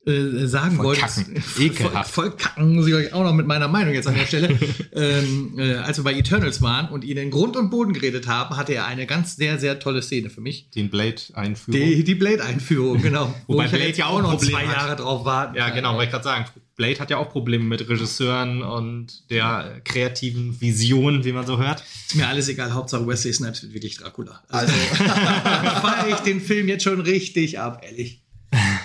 [0.07, 1.01] äh, sagen Voll wollte.
[1.01, 1.41] kacken.
[1.41, 2.11] Voll, Ekelhaft.
[2.11, 4.57] voll kacken muss ich euch auch noch mit meiner Meinung jetzt an der Stelle.
[4.93, 8.57] ähm, äh, als wir bei Eternals waren und ihn in Grund und Boden geredet haben,
[8.57, 10.71] hatte er eine ganz sehr, sehr tolle Szene für mich.
[10.71, 11.79] den Blade-Einführung.
[11.79, 13.31] Die, die Blade-Einführung, genau.
[13.45, 14.75] Wobei ich Blade ja auch noch zwei hat.
[14.75, 15.55] Jahre drauf warten.
[15.55, 16.45] Ja, genau, wollte ich gerade sagen.
[16.75, 21.83] Blade hat ja auch Probleme mit Regisseuren und der kreativen Vision, wie man so hört.
[22.07, 24.41] Ist mir alles egal, Hauptsache Wesley Snipes wird wirklich Dracula.
[24.47, 25.03] Also Also,
[25.81, 28.21] feiere ich den Film jetzt schon richtig ab, ehrlich.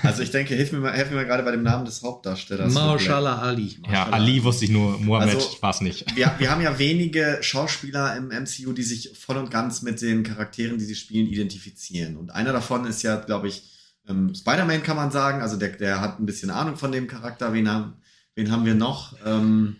[0.02, 2.72] also ich denke, hilf mir mal, mir mal gerade bei dem Namen des Hauptdarstellers.
[2.72, 3.76] Marshallah Ali.
[3.90, 6.04] Ja, Ali wusste ich nur, Mohammed Also- war es nicht.
[6.16, 10.22] wir, wir haben ja wenige Schauspieler im MCU, die sich voll und ganz mit den
[10.22, 12.16] Charakteren, die sie spielen, identifizieren.
[12.16, 13.62] Und einer davon ist ja, glaube ich,
[14.08, 15.42] ähm, Spider-Man kann man sagen.
[15.42, 17.52] Also der, der hat ein bisschen Ahnung von dem Charakter.
[17.52, 17.94] Wen haben,
[18.34, 19.16] wen haben wir noch?
[19.24, 19.76] Ähm,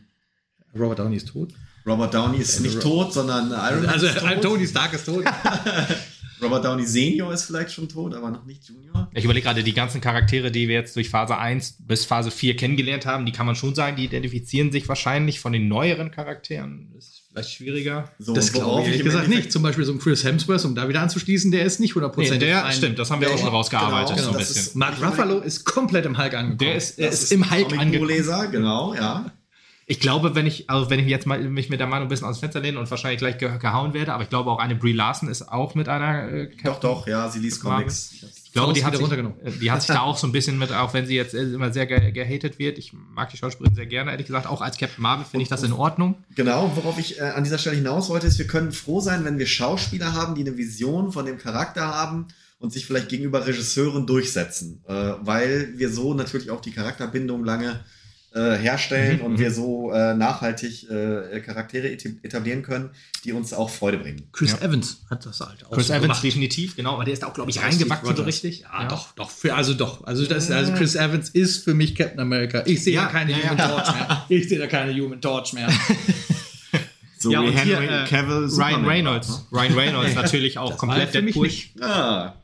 [0.75, 1.55] Robert Downey ist tot.
[1.87, 4.43] Robert Downey ist nicht tot, sondern Iron Man Also ist tot.
[4.43, 5.25] Tony Stark ist tot.
[6.43, 9.09] Robert Downey Senior ist vielleicht schon tot, aber noch nicht Junior.
[9.15, 12.57] Ich überlege gerade, die ganzen Charaktere, die wir jetzt durch Phase 1 bis Phase 4
[12.57, 16.91] kennengelernt haben, die kann man schon sagen, die identifizieren sich wahrscheinlich von den neueren Charakteren.
[16.95, 18.11] Das ist vielleicht schwieriger.
[18.19, 19.53] So, Das glaube ich gesagt nicht.
[19.53, 22.39] Zum Beispiel so ein Chris Hemsworth, um da wieder anzuschließen, der ist nicht 100% Nee,
[22.39, 24.63] der, ein- stimmt, das haben wir auch schon rausgearbeitet, genau, so ein bisschen.
[24.63, 26.59] ist- Mark Ruffalo ist komplett im Hulk angekommen.
[26.59, 28.51] Der ist, er Das ist im Hulk angekommen.
[28.51, 29.31] Genau, ja.
[29.89, 32.27] Ich glaube, wenn ich, also wenn ich jetzt mal mich mit der Meinung ein bisschen
[32.27, 34.75] aus dem Fenster lehne und wahrscheinlich gleich ge gehauen werde, aber ich glaube auch eine
[34.75, 37.61] Brie Larson ist auch mit einer äh, Doch, doch, ja, sie liest.
[37.63, 38.11] Comics.
[38.57, 40.95] Ich glaube, die hat, sich, die hat sich da auch so ein bisschen mit, auch
[40.95, 42.79] wenn sie jetzt äh, immer sehr ge gehatet wird.
[42.79, 44.47] Ich mag die Schauspielerin sehr gerne, ehrlich gesagt.
[44.47, 46.17] Auch als Captain Marvel finde ich das in Ordnung.
[46.35, 49.39] Genau, worauf ich äh, an dieser Stelle hinaus wollte, ist, wir können froh sein, wenn
[49.39, 52.29] wir Schauspieler haben, die eine Vision von dem Charakter haben
[52.59, 57.81] und sich vielleicht gegenüber Regisseuren durchsetzen, äh, weil wir so natürlich auch die Charakterbindung lange
[58.37, 59.39] äh, herstellen Mhm, und mhm.
[59.39, 62.91] wir so äh, nachhaltig äh, Charaktere etablieren können,
[63.25, 64.29] die uns auch Freude bringen.
[64.33, 64.67] Chris Ja.
[64.67, 66.23] Evans hat das halt auch Chris so Evans gemacht.
[66.25, 66.95] definitiv, genau.
[66.95, 68.61] Aber der ist auch, glaube ich, Ja, reingewachsen so richtig.
[68.61, 69.31] Ja, doch, doch.
[69.31, 70.05] Für, also doch.
[70.05, 72.63] Also, das, also Chris Evans ist für mich Captain America.
[72.67, 73.69] Ich sehe Ja, da keine ja, Human ja.
[73.69, 74.25] Torch mehr.
[74.29, 75.69] Ich sehe da keine Human Torch mehr.
[77.19, 79.29] So Ja, wie und Henry hier, äh, Cavill Ryan Superman Reynolds.
[79.51, 81.47] war, Ryan Reynolds natürlich auch Das komplett für mich Deadpool.
[81.47, 81.77] nicht.
[81.77, 81.87] ne?
[81.87, 82.35] Ah,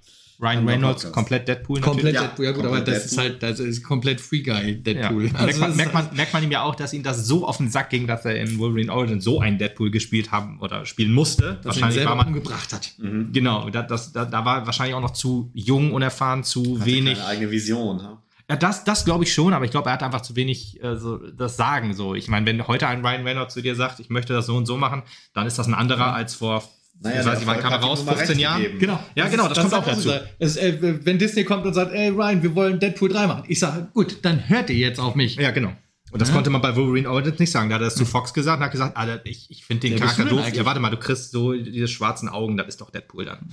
[0.43, 1.15] Ryan Reynolds Podcast.
[1.15, 2.45] komplett Deadpool Komplett Ja, Deadpool.
[2.45, 3.31] Ja, gut, aber das ist Deadpool.
[3.31, 4.75] halt, das ist komplett Free Guy Ja.
[4.75, 5.23] Deadpool.
[5.23, 7.27] merkt, Also, man, das merkt, ist- man, merkt man ihm ja auch, dass ihm das
[7.27, 10.59] so auf den Sack ging, dass er in Wolverine Origin so einen Deadpool gespielt haben
[10.61, 11.43] oder spielen musste.
[11.43, 12.27] dass er ihn Wahrscheinlich selber war man.
[12.29, 12.93] umgebracht hat.
[12.99, 13.33] mhm.
[13.33, 17.15] Genau, da, das, da, da war wahrscheinlich auch noch zu jung, unerfahren, zu Hatte wenig.
[17.19, 18.03] Keine eigene Vision.
[18.03, 18.19] Ha?
[18.51, 20.97] Ja, das, das glaube ich schon, aber ich glaube, er hat einfach zu wenig äh,
[20.97, 21.95] so, das Sagen.
[21.95, 22.15] So.
[22.17, 24.67] Ich meine, wenn heute ein Ryan Reynolds zu dir sagt, ich möchte das so und
[24.67, 26.63] so machen, dann ist das ein anderer als vor,
[27.03, 28.01] Naja, ich weiß nicht, wann kam er raus?
[28.01, 28.63] ihm immer 15 recht Jahren?
[28.63, 28.79] gegeben.
[28.81, 29.01] Genau.
[29.15, 30.25] Ja, genau, das kommt auch ist dazu.
[30.39, 33.45] es, äh, wenn Disney kommt und sagt, ey Ryan, wir wollen Deadpool 3 machen.
[33.49, 35.37] Ich sage, gut, dann hört ihr jetzt auf mich.
[35.37, 35.73] Ja, genau.
[36.13, 36.35] Und das Ja.
[36.35, 37.71] konnte man bei Wolverine Origins nicht sagen.
[37.71, 39.93] Da hat er das zu Fox gesagt und hat gesagt, Alter, ich, ich finde den
[39.93, 40.41] bist Charakter doof.
[40.45, 40.57] eigentlich?
[40.57, 43.49] Ja, warte mal, du kriegst so diese schwarzen Augen, das ist doch Deadpool dann.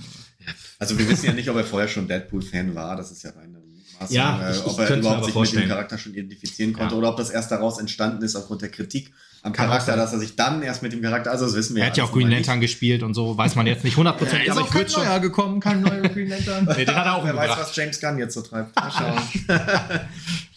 [0.78, 2.96] Also wir wissen ja nicht, ob er vorher schon Deadpool-Fan war.
[2.96, 5.62] Das ist ja reine Mutmaßung, Ja, äh, ich- ob er überhaupt sich vorstellen.
[5.62, 6.98] mit dem Charakter schon identifizieren konnte Ja.
[6.98, 9.10] oder ob das erst daraus entstanden ist aufgrund der Kritik
[9.42, 11.82] am Kann Charakter, dass er sich dann erst mit dem Charakter, also das wissen wir
[11.82, 12.46] Er hat ja auch Green mal nicht.
[12.46, 15.04] Lantern gespielt und so, weiß man jetzt nicht hundertprozentig, ist aber auch ich kein schon.
[15.04, 16.68] neuer gekommen, kein neuer Green Lantern.
[16.76, 17.60] Nee, den hat er auch Wer weiß, umgebracht.
[17.68, 18.76] was James Gunn jetzt so treibt.
[18.76, 19.18] Mal schauen.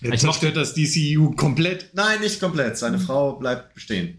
[0.02, 1.92] Jetzt zerstört das DCU komplett.
[1.94, 2.78] Nein, nicht komplett.
[2.78, 4.18] Seine Frau bleibt bestehen.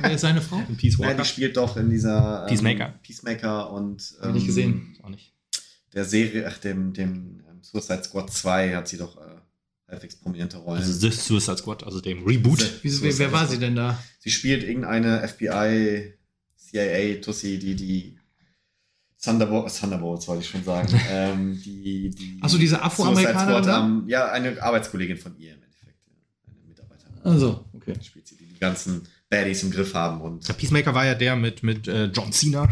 [0.00, 0.60] Wer ist seine Frau?
[0.76, 1.22] Peace Ja, Walker.
[1.22, 2.94] die spielt doch in dieser ähm, Peacemaker.
[3.04, 4.96] Peacemaker und Hab ich nicht gesehen.
[5.04, 5.32] Auch nicht.
[5.94, 9.20] der Serie, ach, dem, dem ähm, Suicide Squad 2 hat sie doch äh,
[9.88, 10.82] halbwegs prominente Rollen.
[10.82, 12.80] Also The Suicide Squad, also dem Reboot.
[12.82, 14.02] Wieso, wer, war sie denn da?
[14.18, 16.14] Sie spielt irgendeine FBI,
[16.56, 18.18] CIA, Tussi, die die
[19.22, 20.88] Thunderbolts, Thunderbolts wollte ich schon sagen.
[21.10, 25.62] ähm, die, die Ach so, diese Afroamerikanerin Squad, ähm, ja, eine Arbeitskollegin von ihr im
[25.62, 25.98] Endeffekt.
[26.46, 27.22] Eine Mitarbeiterin.
[27.22, 27.94] Also, okay.
[28.02, 31.36] Spielt sie, die die ganzen Baddies im Griff haben und Der Peacemaker war ja der
[31.36, 32.68] mit, mit äh, John Cena,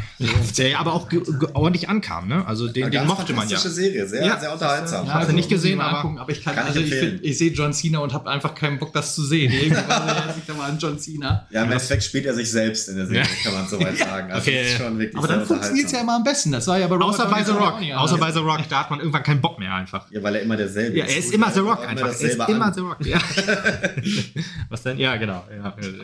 [0.59, 1.09] der ja aber auch
[1.55, 2.47] ordentlich ankam, ne?
[2.47, 3.57] Also den, den mochte man ja.
[3.57, 5.07] fantastische Serie, sehr, Ja, sehr unterhaltsam.
[5.07, 7.25] Ja, also nicht gesehen, ich aber- angucken, aber ich kann, kann ich also ich, find,
[7.25, 9.53] ich sehe John Cena und habe einfach keinen Bock, das zu sehen.
[9.53, 11.47] Irgendwann erinnert sich da mal an John Cena.
[11.51, 13.29] Ja, im Endeffekt spielt er sich selbst in der Serie, Ja.
[13.45, 14.31] kann man soweit sagen.
[14.33, 14.63] Also Okay.
[14.63, 16.53] das ist schon wirklich Aber dann funktioniert es ja immer am besten.
[16.53, 17.53] Das war ja bei Robert Außer bei The.
[17.53, 17.81] Rock.
[17.97, 18.33] Außer bei.
[18.33, 20.07] The Rock, da hat man irgendwann keinen Bock mehr einfach.
[20.11, 22.07] Ja, weil er immer derselbe Ja, er ist immer The Rock einfach.
[22.09, 22.73] Er ist immer.
[22.73, 22.97] The Rock.
[23.05, 23.19] Ja.
[24.69, 24.99] Was denn?
[24.99, 25.45] Ja, genau.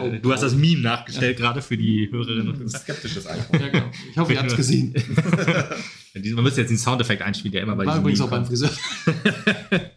[0.01, 2.69] Oh, Du hast das Meme nachgestellt, gerade für die Hörerinnen und Hörer.
[2.69, 3.61] skeptisches Icon.
[3.61, 3.91] Ja, genau.
[4.11, 4.95] Ich hoffe, ihr habt es gesehen.
[6.35, 8.47] Man müsste jetzt den Soundeffekt einspielen, der immer bei War diesem übrigens Meme auch beim.
[8.47, 8.71] Friseur.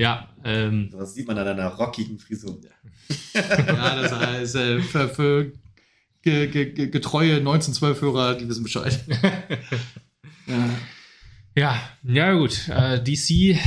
[0.00, 2.60] Ja, ähm, Das sieht man an deiner rockigen Frisur.
[3.34, 5.52] Ja, das heißt, äh, für, für
[6.22, 9.04] ge, ge, ge, getreue 1912-Hörer, die wissen Bescheid.
[10.46, 10.70] ja.
[11.58, 12.68] Ja, ja gut.
[12.68, 13.58] Äh, DC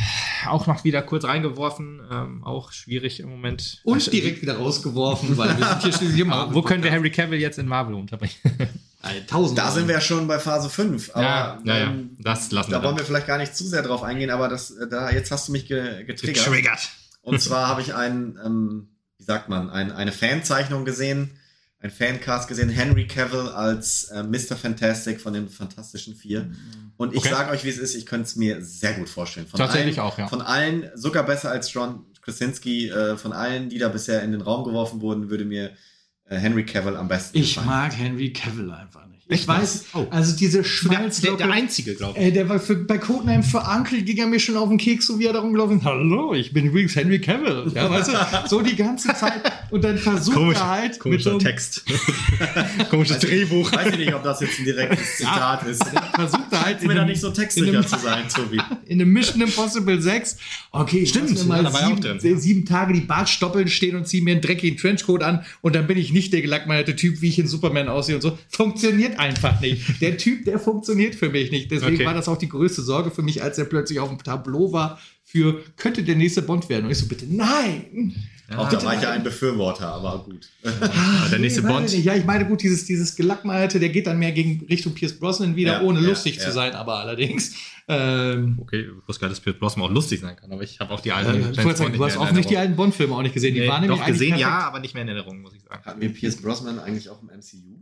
[0.48, 2.02] auch noch wieder kurz reingeworfen.
[2.12, 3.80] Ähm, auch schwierig im Moment.
[3.84, 6.36] Und direkt wieder rausgeworfen, weil wir sind hier schließlich immer.
[6.36, 8.36] Aber wo können wir Harry Cavill jetzt in Marvel unterbringen?
[9.04, 11.10] Äh, Tausend Da sind wir ja schon bei Phase 5.
[11.16, 11.84] Aber, Ja, ja, ja.
[11.88, 13.00] ähm, Das lassen da wir wollen dann.
[13.00, 15.54] wir vielleicht gar nicht zu sehr drauf eingehen, aber das, äh, da, jetzt hast du
[15.54, 16.46] mich ge getriggert.
[16.46, 16.90] Getriggert.
[17.24, 21.32] Und zwar habe ich einen, ähm, wie sagt man, ein, eine Fanzeichnung gesehen,
[21.82, 24.56] ein Fancast gesehen, Henry Cavill als äh, Mr.
[24.56, 26.52] Fantastic von den Fantastischen Vier.
[26.98, 27.30] Und ich Okay.
[27.30, 29.48] sage euch, wie es ist, ich könnte es mir sehr gut vorstellen.
[29.48, 30.28] Von Tatsächlich allen, auch, ja.
[30.28, 34.42] Von allen, sogar besser als John Krasinski, äh, von allen, die da bisher in den
[34.42, 35.72] Raum geworfen wurden, würde mir
[36.26, 37.68] äh, Henry Cavill am besten Ich gefallen.
[37.68, 39.08] mag Henry Cavill einfach.
[39.32, 40.06] Ich weiß, Oh.
[40.10, 41.38] also diese Der, der, Schmalzlocke.
[41.38, 42.26] der einzige, glaube ich.
[42.26, 45.08] Ey, der war für, bei Codename für Uncle ging er mir schon auf den Keks,
[45.08, 45.86] so wie er da rumgelaufen ist.
[45.86, 47.72] Hallo, ich bin übrigens Henry Cavill.
[47.74, 49.42] Ja, weißt du, so die ganze Zeit.
[49.70, 51.84] Und dann versucht er halt mit so einem, Text.
[52.90, 53.72] Komisches Drehbuch.
[53.72, 55.84] Weiß ich nicht, ob das jetzt ein direktes Zitat ist.
[56.16, 58.60] versucht er halt mir da nicht so textsicher zu sein, Tobi.
[58.86, 60.38] in einem Mission Impossible 6.
[60.72, 62.38] Okay, Stimmt, ich ja, mal auch sieben, drin, ja.
[62.38, 65.98] sieben Tage die Bartstoppeln stehen und ziehe mir einen dreckigen Trenchcoat an und dann bin
[65.98, 68.38] ich nicht der gelackmeierte Typ, wie ich in Superman aussehe und so.
[68.50, 70.02] Funktioniert einfach nicht.
[70.02, 71.72] Der Typ, der funktioniert für mich nicht.
[71.72, 72.06] Deswegen Okay.
[72.06, 75.00] war das auch die größte Sorge für mich, als er plötzlich auf dem Tableau war
[75.24, 76.86] für, könnte der nächste Bond werden.
[76.86, 78.14] Und ich so, bitte, nein!
[78.58, 80.50] Auch da war ich ja ein Befürworter, aber gut.
[80.66, 81.90] Ah, der nächste Nee, Bond.
[82.04, 85.56] Ja, ich meine, gut, dieses, dieses Gelackmeierte, der geht dann mehr gegen Richtung Pierce Brosnan
[85.56, 86.42] wieder, Ja, ohne ja, lustig ja.
[86.44, 87.54] zu sein, aber allerdings.
[87.88, 90.82] Ähm, Okay, ich wusste gar nicht, dass Pierce Blossom auch lustig sein kann, aber ich
[90.82, 91.44] habe auch die alten.
[91.44, 93.54] äh, ich sagen, du hast auch nicht die alten Bond-Filme auch nicht gesehen.
[93.56, 95.86] Die Nee, waren nämlich doch gesehen, ja, aber nicht mehr in Erinnerung, muss ich sagen.
[95.86, 97.81] Hatten wir Pierce Brosnan eigentlich auch im MCU?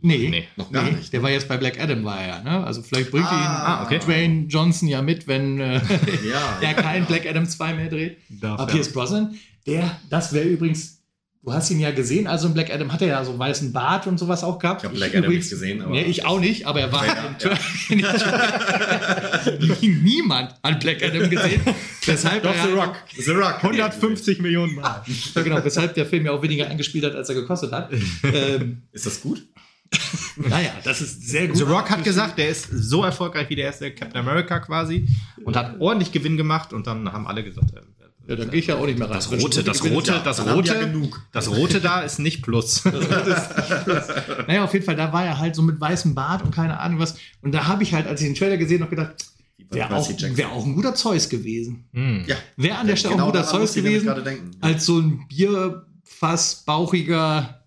[0.00, 1.12] Nee, Nee, noch gar nicht.
[1.12, 2.64] Der war jetzt bei Black Adam, war er, ne?
[2.64, 3.98] Also vielleicht bringt Ah, ihn okay.
[3.98, 5.80] Dwayne Johnson ja mit, wenn äh,
[6.28, 8.18] Ja, er kein Black Adam 2 mehr dreht.
[8.28, 8.74] Darf Aber er.
[8.74, 9.34] Pierce Brosnan,
[9.66, 11.02] der, das wäre übrigens,
[11.42, 13.72] du hast ihn ja gesehen, also in Black Adam hat er ja so einen weißen
[13.72, 14.82] Bart und sowas auch gehabt.
[14.82, 17.12] Ich hab Black Adam nicht gesehen, aber- Nee, ich auch nicht, aber er war Ja,
[17.26, 17.58] im Trailer.
[20.02, 21.60] Niemand hat Black Adam gesehen.
[22.06, 22.94] Weshalb Doch, The Rock.
[23.16, 23.62] The Rock.
[23.64, 25.02] 150 Millionen Mal.
[25.34, 27.90] Ja, genau, weshalb der Film ja auch weniger eingespielt hat, als er gekostet hat.
[28.32, 29.42] ähm, Ist das gut?
[30.36, 31.56] naja, das ist sehr gut.
[31.56, 35.08] The Rock hat gesagt, der ist so erfolgreich wie der erste Captain America quasi
[35.44, 37.80] und hat ordentlich Gewinn gemacht und dann haben alle gesagt, äh,
[38.28, 39.16] Ja, dann gehe ich ja auch nicht mehr rein.
[39.16, 41.22] das rote, das rote, ja- das die ja rote, genug.
[41.32, 42.84] das rote da ist nicht plus.
[44.46, 46.98] Naja, auf jeden Fall, da war er halt so mit weißem Bart und keine Ahnung
[47.00, 47.16] was.
[47.42, 49.24] Und da habe ich halt, als ich den Trailer gesehen habe, gegedacht,
[49.70, 51.84] wäre auch, wär auch ein guter Zeus gewesen.
[51.92, 52.24] Hm.
[52.26, 52.36] Ja.
[52.56, 54.50] Wäre an der Stelle Genau auch ein guter Zeus gewesen, gerade denken.
[54.60, 57.57] als so ein Bierfass, bauchiger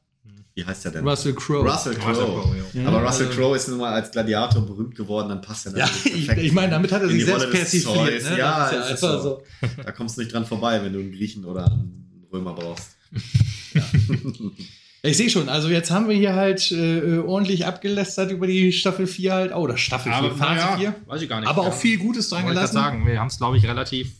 [0.53, 1.07] Wie heißt der denn?
[1.07, 1.63] Russell Crowe.
[1.69, 2.09] Russell Crowe.
[2.09, 2.81] Russell Crowe, ja.
[2.81, 5.77] Ja, Aber Russell also- Crowe ist nun mal als Gladiator berühmt geworden, dann passt er
[5.77, 8.23] Ja, natürlich ich, perfekt ich meine, damit hat er sich selbst persifliert.
[8.29, 8.37] Ne?
[8.37, 9.41] Ja, Das ist es ist einfach so.
[9.83, 12.97] Da kommst du nicht dran vorbei, wenn du einen Griechen oder einen Römer brauchst.
[15.03, 19.07] Ich sehe schon, also jetzt haben wir hier halt äh, ordentlich abgelästert über die Staffel
[19.07, 19.51] 4 halt.
[19.55, 20.95] Oh, das Staffel 4, Aber Phase 4.
[21.07, 21.49] weiß ich gar nicht.
[21.49, 21.69] Aber Ja.
[21.69, 22.73] auch viel Gutes dran Wollte ich gelassen.
[22.75, 24.11] sagen, wir haben es, glaube ich, relativ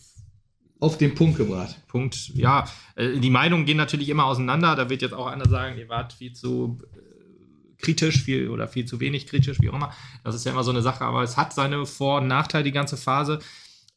[0.82, 1.76] Auf den Punkt gebracht.
[1.88, 2.32] Punkt.
[2.34, 4.76] Ja, äh, die Meinungen gehen natürlich immer auseinander.
[4.76, 8.86] Da wird jetzt auch einer sagen, ihr wart viel zu äh, kritisch viel oder viel
[8.86, 9.94] zu wenig kritisch, wie auch immer.
[10.24, 12.72] Das ist ja immer so eine Sache, aber es hat seine Vor- und Nachteile, die
[12.72, 13.38] ganze Phase.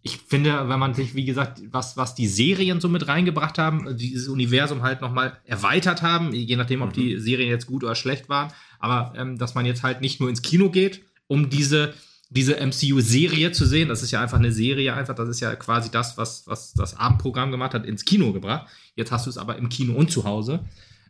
[0.03, 3.97] Ich finde, wenn man sich, wie gesagt, was, was die Serien so mit reingebracht haben,
[3.97, 8.29] dieses Universum halt nochmal erweitert haben, je nachdem, ob die Serien jetzt gut oder schlecht
[8.29, 11.95] waren, aber ähm, dass man jetzt halt nicht nur ins Kino geht, um diese,
[12.31, 15.91] diese MCU-Serie zu sehen, das ist ja einfach eine Serie, einfach, das ist ja quasi
[15.91, 18.67] das, was, was das Abendprogramm gemacht hat, ins Kino gebracht.
[18.97, 20.61] Jetzt hast du es aber im Kino und zu Hause.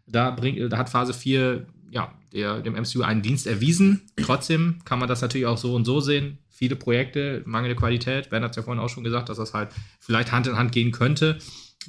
[0.07, 4.03] Da, bringt, da hat Phase 4 ja, der, dem MCU einen Dienst erwiesen.
[4.17, 6.39] Trotzdem kann man das natürlich auch so und so sehen.
[6.51, 8.31] Viele Projekte, mangelnde Qualität.
[8.31, 9.71] Ben hat es ja vorhin auch schon gesagt, dass das halt
[10.01, 11.39] vielleicht Hand in Hand gehen könnte,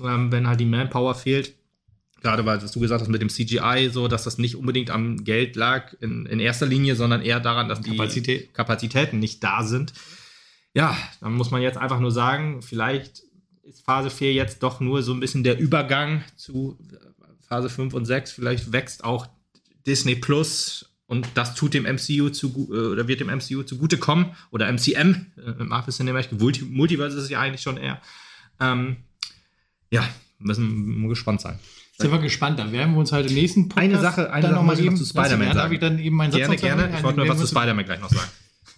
[0.03, 1.55] ähm, wenn halt die Manpower fehlt.
[2.25, 5.23] Gerade weil was du gesagt hast mit dem CGI, so dass das nicht unbedingt am
[5.23, 8.51] Geld lag in, in erster Linie, sondern eher daran, dass die Kapazität.
[8.51, 9.93] Kapazitäten nicht da sind.
[10.73, 13.21] Ja, dann muss man jetzt einfach nur sagen, vielleicht
[13.61, 16.79] ist Phase 4 jetzt doch nur so ein bisschen der Übergang zu
[17.47, 18.31] Phase 5 und 6.
[18.31, 19.27] Vielleicht wächst auch
[19.85, 24.67] Disney Plus und das tut dem MCU zu äh, oder wird dem MCU zugutekommen oder
[24.73, 28.01] MCM, äh, Marvel Cinematic Multi Multiverse ist es ja eigentlich schon eher.
[28.59, 28.97] Ähm,
[29.91, 30.09] ja,
[30.45, 31.59] müssen wir gespannt sein.
[31.97, 34.53] Sind wir gespannt, dann werden wir uns halt im nächsten Podcast Eine Sache- eine Sache
[34.55, 35.73] noch mal zu Spider-Man Darf sagen.
[35.73, 36.89] ich dann eben meinen Satz Gerne, gerne.
[36.97, 38.29] Ich wollte nur was zu Spider Spider-Man gleich noch sagen.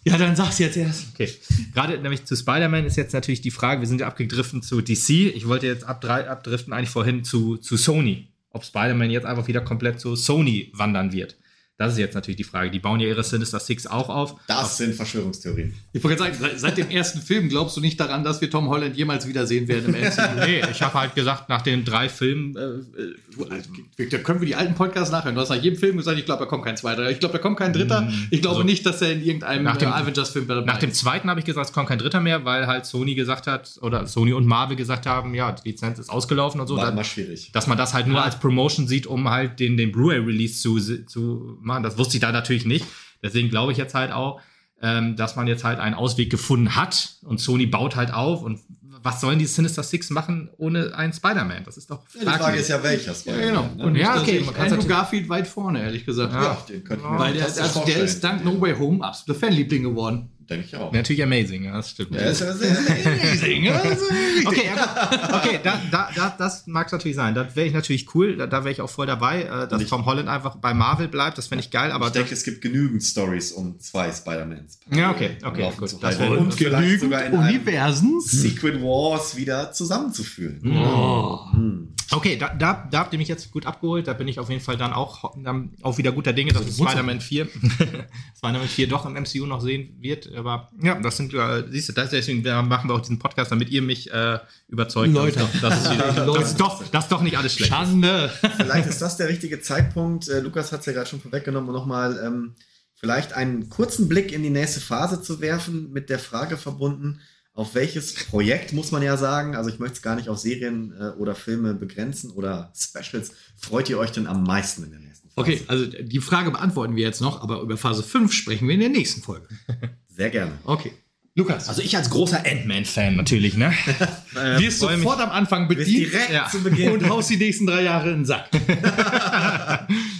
[0.03, 1.07] Ja, dann sag's jetzt erst.
[1.13, 1.29] Okay.
[1.73, 5.09] Gerade nämlich zu Spider-Man ist jetzt natürlich die Frage, wir sind ja abgedriftet zu DC.
[5.35, 8.27] Ich wollte jetzt abdriften eigentlich vorhin zu, zu Sony.
[8.51, 11.35] Ob Spider-Man jetzt einfach wieder komplett zu Sony wandern wird.
[11.79, 12.71] Das ist jetzt natürlich die Frage.
[12.71, 14.35] Die bauen ja ihre Sinister Six auch auf.
[14.47, 15.75] Das sind Verschwörungstheorien.
[15.93, 18.49] Ich wollte gerade sagen, seit, seit dem ersten Film glaubst du nicht daran, dass wir
[18.49, 20.21] Tom Holland jemals wiedersehen werden im MCU.
[20.47, 24.73] Nee, ich habe halt gesagt, nach den drei Filmen, äh, äh, können wir die alten
[24.73, 25.35] Podcasts nachhören.
[25.35, 27.09] Du hast nach jedem Film gesagt, ich glaube, da kommt kein zweiter.
[27.11, 28.11] Ich glaube, da kommt kein dritter.
[28.31, 30.91] Ich glaube also, nicht, dass er in irgendeinem nach dem- äh, Avengers-Film dabei nach dem
[30.93, 34.07] zweiten habe ich gesagt, es kommt kein dritter mehr, weil halt Sony gesagt hat, oder
[34.07, 36.75] Sony und Marvel gesagt haben, ja, die Lizenz ist ausgelaufen und so.
[36.77, 37.51] War Dann- immer schwierig.
[37.53, 41.57] dass man das halt nur als Promotion sieht, um halt den, den Blu-ray-Release zu, zu
[41.67, 41.83] machen.
[41.83, 42.85] Das wusste ich da natürlich nicht.
[43.21, 44.41] Deswegen glaube ich jetzt halt auch,
[44.81, 48.41] ähm, dass man jetzt halt einen Ausweg gefunden hat und Sony baut halt auf.
[48.43, 48.59] Und
[49.03, 51.63] was sollen die Sinister Six machen ohne einen Spider-Man?
[51.63, 53.69] Das ist doch Ja, die Frage ist ja, welcher Ja, genau.
[53.75, 53.85] Ne?
[53.85, 56.33] Und Ja, ja, okay, man kann's Andrew Garfield weit vorne, ehrlich gesagt.
[56.33, 59.83] Ja, den könnten wir Weil der, also der ist dank No Way Home absoluter Fanliebling
[59.83, 60.31] geworden.
[60.49, 60.93] Denke ich auch.
[60.93, 62.15] Natürlich amazing, ja, das stimmt.
[62.15, 65.33] Der ist ja sehr, sehr Okay, ja, gut.
[65.35, 67.35] okay da, da, da, das mag es natürlich sein.
[67.35, 69.89] Da wäre ich natürlich cool, da, da wäre ich auch voll dabei, äh, dass ich-
[69.89, 71.37] Tom Holland einfach bei Marvel bleibt.
[71.37, 74.79] Das fände ich geil, aber ich denke, es gibt genügend Stories um zwei Spider-Mans.
[74.91, 75.95] Ja, okay, okay, gut.
[76.01, 76.37] Das wohl.
[76.37, 78.21] und vielleicht sogar in Universen.
[78.21, 80.61] Secret Wars wieder zusammenzuführen.
[80.65, 81.39] Oh.
[81.51, 81.93] Hm.
[82.11, 84.07] Okay, da, da, da habt ihr mich jetzt gut abgeholt.
[84.07, 86.85] Da bin ich auf jeden Fall dann auch, dann auch wieder guter Dinge, dass Also,
[86.85, 87.47] Spider-Man 4,
[88.37, 90.33] Spider-Man 4 doch im MCU noch sehen wird.
[90.33, 93.69] Aber ja, das sind, äh, siehst du, das, deswegen machen wir auch diesen Podcast, damit
[93.69, 95.13] ihr mich äh, überzeugt.
[95.13, 95.39] Leute.
[95.39, 96.39] Dass, dass, es wieder, Leute.
[96.39, 97.77] dass, doch, dass doch nicht alles schlecht ist.
[97.77, 98.31] Schande.
[98.55, 100.29] Vielleicht ist das der richtige Zeitpunkt.
[100.29, 102.55] Äh, Lukas hat es ja gerade schon vorweggenommen, um nochmal ähm,
[102.95, 107.19] vielleicht einen kurzen Blick in die nächste Phase zu werfen, mit der Frage verbunden,
[107.57, 110.93] auf welches Projekt muss man ja sagen, also ich möchte es gar nicht auf Serien
[110.99, 115.27] äh, oder Filme begrenzen oder Specials, freut ihr euch denn am meisten in der nächsten
[115.29, 115.39] Phase?
[115.41, 118.81] Okay, also die Frage beantworten wir jetzt noch, aber über Phase 5 sprechen wir in
[118.81, 119.47] der nächsten Folge.
[120.07, 120.51] Sehr gerne.
[120.65, 120.91] Okay.
[121.33, 123.71] Lukas, Also ich als großer Ant-Man-Fan natürlich, ne?
[124.35, 126.47] äh, wirst mich- sofort am Anfang bedient direkt Ja.
[126.49, 126.91] zu Beginn.
[126.93, 128.49] und haust die nächsten drei Jahre in den Sack.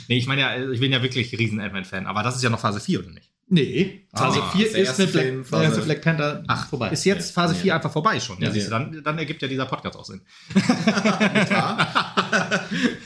[0.07, 2.59] Nee, ich meine ja, ich bin ja wirklich riesen Ant-Man-Fan, aber das ist ja noch
[2.59, 3.31] Phase 4, oder nicht?
[3.49, 6.89] Nee, Phase Ah, 4 ist der ist mit Black, Phase- erste Black Panther Ach, vorbei.
[6.89, 8.38] Ist jetzt Phase 4 einfach vorbei schon.
[8.39, 8.51] Ja, Ja.
[8.53, 10.19] siehst du, dann, dann ergibt ja dieser Podcast auch Sinn.
[11.49, 11.88] ja,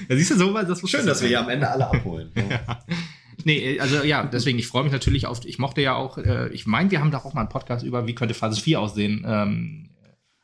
[0.09, 2.31] siehst du, so das Schön, dass wir hier am Ende alle abholen.
[3.43, 6.67] Nee, also ja, deswegen, ich freue mich natürlich auf, ich mochte ja auch, äh, ich
[6.67, 9.89] meine, wir haben da auch mal einen Podcast über, wie könnte Phase 4 aussehen, ähm,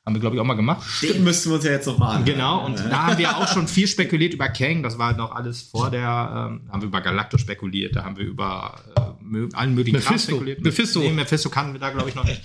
[0.07, 0.87] haben wir, glaube ich, auch mal gemacht.
[1.01, 2.25] Den müssten wir uns ja jetzt noch mal anhören.
[2.25, 4.81] Genau, und da haben wir auch schon viel spekuliert über Kang.
[4.81, 5.99] Das war noch alles vor der,
[6.49, 10.31] ähm, haben wir über Galactus spekuliert, da haben wir über äh, allen möglichen Kram Mephisto.
[10.31, 10.61] spekuliert.
[10.61, 10.99] Mephisto.
[11.01, 12.41] Nee, Mephisto kannten wir da, glaube ich, noch nicht.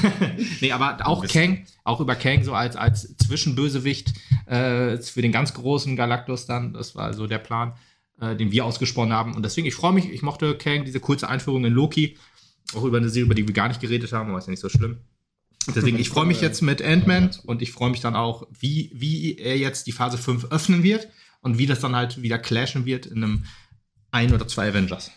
[0.60, 4.12] nee, aber auch Kang, auch über Kang so als, als Zwischenbösewicht
[4.44, 6.74] äh, für den ganz großen Galactus dann.
[6.74, 7.72] Das war so der Plan,
[8.20, 9.34] äh, den wir ausgesponnen haben.
[9.34, 12.18] Und deswegen, ich freue mich, ich mochte Kang, diese kurze Einführung in Loki.
[12.74, 14.60] Auch über eine Serie, über die wir gar nicht geredet haben, aber ist ja nicht
[14.60, 14.98] so schlimm.
[15.74, 19.38] Deswegen, ich freue mich jetzt mit Ant-Man und ich freue mich dann auch, wie, wie
[19.38, 21.08] er jetzt die Phase 5 öffnen wird
[21.40, 23.44] und wie das dann halt wieder clashen wird in einem
[24.10, 25.10] ein oder zwei Avengers.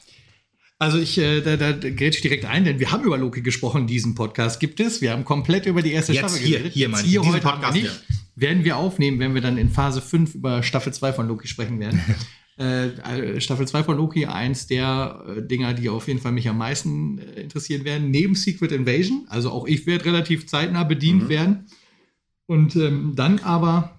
[0.77, 3.85] Also ich, äh, da, da grätsch ich direkt ein, denn wir haben über Loki gesprochen,
[3.85, 5.01] diesen Podcast gibt es.
[5.01, 6.73] Wir haben komplett über die erste Jetzt Staffel hier, geredet.
[6.73, 8.03] hier Jetzt hier heute Podcast nicht.
[8.35, 11.79] Werden wir aufnehmen, wenn wir dann in Phase 5 über Staffel 2 von Loki sprechen
[11.79, 12.01] werden.
[12.59, 16.49] äh, äh, Staffel 2 von Loki, eins der äh, Dinger, die auf jeden Fall mich
[16.49, 19.25] am meisten äh, interessieren werden, neben Secret Invasion.
[19.29, 21.29] Also auch ich werde relativ zeitnah bedient Mhm.
[21.29, 21.65] werden.
[22.47, 23.98] Und ähm, dann aber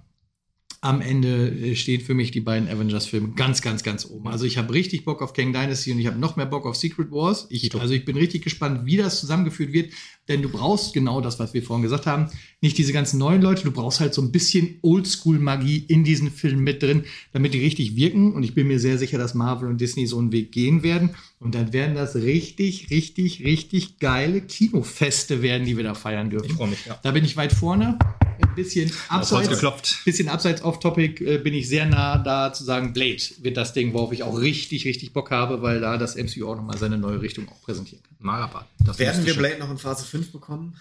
[0.82, 4.28] am Ende äh, stehen für mich die beiden Avengers-Filme ganz, ganz, ganz oben.
[4.28, 6.74] Also ich habe richtig Bock auf Kang Dynasty und ich habe noch mehr Bock auf
[6.74, 7.47] Secret Wars.
[7.51, 9.93] Ich, also ich bin richtig gespannt, wie das zusammengeführt wird,
[10.28, 12.31] denn du brauchst genau das, was wir vorhin gesagt haben.
[12.62, 16.65] Nicht diese ganzen neuen Leute, du brauchst halt so ein bisschen Oldschool-Magie in diesen Filmen
[16.65, 18.32] mit drin, damit die richtig wirken.
[18.32, 21.11] Und ich bin mir sehr sicher, dass Marvel und Disney so einen Weg gehen werden.
[21.41, 26.51] Und dann werden das richtig, richtig, richtig geile Kinofeste werden, die wir da feiern dürfen.
[26.51, 26.99] Ich freue mich, ja.
[27.03, 27.99] Da bin ich weit vorne.
[28.43, 30.05] Ein bisschen abseits, geklopft.
[30.05, 33.93] bisschen abseits off-topic äh, bin ich sehr nah da zu sagen, Blade wird das Ding,
[33.95, 37.21] worauf ich auch richtig, richtig Bock habe, weil da das MCU auch nochmal seine neue
[37.23, 38.17] Richtung auch präsentieren kann.
[38.19, 38.67] Mal aber.
[38.85, 40.77] Das Werden wir Blade noch in Phase 5 bekommen?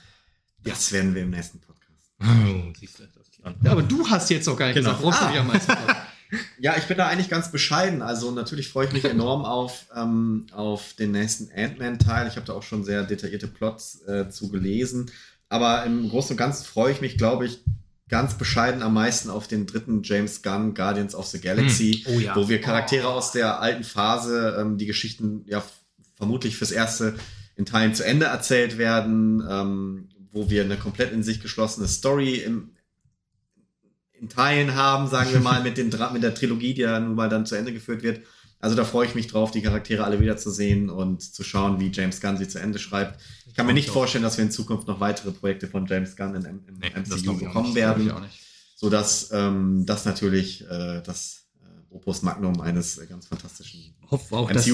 [0.64, 2.12] Das werden wir im nächsten Podcast.
[2.22, 3.40] Oh, siehst du, das ist.
[3.64, 4.90] Ja, aber du hast jetzt noch gar nicht Genau.
[4.90, 5.32] gesagt, worauf du Ah.
[5.32, 5.72] dich am meisten.
[6.60, 8.02] Ja, ich bin da eigentlich ganz bescheiden.
[8.02, 12.28] Also natürlich freue ich mich enorm auf, ähm, auf den nächsten Ant-Man-Teil.
[12.28, 15.10] Ich habe da auch schon sehr detaillierte Plots äh, zu gelesen.
[15.50, 17.64] Aber im Großen und Ganzen freue ich mich, glaube ich,
[18.10, 22.16] ganz bescheiden am meisten auf den dritten James Gunn Guardians of the Galaxy, Hm.
[22.16, 22.36] Oh ja.
[22.36, 25.64] wo wir Charaktere aus der alten Phase, ähm, die Geschichten ja
[26.16, 27.16] vermutlich fürs Erste
[27.56, 32.36] in Teilen zu Ende erzählt werden, ähm, wo wir eine komplett in sich geschlossene Story
[32.36, 32.72] im,
[34.22, 37.30] in Teilen haben, sagen wir mal, mit, den, mit der Trilogie, die ja nun mal
[37.30, 38.22] dann zu Ende geführt wird.
[38.62, 42.20] Also da freue ich mich drauf, die Charaktere alle wiederzusehen und zu schauen, wie James
[42.20, 43.20] Gunn sie zu Ende schreibt.
[43.48, 46.36] Ich kann mir nicht vorstellen, dass wir in Zukunft noch weitere Projekte von James Gunn
[46.36, 47.76] im, im Nee, MCU bekommen nicht.
[47.76, 48.40] werden Ich auch nicht.
[48.76, 54.52] sodass ähm, das natürlich äh, das äh, Opus Magnum eines äh, ganz fantastischen Hoffe auch,
[54.52, 54.68] dass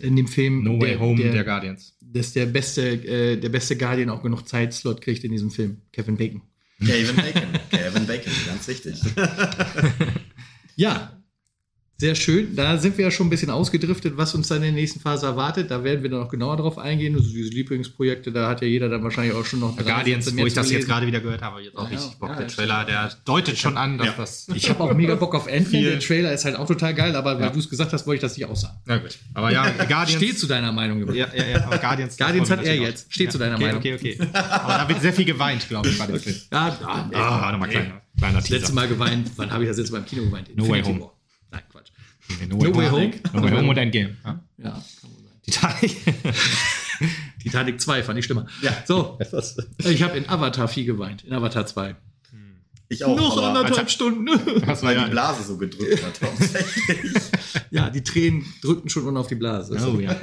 [0.00, 1.96] in dem Film No Way der, Home der, der Guardians.
[2.00, 5.80] dass der beste, äh, der beste Guardian auch genug Zeitslot kriegt in diesem Film.
[5.92, 6.42] Kevin Bacon.
[6.86, 9.00] Kevin Bacon, Kevin Bacon, ganz wichtig.
[10.74, 11.12] Ja,
[11.98, 12.56] sehr schön.
[12.56, 15.24] Da sind wir ja schon ein bisschen ausgedriftet, was uns dann in der nächsten Phase
[15.26, 15.70] erwartet.
[15.70, 17.14] Da werden wir dann noch genauer drauf eingehen.
[17.14, 20.44] Also diese Lieblingsprojekte, da hat ja jeder dann wahrscheinlich auch schon noch drei Guardians, wo
[20.44, 22.30] ich das jetzt gerade wieder gehört habe, jetzt auch Ja, richtig Bock.
[22.30, 24.14] ja, der Trailer, der deutet schon an, dass Ja.
[24.16, 24.46] das.
[24.52, 25.46] Ich habe auch mega Bock auf.
[25.46, 27.50] Viel- Der Trailer ist halt auch total geil, aber weil Ja.
[27.50, 28.76] du es gesagt hast, wollte ich das nicht aussagen.
[28.84, 29.16] Na gut.
[29.34, 30.12] Aber ja, Guardians.
[30.12, 30.98] Steht zu deiner Meinung.
[30.98, 31.16] Junge.
[31.16, 32.16] Ja, ja, ja, aber Guardians.
[32.16, 33.12] Guardians hat er jetzt.
[33.12, 33.78] Steht zu deiner okay, Meinung.
[33.78, 34.18] Okay, okay.
[34.32, 36.36] Aber da wird sehr viel geweint, glaube ich, bei dem Film.
[36.50, 37.08] Ja, ah.
[37.12, 38.74] Ah, nochmal kleiner, kleiner Das letzte Teaser.
[38.74, 39.30] Mal geweint.
[39.36, 40.56] Wann habe ich das letzte Mal im Kino geweint?
[40.56, 41.10] No Way Home.
[42.28, 42.48] Nein, Quatsch.
[42.48, 43.10] No, No Way Home.
[43.32, 44.16] No Way Home und Endgame.
[44.24, 44.44] Ja.
[44.58, 44.70] Ja,
[45.00, 45.38] kann wohl sein.
[45.42, 45.96] Titanic.
[47.42, 48.46] Titanic 2 fand ich schlimmer.
[48.62, 48.72] Ja.
[48.86, 49.18] So,
[49.78, 51.24] ich habe in Avatar 4 geweint.
[51.24, 51.96] In Avatar 2.
[52.88, 54.26] Ich auch, Noch anderthalb Stunden.
[54.66, 55.10] Das war weil die.
[55.10, 56.20] Blase so gedrückt hat
[57.70, 59.78] ja, die Tränen drückten schon unten auf die Blase.
[59.90, 60.14] Oh ja.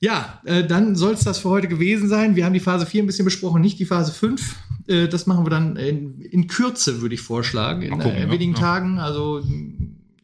[0.00, 2.34] Ja, äh, dann soll es das für heute gewesen sein.
[2.34, 4.56] Wir haben die Phase 4 ein bisschen besprochen, nicht die Phase 5.
[4.86, 8.22] Äh, das machen wir dann in, in Kürze, würde ich vorschlagen, in Mal gucken, äh,
[8.22, 8.30] ja.
[8.30, 8.58] wenigen Ja.
[8.58, 8.98] Tagen.
[9.00, 9.42] Also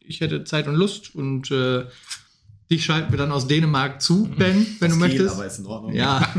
[0.07, 1.85] ich hätte Zeit und Lust und äh,
[2.69, 5.35] dich schalten wir dann aus Dänemark zu, Ben, wenn du Das Kiel, möchtest.
[5.35, 5.93] Aber ist in Ordnung.
[5.93, 6.33] Ja.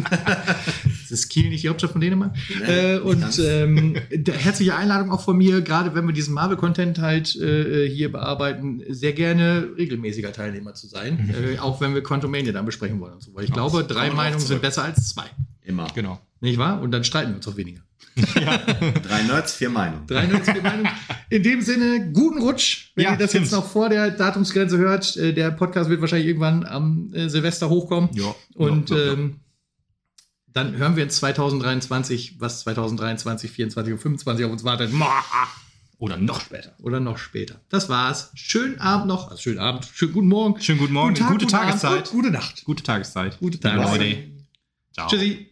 [1.11, 2.35] ist Kiel nicht die Hauptstadt von Dänemark?
[2.49, 6.99] Nee, äh, und ähm, der herzliche Einladung auch von mir, gerade wenn wir diesen Marvel-Content
[6.99, 11.33] halt äh, hier bearbeiten, sehr gerne regelmäßiger Teilnehmer zu sein.
[11.33, 13.35] Äh, auch wenn wir Quantumania dann besprechen wollen und so.
[13.35, 15.27] Weil ich glaube, das drei Meinungen sind besser als zwei.
[15.63, 15.87] Immer.
[15.95, 16.21] Genau.
[16.41, 16.81] Nicht wahr?
[16.81, 17.86] Und dann streiten wir uns auch weniger.
[19.03, 20.07] Drei Nerds, vier Meinungen.
[20.07, 20.91] Drei Nerds, vier Meinungen.
[21.31, 22.93] In dem Sinne, guten Rutsch.
[22.95, 23.45] Wenn Ja, ihr das stimmt.
[23.47, 27.69] jetzt noch vor der Datumsgrenze hört, äh, der Podcast wird wahrscheinlich irgendwann am äh, Silvester
[27.69, 28.09] hochkommen.
[28.15, 28.35] Ja.
[28.55, 29.13] Und Ja, ja, ja.
[29.13, 29.41] Ähm,
[30.53, 34.91] dann hören wir in 2023, was 2023, 2024 und 2025 auf uns wartet.
[35.99, 36.75] Oder noch später.
[36.81, 37.61] Oder noch später.
[37.69, 38.31] Das war's.
[38.35, 39.31] Schönen Abend noch.
[39.31, 40.59] Also schönen Abend, schönen guten Morgen.
[40.63, 42.09] Schönen guten Morgen, Tag, gute guten Abend Tageszeit.
[42.09, 42.65] und Gute Nacht.
[42.65, 43.39] Gute Tageszeit.
[43.39, 44.31] Gute Tageszeit.
[44.95, 45.09] Ciao.
[45.09, 45.51] Tschüssi.